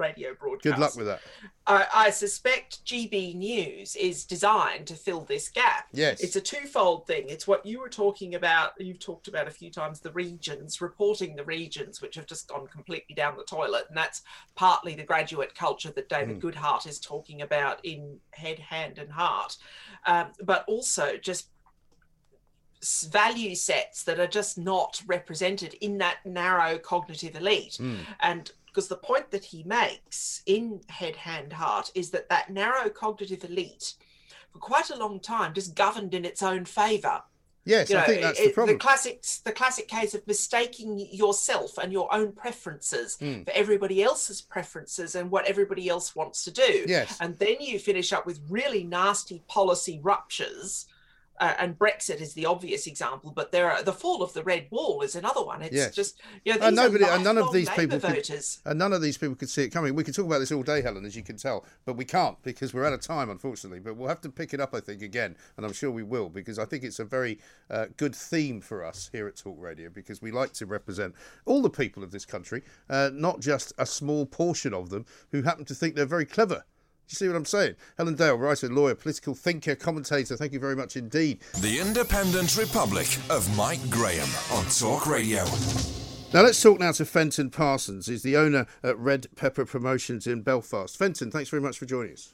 radio 0.00 0.34
broadcast 0.34 0.74
Good 0.74 0.80
luck 0.80 0.96
with 0.96 1.06
that. 1.06 1.20
I, 1.66 1.86
I 1.94 2.10
suspect 2.10 2.84
GB 2.84 3.36
News 3.36 3.94
is 3.94 4.24
designed 4.24 4.86
to 4.88 4.94
fill 4.94 5.20
this 5.20 5.48
gap. 5.48 5.86
Yes. 5.92 6.20
It's 6.20 6.34
a 6.34 6.40
twofold 6.40 7.06
thing. 7.06 7.26
It's 7.28 7.46
what 7.46 7.64
you 7.64 7.78
were 7.80 7.88
talking 7.88 8.34
about, 8.34 8.72
you've 8.78 8.98
talked 8.98 9.28
about 9.28 9.46
a 9.46 9.50
few 9.52 9.70
times 9.70 10.00
the 10.00 10.10
regions, 10.12 10.80
reporting 10.80 11.36
the 11.36 11.44
regions, 11.44 12.00
which 12.00 12.16
have 12.16 12.26
just 12.26 12.48
gone 12.48 12.66
completely 12.66 13.14
down 13.14 13.36
the 13.36 13.44
toilet. 13.44 13.84
And 13.88 13.96
that's 13.96 14.22
partly 14.56 14.94
the 14.94 15.04
graduate 15.04 15.54
culture 15.54 15.90
that 15.90 16.08
David 16.08 16.40
Goodhart 16.40 16.86
is 16.88 16.98
talking 16.98 17.42
about 17.42 17.84
in 17.84 18.18
Head, 18.32 18.58
Hand, 18.58 18.98
and 18.98 19.12
Heart. 19.12 19.58
Um, 20.06 20.32
but 20.42 20.64
also 20.66 21.16
just 21.16 21.50
value 23.10 23.54
sets 23.54 24.04
that 24.04 24.18
are 24.18 24.26
just 24.26 24.56
not 24.56 25.02
represented 25.06 25.74
in 25.82 25.98
that 25.98 26.24
narrow 26.24 26.78
cognitive 26.78 27.36
elite. 27.36 27.78
And 28.20 28.50
because 28.70 28.88
the 28.88 28.96
point 28.96 29.30
that 29.32 29.44
he 29.44 29.62
makes 29.64 30.42
in 30.46 30.80
Head, 30.88 31.16
Hand, 31.16 31.52
Heart 31.52 31.90
is 31.94 32.10
that 32.10 32.28
that 32.28 32.50
narrow 32.50 32.88
cognitive 32.88 33.44
elite, 33.44 33.94
for 34.52 34.58
quite 34.58 34.90
a 34.90 34.96
long 34.96 35.20
time, 35.20 35.54
just 35.54 35.74
governed 35.74 36.14
in 36.14 36.24
its 36.24 36.42
own 36.42 36.64
favour. 36.64 37.22
Yes, 37.64 37.90
You 37.90 37.96
I 37.96 38.00
know, 38.00 38.06
think 38.06 38.22
that's 38.22 38.40
it- 38.40 38.44
the 38.46 38.52
problem. 38.52 38.76
The 38.78 38.80
classic, 38.82 39.22
the 39.44 39.52
classic 39.52 39.86
case 39.88 40.14
of 40.14 40.26
mistaking 40.26 40.98
yourself 41.12 41.76
and 41.78 41.92
your 41.92 42.12
own 42.12 42.32
preferences 42.32 43.16
Hmm. 43.18 43.42
for 43.42 43.50
everybody 43.50 44.02
else's 44.02 44.40
preferences 44.40 45.14
and 45.14 45.30
what 45.30 45.44
everybody 45.46 45.88
else 45.88 46.16
wants 46.16 46.42
to 46.44 46.50
do. 46.50 46.84
Yes. 46.88 47.16
And 47.20 47.38
then 47.38 47.56
you 47.60 47.78
finish 47.78 48.12
up 48.12 48.24
with 48.24 48.40
really 48.48 48.82
nasty 48.84 49.42
policy 49.46 50.00
ruptures. 50.02 50.86
Uh, 51.40 51.54
and 51.58 51.78
Brexit 51.78 52.20
is 52.20 52.34
the 52.34 52.44
obvious 52.44 52.86
example, 52.86 53.32
but 53.34 53.50
there 53.50 53.70
are 53.70 53.82
the 53.82 53.94
fall 53.94 54.22
of 54.22 54.34
the 54.34 54.42
red 54.42 54.66
wall 54.70 55.00
is 55.00 55.16
another 55.16 55.42
one. 55.42 55.62
It's 55.62 55.74
Yes. 55.74 55.94
just 55.94 56.20
you 56.44 56.52
know 56.54 56.66
and 56.66 56.76
these 56.76 56.84
are 56.84 56.88
nobody, 56.88 57.04
and 57.04 57.24
none 57.24 57.38
of 57.38 57.50
these 57.52 57.68
Labour 57.68 57.80
people 57.96 58.00
could, 58.00 58.16
voters. 58.16 58.60
and 58.66 58.78
none 58.78 58.92
of 58.92 59.00
these 59.00 59.16
people 59.16 59.34
could 59.34 59.48
see 59.48 59.62
it 59.64 59.70
coming. 59.70 59.94
We 59.94 60.04
could 60.04 60.14
talk 60.14 60.26
about 60.26 60.40
this 60.40 60.52
all 60.52 60.62
day, 60.62 60.82
Helen, 60.82 61.06
as 61.06 61.16
you 61.16 61.22
can 61.22 61.36
tell, 61.38 61.64
but 61.86 61.94
we 61.96 62.04
can't 62.04 62.40
because 62.42 62.74
we're 62.74 62.84
out 62.84 62.92
of 62.92 63.00
time, 63.00 63.30
unfortunately. 63.30 63.80
But 63.80 63.96
we'll 63.96 64.08
have 64.10 64.20
to 64.20 64.28
pick 64.28 64.52
it 64.52 64.60
up, 64.60 64.74
I 64.74 64.80
think, 64.80 65.00
again, 65.00 65.34
and 65.56 65.64
I'm 65.64 65.72
sure 65.72 65.90
we 65.90 66.02
will 66.02 66.28
because 66.28 66.58
I 66.58 66.66
think 66.66 66.84
it's 66.84 66.98
a 66.98 67.06
very 67.06 67.38
uh, 67.70 67.86
good 67.96 68.14
theme 68.14 68.60
for 68.60 68.84
us 68.84 69.08
here 69.10 69.26
at 69.26 69.36
Talk 69.36 69.56
Radio 69.58 69.88
because 69.88 70.20
we 70.20 70.30
like 70.30 70.52
to 70.54 70.66
represent 70.66 71.14
all 71.46 71.62
the 71.62 71.70
people 71.70 72.04
of 72.04 72.10
this 72.10 72.26
country, 72.26 72.62
uh, 72.90 73.08
not 73.14 73.40
just 73.40 73.72
a 73.78 73.86
small 73.86 74.26
portion 74.26 74.74
of 74.74 74.90
them 74.90 75.06
who 75.32 75.40
happen 75.40 75.64
to 75.64 75.74
think 75.74 75.94
they're 75.94 76.04
very 76.04 76.26
clever. 76.26 76.64
Do 77.10 77.14
you 77.14 77.26
see 77.26 77.26
what 77.26 77.36
I'm 77.36 77.44
saying? 77.44 77.74
Helen 77.98 78.14
Dale, 78.14 78.36
writer, 78.36 78.68
lawyer, 78.68 78.94
political 78.94 79.34
thinker, 79.34 79.74
commentator. 79.74 80.36
Thank 80.36 80.52
you 80.52 80.60
very 80.60 80.76
much 80.76 80.96
indeed. 80.96 81.40
The 81.58 81.80
Independent 81.80 82.56
Republic 82.56 83.18
of 83.28 83.56
Mike 83.56 83.90
Graham 83.90 84.28
on 84.52 84.64
Talk 84.66 85.08
Radio. 85.08 85.44
Now 86.32 86.42
let's 86.42 86.62
talk 86.62 86.78
now 86.78 86.92
to 86.92 87.04
Fenton 87.04 87.50
Parsons. 87.50 88.06
He's 88.06 88.22
the 88.22 88.36
owner 88.36 88.64
at 88.84 88.96
Red 88.96 89.26
Pepper 89.34 89.64
Promotions 89.64 90.28
in 90.28 90.42
Belfast. 90.42 90.96
Fenton, 90.96 91.32
thanks 91.32 91.50
very 91.50 91.60
much 91.60 91.80
for 91.80 91.84
joining 91.84 92.12
us. 92.12 92.32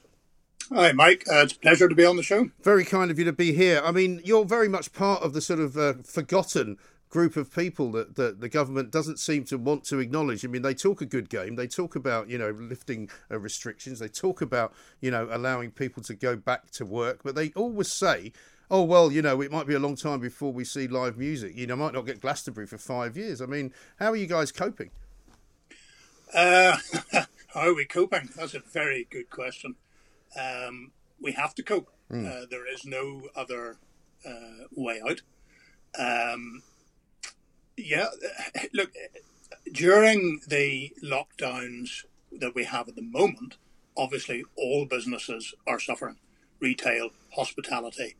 Hi, 0.71 0.91
Mike. 0.91 1.23
Uh, 1.27 1.37
it's 1.37 1.53
a 1.53 1.59
pleasure 1.59 1.89
to 1.89 1.95
be 1.95 2.05
on 2.05 2.15
the 2.15 2.21
show. 2.21 2.51
Very 2.61 2.85
kind 2.85 3.09
of 3.09 3.17
you 3.17 3.25
to 3.25 3.33
be 3.33 3.53
here. 3.53 3.81
I 3.83 3.91
mean, 3.91 4.21
you're 4.23 4.45
very 4.45 4.69
much 4.69 4.93
part 4.93 5.23
of 5.23 5.33
the 5.33 5.41
sort 5.41 5.59
of 5.59 5.75
uh, 5.75 5.93
forgotten 6.03 6.77
group 7.09 7.37
of 7.37 7.53
people 7.53 7.91
that, 7.91 8.15
that 8.15 8.41
the 8.41 8.49
government 8.49 8.91
doesn't 8.91 9.19
seem 9.19 9.43
to 9.45 9.57
want 9.57 9.83
to 9.85 9.99
acknowledge. 9.99 10.43
I 10.43 10.47
mean, 10.47 10.61
they 10.61 10.73
talk 10.73 11.01
a 11.01 11.05
good 11.05 11.29
game. 11.29 11.55
They 11.55 11.67
talk 11.67 11.95
about, 11.95 12.29
you 12.29 12.37
know, 12.37 12.51
lifting 12.51 13.09
uh, 13.31 13.39
restrictions. 13.39 13.99
They 13.99 14.09
talk 14.09 14.41
about, 14.41 14.73
you 14.99 15.11
know, 15.11 15.27
allowing 15.31 15.71
people 15.71 16.03
to 16.03 16.15
go 16.15 16.35
back 16.35 16.71
to 16.71 16.85
work. 16.85 17.21
But 17.23 17.35
they 17.35 17.51
always 17.55 17.91
say, 17.91 18.33
oh, 18.69 18.83
well, 18.83 19.11
you 19.11 19.21
know, 19.21 19.41
it 19.41 19.51
might 19.51 19.67
be 19.67 19.73
a 19.73 19.79
long 19.79 19.95
time 19.95 20.19
before 20.19 20.51
we 20.51 20.63
see 20.63 20.87
live 20.87 21.17
music. 21.17 21.55
You 21.55 21.67
know, 21.67 21.75
might 21.75 21.93
not 21.93 22.05
get 22.05 22.21
Glastonbury 22.21 22.67
for 22.67 22.77
five 22.77 23.15
years. 23.15 23.41
I 23.41 23.45
mean, 23.45 23.73
how 23.99 24.11
are 24.11 24.17
you 24.17 24.27
guys 24.27 24.51
coping? 24.51 24.91
Uh, 26.33 26.77
how 27.11 27.61
are 27.69 27.73
we 27.73 27.85
coping? 27.85 28.29
That's 28.35 28.53
a 28.53 28.59
very 28.59 29.07
good 29.09 29.29
question. 29.29 29.75
Um, 30.39 30.91
we 31.21 31.31
have 31.31 31.55
to 31.55 31.63
cope. 31.63 31.89
Uh, 32.09 32.45
there 32.49 32.71
is 32.71 32.85
no 32.85 33.23
other 33.35 33.77
uh, 34.25 34.65
way 34.71 35.01
out. 35.07 35.21
Um, 35.99 36.63
yeah, 37.77 38.07
look, 38.73 38.91
during 39.71 40.41
the 40.47 40.93
lockdowns 41.03 42.05
that 42.31 42.55
we 42.55 42.63
have 42.65 42.89
at 42.89 42.95
the 42.95 43.01
moment, 43.01 43.57
obviously 43.95 44.43
all 44.55 44.85
businesses 44.85 45.53
are 45.67 45.79
suffering 45.79 46.17
retail, 46.59 47.11
hospitality. 47.35 48.15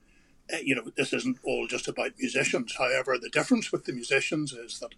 Uh, 0.53 0.57
you 0.63 0.75
know, 0.75 0.83
this 0.95 1.13
isn't 1.13 1.37
all 1.43 1.67
just 1.67 1.87
about 1.87 2.11
musicians. 2.19 2.75
However, 2.77 3.17
the 3.17 3.29
difference 3.29 3.71
with 3.71 3.85
the 3.85 3.93
musicians 3.93 4.53
is 4.53 4.79
that 4.79 4.93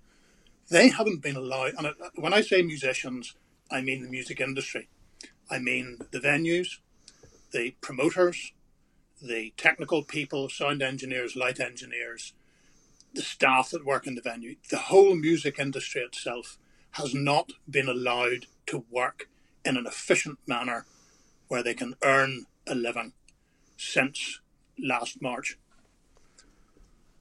they 0.70 0.90
haven't 0.90 1.22
been 1.22 1.36
allowed. 1.36 1.74
And 1.78 1.88
uh, 1.88 1.94
when 2.16 2.34
I 2.34 2.42
say 2.42 2.62
musicians, 2.62 3.36
I 3.72 3.82
mean 3.82 4.04
the 4.04 4.10
music 4.10 4.40
industry. 4.42 4.90
I 5.50 5.60
mean 5.60 6.00
the 6.12 6.20
venues, 6.20 6.80
the 7.52 7.76
promoters, 7.82 8.52
the 9.22 9.54
technical 9.58 10.04
people, 10.04 10.50
sound 10.50 10.82
engineers, 10.82 11.36
light 11.36 11.60
engineers, 11.60 12.34
the 13.14 13.22
staff 13.22 13.72
that 13.72 13.86
work 13.86 14.08
in 14.08 14.16
the 14.16 14.22
venue. 14.22 14.56
The 14.70 14.78
whole 14.78 15.16
music 15.16 15.60
industry 15.60 16.02
itself 16.02 16.58
has 16.92 17.14
not 17.14 17.52
been 17.70 17.88
allowed 17.88 18.46
to 18.68 18.86
work 18.90 19.30
in 19.66 19.78
an 19.78 19.86
efficient 19.86 20.40
manner 20.48 20.86
where 21.48 21.64
they 21.64 21.74
can 21.74 21.96
earn 22.04 22.46
a 22.68 22.76
living 22.76 23.14
since 23.78 24.40
last 24.78 25.22
March. 25.22 25.58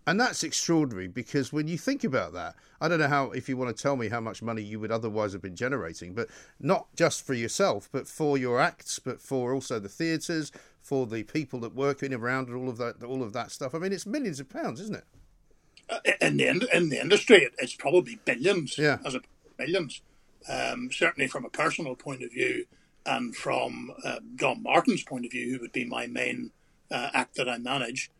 And 0.06 0.18
that's 0.18 0.42
extraordinary 0.42 1.06
because 1.06 1.52
when 1.52 1.68
you 1.68 1.76
think 1.76 2.02
about 2.02 2.32
that, 2.32 2.54
I 2.80 2.88
don't 2.88 2.98
know 2.98 3.08
how, 3.08 3.30
if 3.32 3.46
you 3.46 3.58
want 3.58 3.76
to 3.76 3.82
tell 3.82 3.94
me 3.94 4.08
how 4.08 4.20
much 4.20 4.40
money 4.40 4.62
you 4.62 4.80
would 4.80 4.90
otherwise 4.90 5.34
have 5.34 5.42
been 5.42 5.56
generating, 5.56 6.14
but 6.14 6.28
not 6.58 6.86
just 6.96 7.26
for 7.26 7.34
yourself, 7.34 7.90
but 7.92 8.08
for 8.08 8.38
your 8.38 8.58
acts, 8.58 8.98
but 8.98 9.20
for 9.20 9.52
also 9.52 9.78
the 9.78 9.88
theatres, 9.90 10.50
for 10.80 11.06
the 11.06 11.24
people 11.24 11.60
that 11.60 11.74
work 11.74 12.02
in 12.02 12.14
around 12.14 12.48
and 12.48 12.56
all 12.56 12.70
of 12.70 12.78
that, 12.78 13.02
all 13.02 13.22
of 13.22 13.34
that 13.34 13.50
stuff. 13.50 13.74
I 13.74 13.78
mean, 13.78 13.92
it's 13.92 14.06
millions 14.06 14.40
of 14.40 14.48
pounds, 14.48 14.80
isn't 14.80 14.96
it? 14.96 15.04
In 16.20 16.36
the 16.36 16.48
in- 16.48 16.68
in 16.72 16.88
the 16.90 17.00
industry, 17.00 17.38
it- 17.38 17.54
it's 17.58 17.74
probably 17.74 18.16
billions, 18.24 18.76
Yeah. 18.76 18.98
as 19.04 19.14
a 19.14 19.22
millions. 19.58 20.02
Um, 20.48 20.90
certainly, 20.92 21.28
from 21.28 21.44
a 21.44 21.50
personal 21.50 21.94
point 21.96 22.22
of 22.22 22.32
view, 22.32 22.66
and 23.06 23.34
from 23.34 23.92
uh, 24.04 24.20
Dom 24.36 24.62
Martin's 24.62 25.02
point 25.02 25.24
of 25.24 25.32
view, 25.32 25.52
who 25.54 25.60
would 25.60 25.72
be 25.72 25.84
my 25.84 26.06
main 26.06 26.52
uh, 26.90 27.10
act 27.12 27.34
that 27.36 27.48
I 27.48 27.58
manage, 27.58 28.10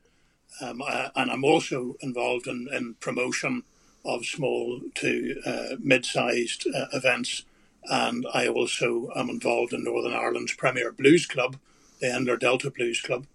um, 0.61 0.83
uh, 0.83 1.09
and 1.17 1.31
I'm 1.31 1.45
also 1.45 1.97
involved 2.01 2.47
in, 2.47 2.69
in 2.73 2.95
promotion 2.95 3.65
of 4.05 4.27
small 4.27 4.81
to 4.97 5.41
uh, 5.47 5.77
mid-sized 5.81 6.67
uh, 6.75 6.87
events 6.93 7.45
and 7.85 8.27
I 8.35 8.47
also 8.49 9.11
am 9.17 9.31
involved 9.31 9.73
in 9.73 9.85
Northern 9.85 10.13
Ireland's 10.13 10.53
premier 10.55 10.93
blues 10.93 11.27
club, 11.27 11.57
the 12.01 12.07
Endler 12.09 12.39
Delta 12.39 12.71
Blues 12.71 13.01
Club. 13.01 13.27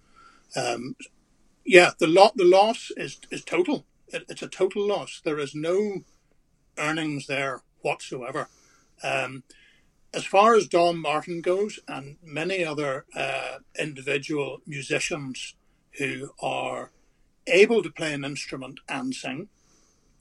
Um, 0.55 0.95
yeah, 1.65 1.91
the 1.97 2.07
lot 2.07 2.37
the 2.37 2.45
loss 2.45 2.91
is 2.95 3.19
is 3.31 3.43
total. 3.43 3.85
It, 4.07 4.25
it's 4.29 4.41
a 4.41 4.47
total 4.47 4.87
loss. 4.87 5.21
There 5.23 5.39
is 5.39 5.55
no 5.55 6.03
earnings 6.77 7.27
there 7.27 7.61
whatsoever. 7.81 8.49
Um, 9.03 9.43
as 10.13 10.25
far 10.25 10.55
as 10.55 10.67
Dom 10.67 11.01
Martin 11.01 11.41
goes, 11.41 11.79
and 11.87 12.17
many 12.23 12.63
other 12.63 13.05
uh, 13.15 13.57
individual 13.79 14.61
musicians 14.65 15.55
who 15.97 16.31
are 16.39 16.91
able 17.47 17.81
to 17.81 17.89
play 17.89 18.13
an 18.13 18.23
instrument 18.23 18.79
and 18.87 19.13
sing, 19.13 19.49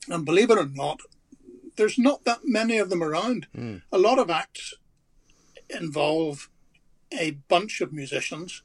and 0.09 0.25
believe 0.25 0.49
it 0.49 0.57
or 0.57 0.65
not, 0.65 0.99
there's 1.75 1.97
not 1.97 2.25
that 2.25 2.41
many 2.43 2.77
of 2.77 2.89
them 2.89 3.03
around. 3.03 3.47
Mm. 3.55 3.81
A 3.91 3.97
lot 3.97 4.19
of 4.19 4.29
acts 4.29 4.73
involve 5.69 6.49
a 7.11 7.31
bunch 7.47 7.79
of 7.81 7.93
musicians 7.93 8.63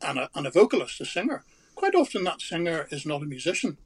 and 0.00 0.18
a, 0.18 0.30
and 0.34 0.46
a 0.46 0.50
vocalist, 0.50 1.00
a 1.00 1.04
singer. 1.04 1.44
Quite 1.74 1.94
often, 1.94 2.24
that 2.24 2.40
singer 2.40 2.86
is 2.90 3.04
not 3.04 3.22
a 3.22 3.26
musician. 3.26 3.78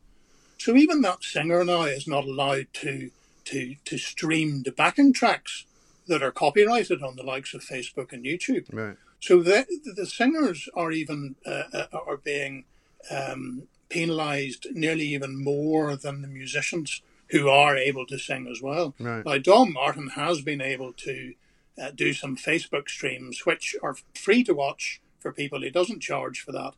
So 0.59 0.77
even 0.77 1.03
that 1.03 1.23
singer 1.23 1.65
now 1.65 1.83
is 1.83 2.07
not 2.07 2.25
allowed 2.25 2.67
to 2.75 3.11
to 3.47 3.77
to 3.85 3.99
stream 3.99 4.63
the 4.63 4.73
backing 4.73 5.13
tracks 5.13 5.65
that 6.09 6.23
are 6.23 6.33
copyrighted 6.33 7.03
on 7.03 7.17
the 7.17 7.23
likes 7.23 7.55
of 7.55 7.63
Facebook 7.63 8.13
and 8.13 8.25
YouTube. 8.25 8.67
Right. 8.73 8.97
So 9.21 9.43
the 9.43 9.67
the 9.85 10.07
singers 10.07 10.69
are 10.75 10.91
even 10.91 11.37
uh, 11.45 11.65
uh 11.73 11.87
are 11.93 12.17
being 12.17 12.65
um, 13.11 13.69
penalised 13.89 14.67
nearly 14.73 15.07
even 15.09 15.43
more 15.43 15.97
than 15.97 16.23
the 16.23 16.29
musicians 16.29 17.03
who 17.29 17.49
are 17.49 17.77
able 17.77 18.07
to 18.07 18.19
sing 18.19 18.47
as 18.51 18.63
well. 18.63 18.95
Right. 18.99 19.25
Now, 19.25 19.39
Dom 19.39 19.73
Martin 19.73 20.11
has 20.11 20.43
been 20.43 20.61
able 20.61 20.93
to 20.93 21.35
uh, 21.81 21.91
do 21.91 22.13
some 22.13 22.37
Facebook 22.37 22.89
streams, 22.89 23.45
which 23.45 23.75
are 23.83 23.97
free 24.15 24.45
to 24.45 24.55
watch 24.55 25.01
for 25.19 25.33
people. 25.33 25.63
He 25.63 25.71
doesn't 25.71 26.01
charge 26.01 26.41
for 26.41 26.53
that. 26.53 26.75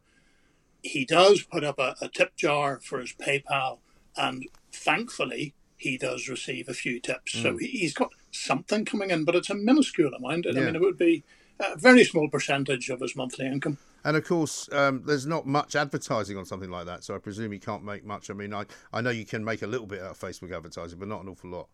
He 0.83 1.05
does 1.05 1.43
put 1.43 1.65
up 1.65 1.79
a, 1.79 1.97
a 2.01 2.09
tip 2.09 2.37
jar 2.37 2.81
for 2.81 3.01
his 3.01 3.13
PayPal, 3.13 3.79
and 4.17 4.47
thankfully, 4.73 5.55
he 5.77 5.97
does 5.97 6.29
receive 6.29 6.69
a 6.69 6.75
few 6.75 7.01
tips. 7.01 7.37
Mm. 7.37 7.43
So 7.43 7.57
he, 7.57 7.83
has 7.83 7.95
got 7.95 8.11
something 8.31 8.85
coming 8.85 9.11
in, 9.11 9.25
but 9.25 9.37
it's 9.37 9.51
a 9.51 9.55
minuscule 9.55 10.13
amount. 10.13 10.47
Yeah. 10.47 10.53
I 10.53 10.65
mean, 10.65 10.77
it 10.77 10.81
would 10.81 10.99
be 10.99 11.25
a 11.61 11.77
very 11.77 12.05
small 12.05 12.29
percentage 12.29 12.91
of 12.91 13.01
his 13.01 13.17
monthly 13.17 13.47
income. 13.47 13.79
And 14.05 14.17
of 14.17 14.25
course, 14.25 14.69
um, 14.73 15.03
there's 15.07 15.27
not 15.27 15.47
much 15.47 15.75
advertising 15.75 16.37
on 16.37 16.45
something 16.45 16.71
like 16.71 16.87
that, 16.87 17.05
so 17.05 17.15
I 17.15 17.19
presume 17.19 17.53
you 17.53 17.61
can't 17.61 17.85
make 17.85 18.05
much. 18.05 18.31
I 18.31 18.35
mean, 18.35 18.55
I, 18.55 18.65
I 18.93 19.01
know 19.01 19.11
you 19.11 19.27
can 19.27 19.45
make 19.45 19.63
a 19.63 19.67
little 19.67 19.87
bit 19.87 20.01
out 20.01 20.13
of 20.13 20.19
Facebook 20.19 20.55
advertising, 20.55 20.99
but 20.99 21.09
not 21.09 21.23
an 21.23 21.29
awful 21.29 21.51
lot. 21.51 21.69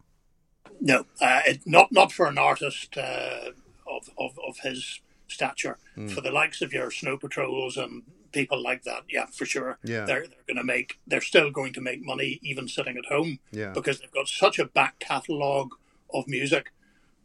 No, 0.80 1.04
uh, 1.20 1.42
it, 1.46 1.60
not 1.66 1.92
not 1.92 2.12
for 2.12 2.26
an 2.26 2.38
artist 2.38 2.96
uh, 2.96 3.50
of, 3.86 4.08
of 4.18 4.38
of 4.46 4.58
his 4.62 5.00
stature. 5.28 5.78
Mm. 5.96 6.10
For 6.10 6.20
the 6.22 6.30
likes 6.30 6.62
of 6.62 6.72
your 6.72 6.90
snow 6.90 7.16
patrols 7.16 7.76
and 7.76 8.02
people 8.34 8.62
like 8.62 8.82
that, 8.82 9.04
yeah, 9.08 9.26
for 9.26 9.46
sure. 9.46 9.78
Yeah. 9.84 10.04
They're 10.04 10.26
they're 10.26 10.46
going 10.46 10.58
to 10.58 10.64
make. 10.64 10.98
They're 11.06 11.22
still 11.22 11.50
going 11.50 11.72
to 11.74 11.80
make 11.80 12.04
money 12.04 12.40
even 12.42 12.68
sitting 12.68 12.98
at 12.98 13.06
home. 13.06 13.38
Yeah. 13.50 13.70
Because 13.72 14.00
they've 14.00 14.10
got 14.10 14.28
such 14.28 14.58
a 14.58 14.66
back 14.66 14.98
catalogue 14.98 15.70
of 16.12 16.28
music 16.28 16.72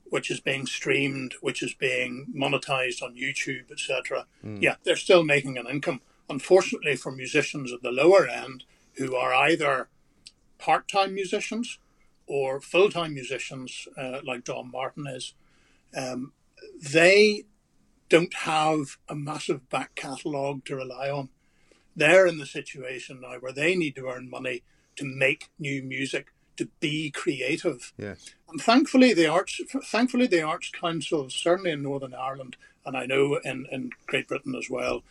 which 0.09 0.31
is 0.31 0.39
being 0.39 0.65
streamed, 0.65 1.35
which 1.41 1.61
is 1.61 1.73
being 1.73 2.27
monetized 2.35 3.01
on 3.01 3.15
YouTube, 3.15 3.71
etc. 3.71 4.25
Mm. 4.43 4.61
Yeah, 4.61 4.75
they're 4.83 4.95
still 4.95 5.23
making 5.23 5.57
an 5.57 5.67
income. 5.67 6.01
Unfortunately, 6.29 6.95
for 6.95 7.11
musicians 7.11 7.71
at 7.71 7.81
the 7.81 7.91
lower 7.91 8.27
end 8.27 8.63
who 8.93 9.15
are 9.15 9.33
either 9.33 9.89
part-time 10.57 11.13
musicians 11.13 11.79
or 12.27 12.59
full-time 12.59 13.13
musicians, 13.13 13.87
uh, 13.97 14.19
like 14.23 14.43
Dom 14.43 14.71
Martin 14.71 15.07
is, 15.07 15.33
um, 15.95 16.33
they 16.81 17.45
don't 18.09 18.33
have 18.33 18.97
a 19.07 19.15
massive 19.15 19.69
back 19.69 19.95
catalogue 19.95 20.65
to 20.65 20.75
rely 20.75 21.09
on. 21.09 21.29
They're 21.95 22.27
in 22.27 22.37
the 22.37 22.45
situation 22.45 23.21
now 23.21 23.37
where 23.39 23.51
they 23.51 23.75
need 23.75 23.95
to 23.95 24.07
earn 24.07 24.29
money 24.29 24.63
to 24.95 25.05
make 25.05 25.49
new 25.59 25.81
music 25.83 26.33
to 26.57 26.67
be 26.79 27.09
creative. 27.09 27.93
Yes. 27.97 28.31
And 28.49 28.59
thankfully, 28.59 29.13
the 29.13 29.27
arts, 29.27 29.61
thankfully, 29.85 30.27
the 30.27 30.41
Arts 30.41 30.69
Council, 30.71 31.29
certainly 31.29 31.71
in 31.71 31.83
Northern 31.83 32.13
Ireland, 32.13 32.57
and 32.85 32.97
I 32.97 33.05
know 33.05 33.39
in, 33.43 33.65
in 33.71 33.91
Great 34.07 34.27
Britain 34.27 34.55
as 34.55 34.69
well, 34.69 35.03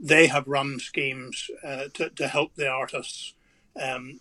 they 0.00 0.26
have 0.26 0.48
run 0.48 0.78
schemes 0.78 1.50
uh, 1.64 1.84
to, 1.94 2.10
to 2.10 2.28
help 2.28 2.54
the 2.54 2.68
artists. 2.68 3.34
Um, 3.80 4.20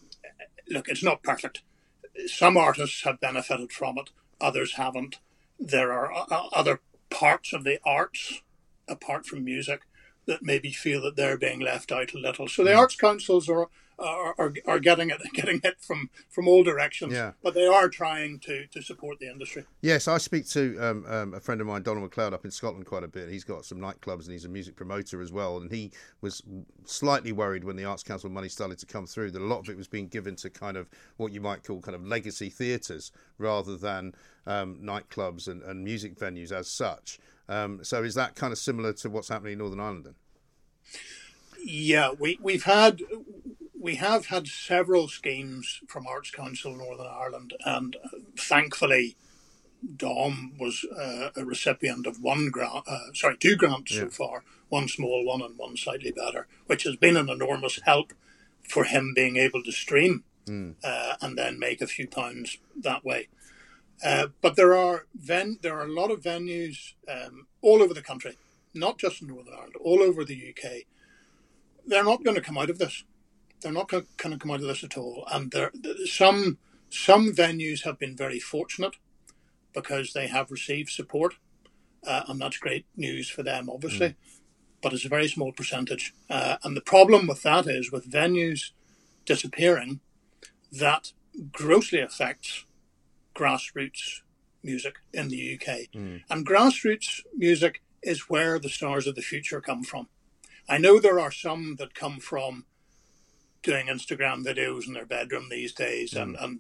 look, 0.69 0.87
it's 0.87 1.03
not 1.03 1.23
perfect. 1.23 1.61
Some 2.27 2.57
artists 2.57 3.03
have 3.03 3.19
benefited 3.19 3.71
from 3.71 3.97
it, 3.97 4.09
others 4.39 4.73
haven't. 4.73 5.19
There 5.59 5.91
are 5.91 6.11
uh, 6.13 6.47
other 6.53 6.81
parts 7.11 7.53
of 7.53 7.63
the 7.63 7.79
arts, 7.85 8.41
apart 8.87 9.25
from 9.25 9.45
music, 9.45 9.81
that 10.25 10.41
maybe 10.41 10.71
feel 10.71 11.01
that 11.01 11.15
they're 11.15 11.37
being 11.37 11.59
left 11.59 11.91
out 11.91 12.13
a 12.13 12.17
little. 12.17 12.47
So 12.47 12.63
the 12.63 12.71
mm. 12.71 12.77
arts 12.77 12.95
councils 12.95 13.49
are 13.49 13.67
are, 14.01 14.35
are, 14.37 14.53
are 14.67 14.79
getting 14.79 15.09
it 15.09 15.21
getting 15.33 15.61
it 15.63 15.79
from 15.79 16.09
from 16.29 16.47
all 16.47 16.63
directions. 16.63 17.13
Yeah. 17.13 17.31
But 17.41 17.53
they 17.53 17.67
are 17.67 17.89
trying 17.89 18.39
to 18.39 18.67
to 18.67 18.81
support 18.81 19.19
the 19.19 19.29
industry. 19.29 19.65
Yes, 19.81 20.07
I 20.07 20.17
speak 20.17 20.47
to 20.49 20.77
um, 20.79 21.05
um, 21.07 21.33
a 21.33 21.39
friend 21.39 21.61
of 21.61 21.67
mine, 21.67 21.83
Donald 21.83 22.09
McLeod, 22.09 22.33
up 22.33 22.45
in 22.45 22.51
Scotland 22.51 22.85
quite 22.85 23.03
a 23.03 23.07
bit. 23.07 23.29
He's 23.29 23.43
got 23.43 23.65
some 23.65 23.79
nightclubs 23.79 24.23
and 24.23 24.31
he's 24.31 24.45
a 24.45 24.49
music 24.49 24.75
promoter 24.75 25.21
as 25.21 25.31
well. 25.31 25.57
And 25.57 25.71
he 25.71 25.91
was 26.21 26.41
slightly 26.85 27.31
worried 27.31 27.63
when 27.63 27.75
the 27.75 27.85
Arts 27.85 28.03
Council 28.03 28.29
money 28.29 28.49
started 28.49 28.79
to 28.79 28.85
come 28.85 29.05
through 29.05 29.31
that 29.31 29.41
a 29.41 29.45
lot 29.45 29.59
of 29.59 29.69
it 29.69 29.77
was 29.77 29.87
being 29.87 30.07
given 30.07 30.35
to 30.37 30.49
kind 30.49 30.77
of 30.77 30.89
what 31.17 31.31
you 31.31 31.41
might 31.41 31.63
call 31.63 31.81
kind 31.81 31.95
of 31.95 32.05
legacy 32.05 32.49
theatres 32.49 33.11
rather 33.37 33.77
than 33.77 34.13
um, 34.45 34.79
nightclubs 34.81 35.47
and, 35.47 35.61
and 35.63 35.83
music 35.83 36.17
venues 36.17 36.51
as 36.51 36.67
such. 36.67 37.19
Um, 37.49 37.83
so 37.83 38.03
is 38.03 38.15
that 38.15 38.35
kind 38.35 38.53
of 38.53 38.59
similar 38.59 38.93
to 38.93 39.09
what's 39.09 39.29
happening 39.29 39.53
in 39.53 39.59
Northern 39.59 39.79
Ireland 39.79 40.05
then? 40.05 40.15
Yeah, 41.63 42.11
we 42.17 42.39
we've 42.41 42.63
had 42.63 43.01
we 43.81 43.95
have 43.95 44.27
had 44.27 44.47
several 44.47 45.07
schemes 45.07 45.81
from 45.87 46.05
Arts 46.05 46.29
Council 46.29 46.75
Northern 46.75 47.07
Ireland, 47.07 47.53
and 47.65 47.95
uh, 47.95 48.19
thankfully, 48.37 49.17
Dom 49.97 50.53
was 50.59 50.85
uh, 50.95 51.29
a 51.35 51.43
recipient 51.43 52.05
of 52.05 52.21
one 52.21 52.51
grant, 52.51 52.87
uh, 52.87 53.11
sorry, 53.15 53.37
two 53.37 53.55
grants 53.55 53.91
yeah. 53.91 54.01
so 54.01 54.09
far, 54.09 54.43
one 54.69 54.87
small 54.87 55.25
one 55.25 55.41
and 55.41 55.57
one 55.57 55.75
slightly 55.75 56.11
better, 56.11 56.47
which 56.67 56.83
has 56.83 56.95
been 56.95 57.17
an 57.17 57.27
enormous 57.27 57.79
help 57.83 58.13
for 58.61 58.83
him 58.83 59.13
being 59.15 59.37
able 59.37 59.63
to 59.63 59.71
stream 59.71 60.23
mm. 60.45 60.75
and 61.19 61.35
then 61.35 61.57
make 61.57 61.81
a 61.81 61.87
few 61.87 62.07
pounds 62.07 62.59
that 62.79 63.03
way. 63.03 63.27
Uh, 64.05 64.27
but 64.41 64.55
there 64.55 64.75
are 64.75 65.07
ven- 65.15 65.57
there 65.61 65.77
are 65.77 65.85
a 65.85 65.91
lot 65.91 66.11
of 66.11 66.21
venues 66.21 66.93
um, 67.07 67.47
all 67.61 67.81
over 67.81 67.93
the 67.93 68.01
country, 68.01 68.37
not 68.75 68.99
just 68.99 69.21
in 69.23 69.27
Northern 69.27 69.55
Ireland, 69.55 69.75
all 69.81 70.03
over 70.03 70.23
the 70.23 70.49
UK. 70.55 70.83
They're 71.85 72.03
not 72.03 72.23
going 72.23 72.35
to 72.35 72.41
come 72.41 72.59
out 72.59 72.69
of 72.69 72.77
this 72.77 73.03
they're 73.61 73.71
not 73.71 73.89
going 73.89 74.05
to 74.17 74.37
come 74.37 74.51
out 74.51 74.61
of 74.61 74.67
this 74.67 74.83
at 74.83 74.97
all. 74.97 75.25
And 75.31 75.51
there, 75.51 75.71
some 76.05 76.57
some 76.89 77.31
venues 77.31 77.83
have 77.83 77.97
been 77.97 78.15
very 78.15 78.39
fortunate 78.39 78.95
because 79.73 80.13
they 80.13 80.27
have 80.27 80.51
received 80.51 80.89
support, 80.89 81.35
uh, 82.05 82.23
and 82.27 82.41
that's 82.41 82.57
great 82.57 82.85
news 82.97 83.29
for 83.29 83.43
them, 83.43 83.69
obviously. 83.69 84.09
Mm. 84.09 84.15
But 84.81 84.93
it's 84.93 85.05
a 85.05 85.09
very 85.09 85.27
small 85.27 85.51
percentage, 85.53 86.13
uh, 86.29 86.57
and 86.63 86.75
the 86.75 86.81
problem 86.81 87.27
with 87.27 87.43
that 87.43 87.67
is 87.67 87.91
with 87.91 88.11
venues 88.11 88.71
disappearing, 89.25 89.99
that 90.71 91.13
grossly 91.51 91.99
affects 91.99 92.65
grassroots 93.35 94.21
music 94.63 94.95
in 95.13 95.29
the 95.29 95.53
UK. 95.55 95.91
Mm. 95.93 96.23
And 96.29 96.45
grassroots 96.45 97.21
music 97.35 97.81
is 98.01 98.29
where 98.29 98.59
the 98.59 98.69
stars 98.69 99.07
of 99.07 99.15
the 99.15 99.21
future 99.21 99.61
come 99.61 99.83
from. 99.83 100.07
I 100.67 100.77
know 100.77 100.99
there 100.99 101.19
are 101.19 101.31
some 101.31 101.75
that 101.77 101.93
come 101.93 102.19
from 102.19 102.65
doing 103.63 103.87
Instagram 103.87 104.43
videos 104.43 104.87
in 104.87 104.93
their 104.93 105.05
bedroom 105.05 105.47
these 105.49 105.73
days, 105.73 106.11
mm. 106.13 106.21
and 106.21 106.35
and 106.37 106.59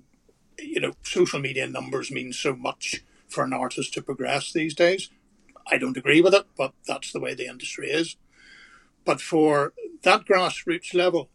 you 0.59 0.79
know 0.79 0.93
social 1.03 1.39
media 1.39 1.67
numbers 1.67 2.11
mean 2.11 2.33
so 2.33 2.55
much 2.55 3.03
for 3.27 3.43
an 3.43 3.53
artist 3.53 3.93
to 3.93 4.01
progress 4.01 4.51
these 4.51 4.73
days. 4.73 5.09
I 5.67 5.77
don't 5.77 5.97
agree 5.97 6.21
with 6.21 6.33
it, 6.33 6.45
but 6.57 6.73
that's 6.87 7.11
the 7.11 7.19
way 7.19 7.33
the 7.33 7.47
industry 7.47 7.89
is. 7.89 8.17
But 9.05 9.21
for 9.21 9.73
that 10.03 10.25
grassroots 10.25 10.93
level, 10.93 11.29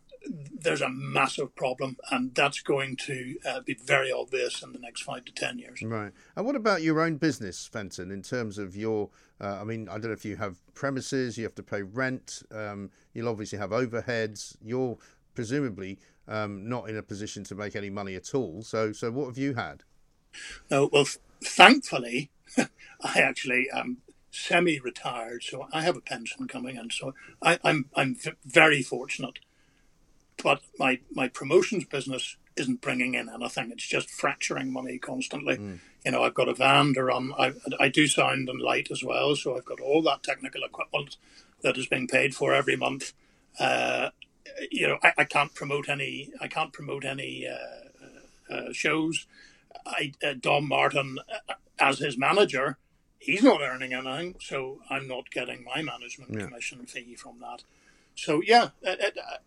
there's 0.60 0.80
a 0.80 0.88
massive 0.88 1.54
problem, 1.54 1.96
and 2.10 2.34
that's 2.34 2.60
going 2.60 2.96
to 2.96 3.36
uh, 3.46 3.60
be 3.60 3.74
very 3.74 4.10
obvious 4.12 4.62
in 4.62 4.72
the 4.72 4.78
next 4.78 5.02
five 5.02 5.24
to 5.24 5.32
ten 5.32 5.58
years. 5.58 5.82
Right. 5.82 6.12
And 6.36 6.46
what 6.46 6.56
about 6.56 6.82
your 6.82 7.00
own 7.00 7.16
business, 7.16 7.66
Fenton? 7.66 8.10
In 8.10 8.22
terms 8.22 8.58
of 8.58 8.76
your, 8.76 9.10
uh, 9.40 9.58
I 9.60 9.64
mean, 9.64 9.88
I 9.88 9.92
don't 9.92 10.06
know 10.06 10.12
if 10.12 10.24
you 10.24 10.36
have 10.36 10.58
premises, 10.74 11.38
you 11.38 11.44
have 11.44 11.54
to 11.56 11.62
pay 11.62 11.82
rent, 11.82 12.42
um, 12.50 12.90
you'll 13.14 13.28
obviously 13.28 13.58
have 13.58 13.70
overheads. 13.70 14.56
Your 14.62 14.98
presumably 15.36 15.98
um, 16.26 16.68
not 16.68 16.90
in 16.90 16.96
a 16.96 17.02
position 17.02 17.44
to 17.44 17.54
make 17.54 17.76
any 17.76 17.90
money 17.90 18.16
at 18.16 18.34
all. 18.34 18.62
So, 18.62 18.92
so 18.92 19.12
what 19.12 19.26
have 19.26 19.38
you 19.38 19.54
had? 19.54 19.84
Oh, 20.70 20.90
well, 20.92 21.06
thankfully, 21.42 22.30
I 22.58 23.20
actually 23.20 23.68
am 23.72 23.98
semi-retired, 24.30 25.42
so 25.42 25.68
I 25.72 25.82
have 25.82 25.96
a 25.96 26.00
pension 26.00 26.48
coming 26.48 26.76
in. 26.76 26.90
So 26.90 27.14
I, 27.40 27.58
I'm 27.64 27.86
I'm 27.94 28.16
very 28.44 28.82
fortunate. 28.82 29.38
But 30.42 30.60
my 30.78 31.00
my 31.12 31.28
promotions 31.28 31.84
business 31.84 32.36
isn't 32.56 32.80
bringing 32.80 33.14
in 33.14 33.28
anything. 33.28 33.70
It's 33.70 33.86
just 33.86 34.10
fracturing 34.10 34.72
money 34.72 34.98
constantly. 34.98 35.56
Mm. 35.56 35.78
You 36.04 36.10
know, 36.12 36.22
I've 36.22 36.34
got 36.34 36.48
a 36.48 36.54
van 36.54 36.94
to 36.94 37.04
run. 37.04 37.32
I, 37.38 37.52
I 37.78 37.88
do 37.88 38.06
sound 38.06 38.48
and 38.48 38.60
light 38.60 38.88
as 38.90 39.02
well, 39.04 39.36
so 39.36 39.56
I've 39.56 39.64
got 39.64 39.80
all 39.80 40.02
that 40.02 40.22
technical 40.22 40.62
equipment 40.64 41.16
that 41.62 41.76
is 41.76 41.86
being 41.86 42.08
paid 42.08 42.34
for 42.34 42.54
every 42.54 42.76
month. 42.76 43.12
Uh, 43.58 44.10
you 44.70 44.86
know, 44.86 44.98
I, 45.02 45.12
I, 45.18 45.24
can't 45.24 45.54
promote 45.54 45.88
any. 45.88 46.30
I 46.40 46.48
can't 46.48 46.72
promote 46.72 47.04
any 47.04 47.46
uh, 47.46 48.54
uh, 48.54 48.72
shows. 48.72 49.26
I, 49.84 50.12
uh, 50.22 50.34
Dom 50.38 50.68
Martin, 50.68 51.18
uh, 51.48 51.54
as 51.78 51.98
his 51.98 52.16
manager, 52.16 52.78
he's 53.18 53.42
not 53.42 53.60
earning 53.60 53.92
anything, 53.92 54.36
so 54.40 54.80
I'm 54.88 55.06
not 55.06 55.30
getting 55.30 55.64
my 55.64 55.82
management 55.82 56.32
yeah. 56.32 56.46
commission 56.46 56.86
fee 56.86 57.14
from 57.14 57.40
that. 57.40 57.62
So 58.14 58.42
yeah, 58.44 58.70
uh, 58.86 58.96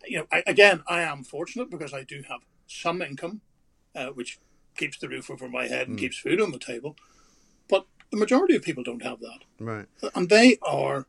you 0.06 0.18
know, 0.18 0.26
I, 0.30 0.42
again, 0.46 0.82
I 0.86 1.00
am 1.00 1.24
fortunate 1.24 1.70
because 1.70 1.92
I 1.92 2.04
do 2.04 2.22
have 2.28 2.40
some 2.66 3.02
income, 3.02 3.40
which 4.14 4.38
keeps 4.76 4.98
the 4.98 5.08
roof 5.08 5.30
over 5.30 5.48
my 5.48 5.66
head 5.66 5.88
and 5.88 5.96
mm. 5.96 6.00
keeps 6.00 6.18
food 6.18 6.40
on 6.40 6.52
the 6.52 6.58
table. 6.58 6.96
But 7.68 7.86
the 8.10 8.16
majority 8.16 8.54
of 8.54 8.62
people 8.62 8.84
don't 8.84 9.02
have 9.02 9.20
that, 9.20 9.40
right? 9.58 9.86
And 10.14 10.28
they 10.28 10.58
are 10.62 11.06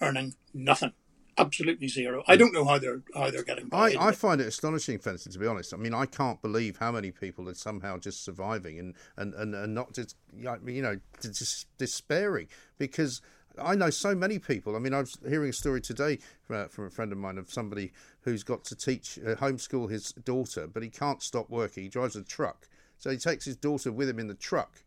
earning 0.00 0.34
nothing 0.54 0.92
absolutely 1.38 1.88
zero. 1.88 2.22
I 2.26 2.36
don't 2.36 2.52
know 2.52 2.64
how 2.64 2.78
they're 2.78 3.02
how 3.14 3.30
they're 3.30 3.44
getting 3.44 3.68
by. 3.68 3.92
I, 3.92 4.08
I 4.08 4.12
find 4.12 4.40
it 4.40 4.46
astonishing, 4.46 4.98
Fenton, 4.98 5.32
to 5.32 5.38
be 5.38 5.46
honest. 5.46 5.74
I 5.74 5.76
mean, 5.76 5.94
I 5.94 6.06
can't 6.06 6.40
believe 6.42 6.78
how 6.78 6.92
many 6.92 7.10
people 7.10 7.48
are 7.48 7.54
somehow 7.54 7.98
just 7.98 8.24
surviving 8.24 8.78
and 8.78 8.94
and, 9.16 9.34
and, 9.34 9.54
and 9.54 9.74
not 9.74 9.92
just 9.92 10.16
you 10.36 10.82
know 10.82 10.98
just 11.20 11.66
despairing 11.78 12.48
because. 12.78 13.20
I 13.56 13.76
know 13.76 13.90
so 13.90 14.16
many 14.16 14.40
people. 14.40 14.74
I 14.74 14.80
mean, 14.80 14.92
I 14.92 14.98
was 14.98 15.16
hearing 15.28 15.50
a 15.50 15.52
story 15.52 15.80
today 15.80 16.18
uh, 16.50 16.66
from 16.66 16.86
a 16.86 16.90
friend 16.90 17.12
of 17.12 17.18
mine 17.18 17.38
of 17.38 17.52
somebody 17.52 17.92
who's 18.22 18.42
got 18.42 18.64
to 18.64 18.74
teach 18.74 19.16
uh, 19.24 19.36
homeschool 19.36 19.88
his 19.88 20.10
daughter, 20.10 20.66
but 20.66 20.82
he 20.82 20.88
can't 20.88 21.22
stop 21.22 21.48
working. 21.50 21.84
He 21.84 21.88
drives 21.88 22.16
a 22.16 22.24
truck, 22.24 22.66
so 22.98 23.10
he 23.10 23.16
takes 23.16 23.44
his 23.44 23.54
daughter 23.54 23.92
with 23.92 24.08
him 24.08 24.18
in 24.18 24.26
the 24.26 24.34
truck 24.34 24.82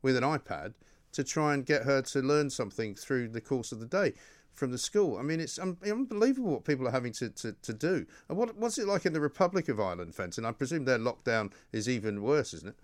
with 0.00 0.16
an 0.16 0.22
iPad 0.22 0.74
to 1.14 1.24
try 1.24 1.54
and 1.54 1.66
get 1.66 1.82
her 1.82 2.02
to 2.02 2.20
learn 2.20 2.50
something 2.50 2.94
through 2.94 3.30
the 3.30 3.40
course 3.40 3.72
of 3.72 3.80
the 3.80 3.86
day 3.86 4.12
from 4.54 4.70
the 4.70 4.78
school. 4.78 5.18
I 5.18 5.22
mean, 5.22 5.40
it's 5.40 5.58
un- 5.58 5.76
unbelievable 5.84 6.52
what 6.52 6.64
people 6.64 6.86
are 6.88 6.92
having 6.92 7.12
to, 7.14 7.28
to, 7.30 7.52
to 7.52 7.72
do. 7.72 8.06
And 8.28 8.38
what 8.38 8.56
what's 8.56 8.78
it 8.78 8.86
like 8.86 9.04
in 9.06 9.12
the 9.12 9.20
Republic 9.20 9.68
of 9.68 9.80
Ireland, 9.80 10.14
Fenton? 10.14 10.44
I 10.44 10.52
presume 10.52 10.84
their 10.84 10.98
lockdown 10.98 11.52
is 11.72 11.88
even 11.88 12.22
worse, 12.22 12.54
isn't 12.54 12.68
it? 12.68 12.76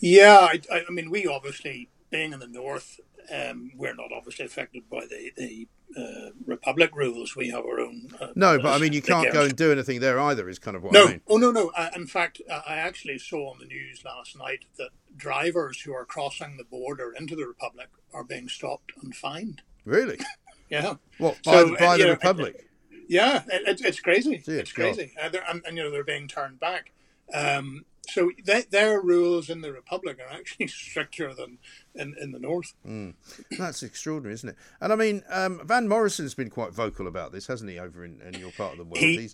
Yeah, 0.00 0.48
I, 0.50 0.60
I 0.88 0.90
mean, 0.90 1.10
we 1.10 1.26
obviously, 1.26 1.90
being 2.10 2.32
in 2.32 2.40
the 2.40 2.46
north, 2.46 2.98
um, 3.32 3.70
we're 3.76 3.94
not 3.94 4.10
obviously 4.16 4.46
affected 4.46 4.88
by 4.90 5.00
the, 5.00 5.30
the 5.36 5.68
uh, 5.96 6.30
Republic 6.46 6.90
rules. 6.94 7.36
We 7.36 7.50
have 7.50 7.64
our 7.64 7.80
own. 7.80 8.08
Uh, 8.18 8.28
no, 8.34 8.58
but 8.58 8.72
I 8.72 8.78
mean, 8.78 8.92
you 8.94 9.02
can't 9.02 9.32
go 9.32 9.44
and 9.44 9.54
do 9.54 9.70
anything 9.72 10.00
there 10.00 10.18
either. 10.18 10.48
Is 10.48 10.58
kind 10.58 10.76
of 10.76 10.82
what 10.82 10.94
no. 10.94 11.04
I 11.04 11.08
mean. 11.08 11.20
Oh 11.28 11.36
no, 11.36 11.50
no. 11.50 11.70
Uh, 11.76 11.90
in 11.94 12.06
fact, 12.06 12.40
I 12.50 12.76
actually 12.76 13.18
saw 13.18 13.50
on 13.52 13.58
the 13.58 13.66
news 13.66 14.02
last 14.04 14.38
night 14.38 14.64
that 14.78 14.90
drivers 15.16 15.82
who 15.82 15.92
are 15.92 16.04
crossing 16.04 16.56
the 16.56 16.64
border 16.64 17.12
into 17.16 17.36
the 17.36 17.46
Republic 17.46 17.88
are 18.12 18.24
being 18.24 18.48
stopped 18.48 18.92
and 19.02 19.14
fined. 19.14 19.62
Really? 19.84 20.18
Yeah. 20.70 20.94
What 21.18 21.42
by, 21.44 21.52
so, 21.52 21.76
by 21.76 21.96
the 21.98 22.04
know, 22.04 22.10
Republic? 22.10 22.66
Yeah, 23.08 23.42
it, 23.48 23.80
it's 23.80 24.00
crazy. 24.00 24.42
it's 24.46 24.72
crazy, 24.72 25.12
uh, 25.20 25.30
and, 25.48 25.62
and, 25.66 25.76
you 25.76 25.82
know 25.82 25.90
they're 25.90 26.04
being 26.04 26.28
turned 26.28 26.60
back. 26.60 26.92
Um, 27.34 27.84
so 28.08 28.30
they, 28.44 28.62
their 28.62 29.00
rules 29.00 29.50
in 29.50 29.60
the 29.60 29.72
Republic 29.72 30.18
are 30.20 30.32
actually 30.32 30.66
stricter 30.68 31.34
than 31.34 31.58
in, 31.94 32.14
in 32.20 32.32
the 32.32 32.38
North. 32.38 32.74
Mm. 32.86 33.14
That's 33.58 33.82
extraordinary, 33.82 34.34
isn't 34.34 34.50
it? 34.50 34.56
And 34.80 34.92
I 34.92 34.96
mean, 34.96 35.22
um, 35.28 35.60
Van 35.64 35.88
Morrison's 35.88 36.34
been 36.34 36.50
quite 36.50 36.72
vocal 36.72 37.06
about 37.06 37.32
this, 37.32 37.46
hasn't 37.46 37.70
he, 37.70 37.78
over 37.78 38.04
in, 38.04 38.20
in 38.20 38.34
your 38.34 38.52
part 38.52 38.72
of 38.72 38.78
the 38.78 38.84
world? 38.84 38.98
He, 38.98 39.30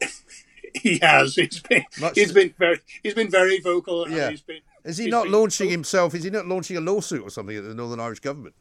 he 0.74 0.98
has. 0.98 1.34
He's 1.34 1.60
been. 1.60 1.84
Much 2.00 2.14
he's 2.16 2.32
been 2.32 2.54
very. 2.58 2.80
He's 3.02 3.14
been 3.14 3.30
very 3.30 3.60
vocal. 3.60 4.08
Yeah. 4.08 4.32
Been, 4.46 4.60
is 4.84 4.98
he 4.98 5.08
not 5.08 5.28
launching 5.28 5.70
himself? 5.70 6.14
Is 6.14 6.24
he 6.24 6.30
not 6.30 6.46
launching 6.46 6.76
a 6.76 6.80
lawsuit 6.80 7.22
or 7.22 7.30
something 7.30 7.56
at 7.56 7.64
the 7.64 7.74
Northern 7.74 8.00
Irish 8.00 8.20
government? 8.20 8.54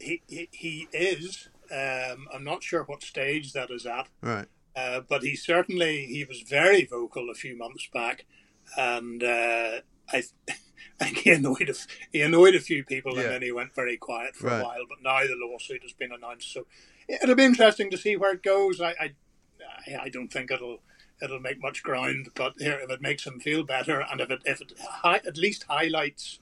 He, 0.00 0.48
he, 0.52 0.88
is. 0.92 1.48
Um, 1.70 2.28
I'm 2.32 2.44
not 2.44 2.62
sure 2.62 2.82
what 2.84 3.02
stage 3.02 3.52
that 3.52 3.70
is 3.70 3.86
at. 3.86 4.08
Right. 4.22 4.46
Uh, 4.74 5.00
but 5.00 5.22
he 5.22 5.34
certainly 5.34 6.06
he 6.06 6.24
was 6.24 6.42
very 6.42 6.84
vocal 6.84 7.30
a 7.30 7.34
few 7.34 7.56
months 7.56 7.88
back, 7.92 8.26
and 8.76 9.22
uh, 9.22 9.80
I, 10.12 10.22
I 11.00 11.04
think 11.04 11.18
he 11.18 11.30
annoyed 11.32 11.68
a, 11.68 11.74
he 12.12 12.20
annoyed 12.22 12.54
a 12.54 12.60
few 12.60 12.84
people, 12.84 13.14
yeah. 13.14 13.22
and 13.22 13.30
then 13.32 13.42
he 13.42 13.52
went 13.52 13.74
very 13.74 13.96
quiet 13.96 14.36
for 14.36 14.46
right. 14.46 14.60
a 14.60 14.64
while. 14.64 14.84
But 14.88 15.02
now 15.02 15.20
the 15.26 15.36
lawsuit 15.36 15.82
has 15.82 15.92
been 15.92 16.12
announced, 16.12 16.52
so 16.52 16.66
it'll 17.08 17.34
be 17.34 17.44
interesting 17.44 17.90
to 17.90 17.98
see 17.98 18.16
where 18.16 18.34
it 18.34 18.42
goes. 18.42 18.80
I, 18.80 18.94
I, 19.00 19.96
I 20.00 20.08
don't 20.10 20.28
think 20.28 20.50
it'll 20.50 20.78
it'll 21.20 21.40
make 21.40 21.60
much 21.60 21.82
ground, 21.82 22.28
but 22.34 22.54
here 22.58 22.78
if 22.80 22.90
it 22.90 23.02
makes 23.02 23.26
him 23.26 23.40
feel 23.40 23.64
better, 23.64 24.00
and 24.00 24.20
if 24.20 24.30
it 24.30 24.42
if 24.44 24.60
it 24.60 24.72
hi, 24.78 25.16
at 25.26 25.36
least 25.36 25.64
highlights 25.64 26.38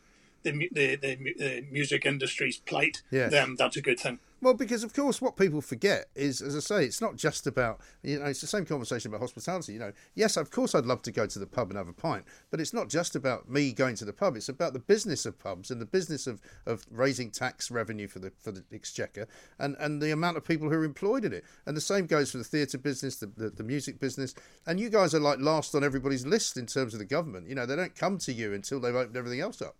the 0.51 0.69
the, 0.73 0.97
the, 0.97 1.35
the 1.39 1.65
music 1.71 2.07
industry's 2.07 2.59
plight, 2.59 3.03
yes. 3.11 3.31
then 3.31 3.57
that's 3.59 3.77
a 3.77 3.83
good 3.83 4.01
thing. 4.01 4.19
Well, 4.43 4.53
because 4.53 4.85
of 4.85 4.93
course, 4.93 5.23
what 5.23 5.37
people 5.37 5.63
forget 5.63 6.07
is, 6.15 6.43
as 6.43 6.55
I 6.55 6.61
say, 6.61 6.85
it's 6.85 7.01
not 7.01 7.17
just 7.17 7.47
about 7.47 7.81
you 8.03 8.19
know, 8.19 8.27
it's 8.27 8.43
the 8.43 8.47
same 8.47 8.67
conversation 8.67 9.11
about 9.11 9.23
hospitality. 9.23 9.73
You 9.73 9.79
know, 9.79 9.93
yes, 10.15 10.37
of 10.37 10.51
course, 10.51 10.75
I'd 10.75 10.85
love 10.85 11.03
to 11.03 11.11
go 11.11 11.27
to 11.27 11.39
the 11.39 11.47
pub 11.47 11.71
and 11.71 11.79
have 11.79 11.89
a 11.89 11.95
pint, 11.95 12.25
but 12.51 12.61
it's 12.61 12.75
not 12.75 12.89
just 12.89 13.17
about 13.17 13.49
me 13.49 13.73
going 13.73 13.97
to 13.97 14.05
the 14.05 14.13
pub. 14.13 14.37
It's 14.37 14.49
about 14.49 14.75
the 14.75 14.79
business 14.79 15.25
of 15.25 15.39
pubs 15.39 15.71
and 15.71 15.81
the 15.81 15.87
business 15.87 16.27
of, 16.27 16.41
of 16.67 16.85
raising 16.91 17.31
tax 17.31 17.71
revenue 17.71 18.09
for 18.09 18.19
the 18.19 18.31
for 18.39 18.53
the 18.53 18.63
exchequer 18.73 19.27
and, 19.59 19.75
and 19.81 20.03
the 20.03 20.13
amount 20.13 20.37
of 20.37 20.45
people 20.45 20.69
who 20.69 20.77
are 20.77 20.85
employed 20.85 21.25
in 21.25 21.33
it. 21.33 21.45
And 21.65 21.77
the 21.77 21.81
same 21.81 22.07
goes 22.07 22.31
for 22.31 22.39
the 22.39 22.45
theatre 22.45 22.79
business, 22.79 23.17
the, 23.17 23.33
the, 23.37 23.51
the 23.51 23.65
music 23.65 23.99
business. 23.99 24.35
And 24.67 24.79
you 24.79 24.91
guys 24.91 25.15
are 25.15 25.21
like 25.21 25.41
last 25.41 25.75
on 25.75 25.83
everybody's 25.83 26.27
list 26.27 26.59
in 26.59 26.67
terms 26.67 26.93
of 26.93 26.99
the 26.99 27.07
government. 27.07 27.49
You 27.49 27.55
know, 27.55 27.65
they 27.65 27.77
don't 27.77 27.95
come 27.95 28.19
to 28.19 28.33
you 28.33 28.53
until 28.53 28.81
they've 28.81 28.95
opened 28.95 29.17
everything 29.17 29.41
else 29.41 29.63
up. 29.63 29.77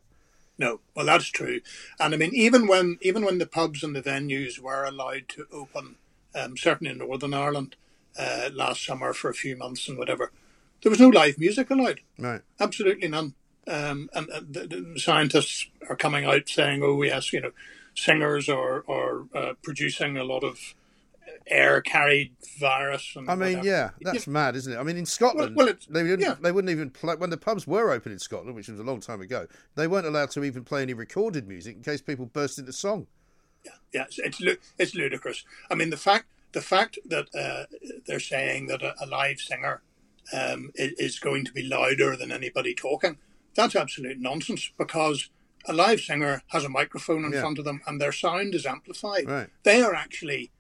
No, 0.59 0.81
well, 0.95 1.07
that's 1.07 1.27
true. 1.27 1.61
And 2.01 2.15
I 2.15 2.17
mean, 2.17 2.35
even 2.35 2.67
when 2.67 2.99
even 3.03 3.25
when 3.25 3.39
the 3.39 3.47
pubs 3.47 3.83
and 3.83 3.95
the 3.95 4.03
venues 4.03 4.59
were 4.59 4.85
allowed 4.85 5.29
to 5.29 5.47
open, 5.53 5.97
um, 6.35 6.57
certainly 6.57 6.93
in 6.93 6.99
Northern 6.99 7.35
Ireland 7.35 7.77
uh, 8.19 8.49
last 8.53 8.85
summer 8.85 9.13
for 9.13 9.29
a 9.29 9.35
few 9.35 9.57
months 9.57 9.89
and 9.89 9.99
whatever, 9.99 10.33
there 10.83 10.91
was 10.91 11.01
no 11.01 11.09
live 11.09 11.39
music 11.39 11.71
allowed. 11.71 12.01
Right. 12.19 12.41
Absolutely 12.59 13.09
none. 13.09 13.35
Um, 13.69 14.09
and 14.15 14.31
uh, 14.31 14.41
the, 14.49 14.67
the, 14.67 15.01
scientists 15.01 15.69
are 15.89 15.97
coming 15.97 16.25
out 16.25 16.49
saying, 16.49 16.83
"Oh 16.83 17.03
yes, 17.03 17.33
you 17.33 17.41
know, 17.41 17.53
singers 17.95 18.49
are 18.49 18.85
are 18.89 19.25
uh, 19.35 19.53
producing 19.63 20.17
a 20.17 20.25
lot 20.25 20.45
of 20.45 20.75
air 21.49 21.81
carried 21.81 22.35
virus. 22.59 23.15
I 23.17 23.21
mean, 23.21 23.27
whatever. 23.39 23.67
yeah, 23.67 23.91
that's 24.01 24.27
yeah. 24.27 24.33
mad, 24.33 24.57
isn't 24.57 24.73
it? 24.73 24.77
I 24.77 24.83
mean, 24.83 24.97
in 24.97 25.07
Scotland, 25.07 25.57
well, 25.57 25.67
well 25.67 25.75
they 25.89 26.03
didn't 26.03 26.21
yeah. 26.21 26.37
they 26.41 26.53
wouldn't 26.53 26.71
even 26.71 26.91
play 26.91 27.15
when 27.15 27.31
the 27.31 27.37
pubs 27.37 27.67
were 27.67 27.91
open 27.91 28.13
in 28.13 28.19
Scotland, 28.19 28.57
which 28.57 28.69
was 28.69 28.81
a 28.81 28.85
long 28.85 29.01
time 29.01 29.21
ago. 29.21 29.47
They 29.75 29.87
weren't 29.87 30.07
allowed 30.07 30.31
to 30.33 30.45
even 30.45 30.65
play 30.65 30.83
any 30.83 30.95
recorded 30.95 31.47
music 31.47 31.77
in 31.77 31.83
case 31.83 32.01
people 32.01 32.27
burst 32.27 32.59
into 32.59 32.73
song. 32.73 33.07
Yeah, 33.65 33.73
yeah, 33.93 34.05
it's 34.05 34.41
it's, 34.41 34.61
it's 34.79 34.95
ludicrous. 34.95 35.45
I 35.71 35.75
mean, 35.75 35.91
the 35.91 35.97
fact 35.97 36.27
the 36.53 36.61
fact 36.61 36.99
that 37.07 37.29
uh, 37.35 37.65
they're 38.07 38.21
saying 38.21 38.67
that 38.69 38.83
a, 38.83 38.95
a 39.03 39.07
live 39.07 39.41
singer 39.41 39.83
um, 40.33 40.71
is 40.75 41.19
going 41.19 41.45
to 41.45 41.53
be 41.53 41.63
louder 41.63 42.17
than 42.17 42.33
anybody 42.33 42.75
talking, 42.75 43.19
that's 43.55 43.77
absolute 43.77 44.19
nonsense 44.19 44.71
because 44.77 45.31
a 45.69 45.73
live 45.73 46.01
singer 46.01 46.43
has 46.49 46.65
a 46.65 46.69
microphone 46.69 47.25
in 47.25 47.33
yeah. 47.33 47.41
front 47.41 47.59
of 47.59 47.65
them 47.65 47.81
and 47.87 48.01
their 48.01 48.13
sound 48.13 48.55
is 48.55 48.67
amplified. 48.67 49.29
Right. 49.29 49.49
They 49.65 49.83
are 49.83 49.95
actually 49.95 50.51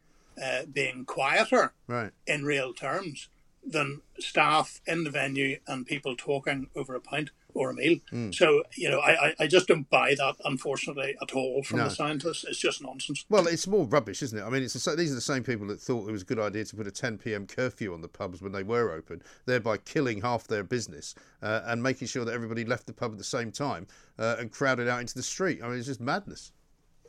uh, 0.42 0.62
being 0.70 1.04
quieter 1.04 1.72
right. 1.86 2.12
in 2.26 2.44
real 2.44 2.72
terms 2.72 3.28
than 3.64 4.00
staff 4.18 4.80
in 4.86 5.04
the 5.04 5.10
venue 5.10 5.58
and 5.66 5.86
people 5.86 6.14
talking 6.16 6.68
over 6.76 6.94
a 6.94 7.00
pint 7.00 7.30
or 7.56 7.70
a 7.70 7.74
meal. 7.74 7.98
Mm. 8.12 8.34
So, 8.34 8.62
you 8.76 8.90
know, 8.90 9.00
I, 9.00 9.34
I 9.40 9.46
just 9.46 9.66
don't 9.66 9.88
buy 9.88 10.14
that, 10.16 10.36
unfortunately, 10.44 11.16
at 11.20 11.32
all 11.34 11.62
from 11.62 11.78
no. 11.78 11.84
the 11.84 11.90
scientists. 11.90 12.44
It's 12.44 12.58
just 12.58 12.82
nonsense. 12.82 13.24
Well, 13.28 13.46
it's 13.46 13.66
more 13.66 13.86
rubbish, 13.86 14.22
isn't 14.22 14.38
it? 14.38 14.42
I 14.42 14.50
mean, 14.50 14.62
it's 14.62 14.74
these 14.74 15.10
are 15.10 15.14
the 15.14 15.20
same 15.20 15.42
people 15.42 15.66
that 15.68 15.80
thought 15.80 16.08
it 16.08 16.12
was 16.12 16.22
a 16.22 16.26
good 16.26 16.38
idea 16.38 16.64
to 16.64 16.76
put 16.76 16.86
a 16.86 16.90
10 16.90 17.18
p.m. 17.18 17.46
curfew 17.46 17.92
on 17.94 18.02
the 18.02 18.08
pubs 18.08 18.42
when 18.42 18.52
they 18.52 18.62
were 18.62 18.92
open, 18.92 19.22
thereby 19.46 19.78
killing 19.78 20.20
half 20.20 20.46
their 20.46 20.62
business 20.62 21.14
uh, 21.42 21.62
and 21.66 21.82
making 21.82 22.08
sure 22.08 22.24
that 22.24 22.34
everybody 22.34 22.64
left 22.64 22.86
the 22.86 22.92
pub 22.92 23.12
at 23.12 23.18
the 23.18 23.24
same 23.24 23.50
time 23.50 23.86
uh, 24.18 24.36
and 24.38 24.52
crowded 24.52 24.86
out 24.86 25.00
into 25.00 25.14
the 25.14 25.22
street. 25.22 25.60
I 25.62 25.68
mean, 25.68 25.78
it's 25.78 25.86
just 25.86 26.00
madness. 26.00 26.52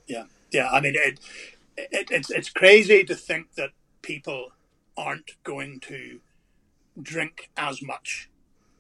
Yeah, 0.07 0.23
yeah. 0.51 0.69
I 0.69 0.79
mean, 0.79 0.93
it, 0.95 1.19
it, 1.77 2.09
it's 2.11 2.29
it's 2.29 2.49
crazy 2.49 3.03
to 3.03 3.15
think 3.15 3.55
that 3.55 3.71
people 4.01 4.51
aren't 4.95 5.31
going 5.43 5.79
to 5.81 6.19
drink 7.01 7.49
as 7.55 7.81
much 7.81 8.29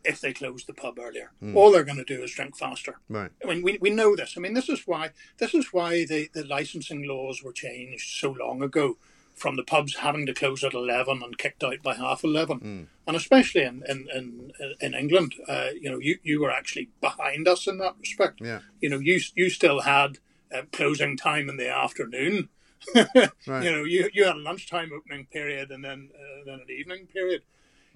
if 0.03 0.21
they 0.21 0.33
close 0.33 0.63
the 0.63 0.73
pub 0.73 0.97
earlier. 0.97 1.31
Mm. 1.43 1.55
All 1.55 1.71
they're 1.71 1.83
going 1.83 1.97
to 1.97 2.15
do 2.15 2.23
is 2.23 2.31
drink 2.31 2.55
faster. 2.55 2.97
Right. 3.09 3.29
I 3.43 3.47
mean, 3.47 3.61
we, 3.61 3.77
we 3.79 3.89
know 3.89 4.15
this. 4.15 4.35
I 4.37 4.39
mean, 4.39 4.53
this 4.53 4.69
is 4.69 4.87
why 4.87 5.11
this 5.37 5.53
is 5.53 5.73
why 5.73 6.05
the, 6.05 6.29
the 6.33 6.45
licensing 6.45 7.07
laws 7.07 7.43
were 7.43 7.51
changed 7.51 8.19
so 8.19 8.31
long 8.31 8.63
ago, 8.63 8.97
from 9.35 9.55
the 9.55 9.63
pubs 9.63 9.97
having 9.97 10.25
to 10.25 10.33
close 10.33 10.63
at 10.63 10.73
eleven 10.73 11.21
and 11.21 11.37
kicked 11.37 11.63
out 11.63 11.83
by 11.83 11.95
half 11.95 12.23
eleven, 12.23 12.59
mm. 12.59 12.87
and 13.05 13.15
especially 13.15 13.63
in 13.63 13.83
in 13.87 14.07
in, 14.15 14.51
in 14.79 14.93
England, 14.93 15.35
uh, 15.47 15.69
you 15.79 15.91
know, 15.91 15.99
you, 15.99 16.17
you 16.23 16.41
were 16.41 16.51
actually 16.51 16.89
behind 17.01 17.47
us 17.47 17.67
in 17.67 17.77
that 17.77 17.95
respect. 17.99 18.39
Yeah. 18.41 18.61
You 18.79 18.89
know, 18.89 18.99
you 18.99 19.19
you 19.35 19.49
still 19.49 19.81
had 19.81 20.19
uh, 20.55 20.61
closing 20.71 21.17
time 21.17 21.49
in 21.49 21.57
the 21.57 21.69
afternoon 21.69 22.49
right. 22.95 23.63
You 23.63 23.71
know, 23.71 23.83
you, 23.83 24.09
you 24.13 24.25
had 24.25 24.35
a 24.35 24.39
lunchtime 24.39 24.91
opening 24.95 25.25
period 25.27 25.71
and 25.71 25.83
then 25.83 26.09
uh, 26.15 26.43
then 26.45 26.55
an 26.55 26.67
evening 26.69 27.07
period. 27.07 27.43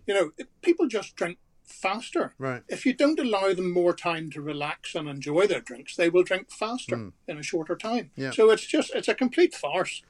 You 0.08 0.14
know, 0.14 0.32
people 0.62 0.88
just 0.88 1.16
drink 1.16 1.38
faster. 1.64 2.34
Right. 2.38 2.64
If 2.68 2.86
you 2.86 2.94
don't 2.94 3.20
allow 3.20 3.54
them 3.54 3.72
more 3.72 3.94
time 3.94 4.30
to 4.32 4.42
relax 4.42 4.96
and 4.96 5.08
enjoy 5.08 5.48
their 5.48 5.62
drinks, 5.62 5.96
they 5.96 6.10
will 6.10 6.24
drink 6.24 6.52
faster 6.52 7.12
in 7.28 7.38
a 7.38 7.44
shorter 7.44 7.76
time. 7.76 8.12
Yeah. 8.16 8.32
So 8.32 8.50
it's 8.50 8.66
just 8.66 8.94
it's 8.94 9.08
a 9.08 9.16
complete 9.16 9.54
farce. 9.54 10.02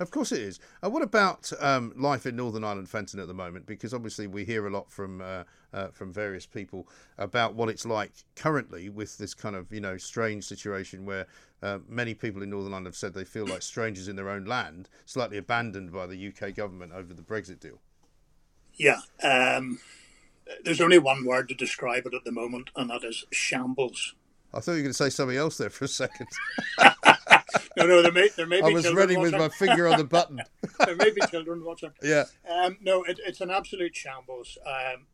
Of 0.00 0.12
course 0.12 0.30
it 0.30 0.40
is. 0.40 0.60
Uh, 0.82 0.90
what 0.90 1.02
about 1.02 1.50
um, 1.58 1.92
life 1.96 2.24
in 2.24 2.36
Northern 2.36 2.62
Ireland, 2.62 2.88
Fenton, 2.88 3.18
at 3.18 3.26
the 3.26 3.34
moment? 3.34 3.66
Because 3.66 3.92
obviously 3.92 4.28
we 4.28 4.44
hear 4.44 4.66
a 4.66 4.70
lot 4.70 4.90
from 4.90 5.20
uh, 5.20 5.42
uh, 5.72 5.88
from 5.88 6.12
various 6.12 6.46
people 6.46 6.86
about 7.18 7.54
what 7.54 7.68
it's 7.68 7.84
like 7.84 8.12
currently 8.36 8.88
with 8.88 9.18
this 9.18 9.34
kind 9.34 9.56
of 9.56 9.72
you 9.72 9.80
know 9.80 9.96
strange 9.96 10.44
situation 10.44 11.04
where 11.04 11.26
uh, 11.62 11.78
many 11.88 12.14
people 12.14 12.42
in 12.42 12.50
Northern 12.50 12.72
Ireland 12.72 12.86
have 12.86 12.96
said 12.96 13.14
they 13.14 13.24
feel 13.24 13.46
like 13.46 13.62
strangers 13.62 14.08
in 14.08 14.16
their 14.16 14.30
own 14.30 14.44
land, 14.44 14.88
slightly 15.06 15.38
abandoned 15.38 15.92
by 15.92 16.06
the 16.06 16.28
UK 16.28 16.54
government 16.54 16.92
over 16.92 17.12
the 17.12 17.22
Brexit 17.22 17.60
deal. 17.60 17.80
Yeah. 18.74 19.00
Um, 19.22 19.80
there's 20.64 20.80
only 20.80 20.98
one 20.98 21.24
word 21.24 21.48
to 21.48 21.54
describe 21.54 22.06
it 22.06 22.14
at 22.14 22.24
the 22.24 22.32
moment, 22.32 22.70
and 22.76 22.88
that 22.90 23.04
is 23.04 23.24
shambles. 23.30 24.14
I 24.54 24.60
thought 24.60 24.72
you 24.72 24.78
were 24.78 24.82
going 24.84 24.92
to 24.92 24.94
say 24.94 25.10
something 25.10 25.36
else 25.36 25.58
there 25.58 25.70
for 25.70 25.84
a 25.84 25.88
second. 25.88 26.28
No, 27.76 27.86
no, 27.86 28.02
there 28.02 28.12
may 28.12 28.28
there 28.36 28.46
may 28.46 28.56
be 28.56 28.62
children. 28.62 28.84
I 28.84 28.88
was 28.88 28.94
ready 28.94 29.16
with 29.16 29.32
my 29.32 29.48
finger 29.48 29.88
on 29.88 29.98
the 29.98 30.04
button. 30.04 30.42
there 30.84 30.96
may 30.96 31.10
be 31.10 31.20
children 31.30 31.64
watching. 31.64 31.92
Yeah. 32.02 32.24
Um, 32.50 32.76
no, 32.80 33.04
it, 33.04 33.20
it's 33.24 33.40
an 33.40 33.50
absolute 33.50 33.94
shambles. 33.94 34.58
Um, 34.66 35.06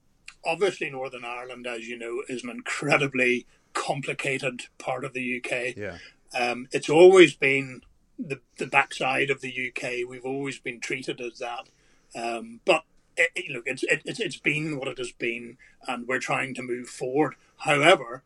obviously, 0.45 0.91
Northern 0.91 1.25
Ireland, 1.25 1.67
as 1.67 1.87
you 1.89 1.99
know, 1.99 2.23
is 2.29 2.43
an 2.43 2.51
incredibly 2.51 3.47
complicated 3.75 4.63
part 4.79 5.05
of 5.05 5.13
the 5.13 5.43
UK. 5.45 5.77
Yeah. 5.77 5.99
Um, 6.35 6.69
it's 6.73 6.91
always 6.91 7.35
been 7.35 7.83
the, 8.19 8.41
the 8.59 8.67
backside 8.67 9.31
of 9.31 9.41
the 9.41 9.71
UK. 9.73 10.09
We've 10.09 10.25
always 10.25 10.59
been 10.59 10.81
treated 10.81 11.21
as 11.21 11.39
that. 11.41 11.69
Um, 12.15 12.61
but 12.65 12.85
it, 13.17 13.31
it- 13.35 13.51
look, 13.53 13.65
it's, 13.67 13.83
it, 13.85 14.03
it's 14.05 14.21
it's 14.21 14.39
been 14.39 14.79
what 14.79 14.89
it 14.89 14.99
has 14.99 15.13
been, 15.13 15.59
and 15.87 16.07
we're 16.09 16.19
trying 16.21 16.55
to 16.55 16.63
move 16.63 16.89
forward. 16.89 17.35
However, 17.59 18.23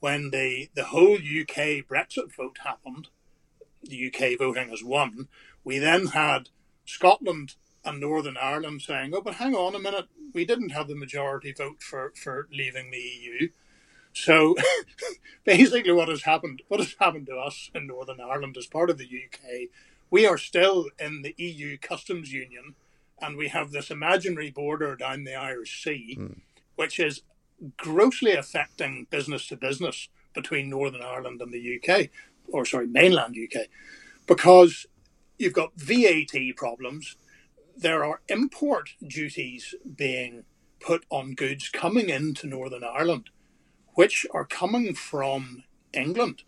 when 0.00 0.30
the 0.30 0.70
the 0.74 0.86
whole 0.86 1.14
UK 1.16 1.86
Brexit 1.88 2.34
vote 2.36 2.58
happened, 2.64 3.08
the 3.82 4.08
UK 4.14 4.38
voting 4.38 4.70
as 4.72 4.84
one, 4.84 5.28
we 5.64 5.78
then 5.78 6.08
had 6.08 6.50
Scotland 6.86 7.56
and 7.84 8.00
Northern 8.00 8.36
Ireland 8.36 8.82
saying, 8.82 9.12
"Oh, 9.14 9.22
but 9.22 9.36
hang 9.36 9.54
on 9.54 9.74
a 9.74 9.80
minute, 9.80 10.06
we 10.34 10.44
didn't 10.44 10.70
have 10.70 10.88
the 10.88 10.96
majority 10.96 11.52
vote 11.52 11.82
for 11.82 12.12
for 12.16 12.48
leaving 12.52 12.90
the 12.90 12.98
EU." 12.98 13.48
So 14.12 14.54
basically, 15.44 15.92
what 15.92 16.08
has 16.08 16.22
happened, 16.22 16.62
what 16.68 16.80
has 16.80 16.94
happened 16.98 17.26
to 17.26 17.36
us 17.36 17.70
in 17.74 17.86
Northern 17.86 18.20
Ireland 18.20 18.56
as 18.56 18.66
part 18.66 18.90
of 18.90 18.98
the 18.98 19.04
UK, 19.04 19.68
we 20.10 20.26
are 20.26 20.38
still 20.38 20.88
in 20.98 21.22
the 21.22 21.34
EU 21.38 21.78
customs 21.78 22.32
union, 22.32 22.74
and 23.20 23.36
we 23.36 23.48
have 23.48 23.70
this 23.70 23.90
imaginary 23.90 24.50
border 24.50 24.96
down 24.96 25.24
the 25.24 25.34
Irish 25.34 25.82
Sea, 25.82 26.14
hmm. 26.14 26.32
which 26.76 27.00
is 27.00 27.22
grossly 27.76 28.32
affecting 28.32 29.06
business 29.10 29.46
to 29.48 29.56
business 29.56 30.08
between 30.34 30.68
Northern 30.68 31.02
Ireland 31.02 31.40
and 31.40 31.52
the 31.52 31.80
UK, 31.80 32.08
or 32.48 32.64
sorry, 32.64 32.86
mainland 32.86 33.36
UK, 33.36 33.66
because 34.26 34.86
you've 35.38 35.52
got 35.52 35.72
VAT 35.76 36.34
problems. 36.56 37.16
There 37.76 38.04
are 38.04 38.20
import 38.28 38.90
duties 39.06 39.74
being 39.96 40.44
put 40.80 41.04
on 41.10 41.34
goods 41.34 41.68
coming 41.68 42.10
into 42.10 42.46
Northern 42.46 42.84
Ireland, 42.84 43.30
which 43.94 44.26
are 44.32 44.44
coming 44.44 44.94
from 44.94 45.64
England, 45.92 46.44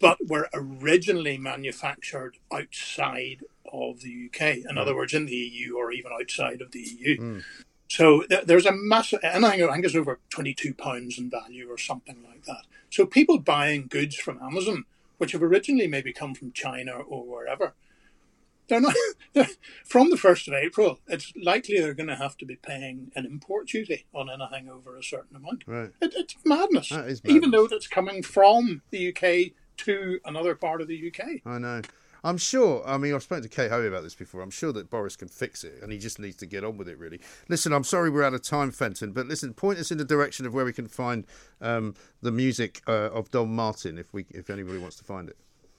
but 0.00 0.18
were 0.26 0.48
originally 0.54 1.38
manufactured 1.38 2.38
outside 2.52 3.44
of 3.72 4.00
the 4.00 4.28
UK. 4.28 4.58
In 4.58 4.72
hmm. 4.72 4.78
other 4.78 4.94
words, 4.94 5.14
in 5.14 5.26
the 5.26 5.34
EU 5.34 5.76
or 5.76 5.92
even 5.92 6.12
outside 6.18 6.60
of 6.60 6.72
the 6.72 6.80
EU. 6.80 7.16
Hmm. 7.16 7.38
So 7.88 8.22
th- 8.22 8.44
there's 8.44 8.66
a 8.66 8.72
massive, 8.72 9.20
and 9.22 9.46
I 9.46 9.56
think 9.56 9.84
it's 9.84 9.94
over 9.94 10.18
twenty-two 10.30 10.74
pounds 10.74 11.18
in 11.18 11.30
value 11.30 11.68
or 11.70 11.78
something 11.78 12.22
like 12.28 12.44
that. 12.44 12.64
So 12.90 13.06
people 13.06 13.38
buying 13.38 13.86
goods 13.88 14.16
from 14.16 14.42
Amazon, 14.42 14.84
which 15.18 15.32
have 15.32 15.42
originally 15.42 15.86
maybe 15.86 16.12
come 16.12 16.34
from 16.34 16.52
China 16.52 16.92
or 16.92 17.24
wherever, 17.24 17.74
they're 18.68 18.80
not 18.80 18.94
from 19.84 20.10
the 20.10 20.16
first 20.16 20.48
of 20.48 20.54
April. 20.54 21.00
It's 21.06 21.32
likely 21.42 21.80
they're 21.80 21.94
going 21.94 22.08
to 22.08 22.16
have 22.16 22.36
to 22.38 22.46
be 22.46 22.56
paying 22.56 23.10
an 23.14 23.26
import 23.26 23.68
duty 23.68 24.06
on 24.14 24.28
anything 24.30 24.68
over 24.68 24.96
a 24.96 25.02
certain 25.02 25.36
amount. 25.36 25.64
Right. 25.66 25.90
It, 26.00 26.14
it's 26.16 26.36
madness, 26.44 26.90
That 26.90 27.08
is 27.08 27.20
even 27.24 27.50
though 27.50 27.66
that's 27.66 27.88
coming 27.88 28.22
from 28.22 28.82
the 28.90 29.08
UK 29.08 29.52
to 29.78 30.20
another 30.24 30.54
part 30.54 30.80
of 30.80 30.88
the 30.88 31.12
UK. 31.12 31.40
I 31.44 31.58
know. 31.58 31.82
I'm 32.24 32.38
sure. 32.38 32.82
I 32.84 32.96
mean, 32.98 33.14
I've 33.14 33.22
spoken 33.22 33.44
to 33.44 33.48
Kate 33.48 33.70
Hoey 33.70 33.86
about 33.86 34.02
this 34.02 34.16
before. 34.16 34.40
I'm 34.40 34.50
sure 34.50 34.72
that 34.72 34.90
Boris 34.90 35.14
can 35.14 35.28
fix 35.28 35.62
it, 35.62 35.74
and 35.80 35.92
he 35.92 35.98
just 35.98 36.18
needs 36.18 36.34
to 36.38 36.46
get 36.46 36.64
on 36.64 36.76
with 36.76 36.88
it. 36.88 36.98
Really. 36.98 37.20
Listen, 37.48 37.72
I'm 37.72 37.84
sorry 37.84 38.10
we're 38.10 38.24
out 38.24 38.34
of 38.34 38.42
time, 38.42 38.72
Fenton, 38.72 39.12
but 39.12 39.26
listen, 39.26 39.54
point 39.54 39.78
us 39.78 39.92
in 39.92 39.98
the 39.98 40.04
direction 40.04 40.44
of 40.44 40.52
where 40.52 40.64
we 40.64 40.72
can 40.72 40.88
find 40.88 41.24
um, 41.60 41.94
the 42.22 42.32
music 42.32 42.82
uh, 42.88 43.10
of 43.12 43.30
Dom 43.30 43.54
Martin, 43.54 43.96
if 43.96 44.12
we, 44.12 44.26
if 44.30 44.50
anybody 44.50 44.78
wants 44.78 44.96
to 44.96 45.04
find 45.04 45.28
it. 45.28 45.36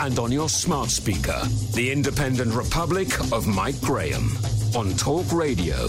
and 0.00 0.18
on 0.18 0.32
your 0.32 0.48
smart 0.48 0.88
speaker. 0.88 1.40
The 1.74 1.90
Independent 1.92 2.54
Republic 2.54 3.08
of 3.32 3.46
Mike 3.46 3.80
Graham 3.80 4.30
on 4.74 4.94
Talk 4.96 5.30
Radio. 5.32 5.88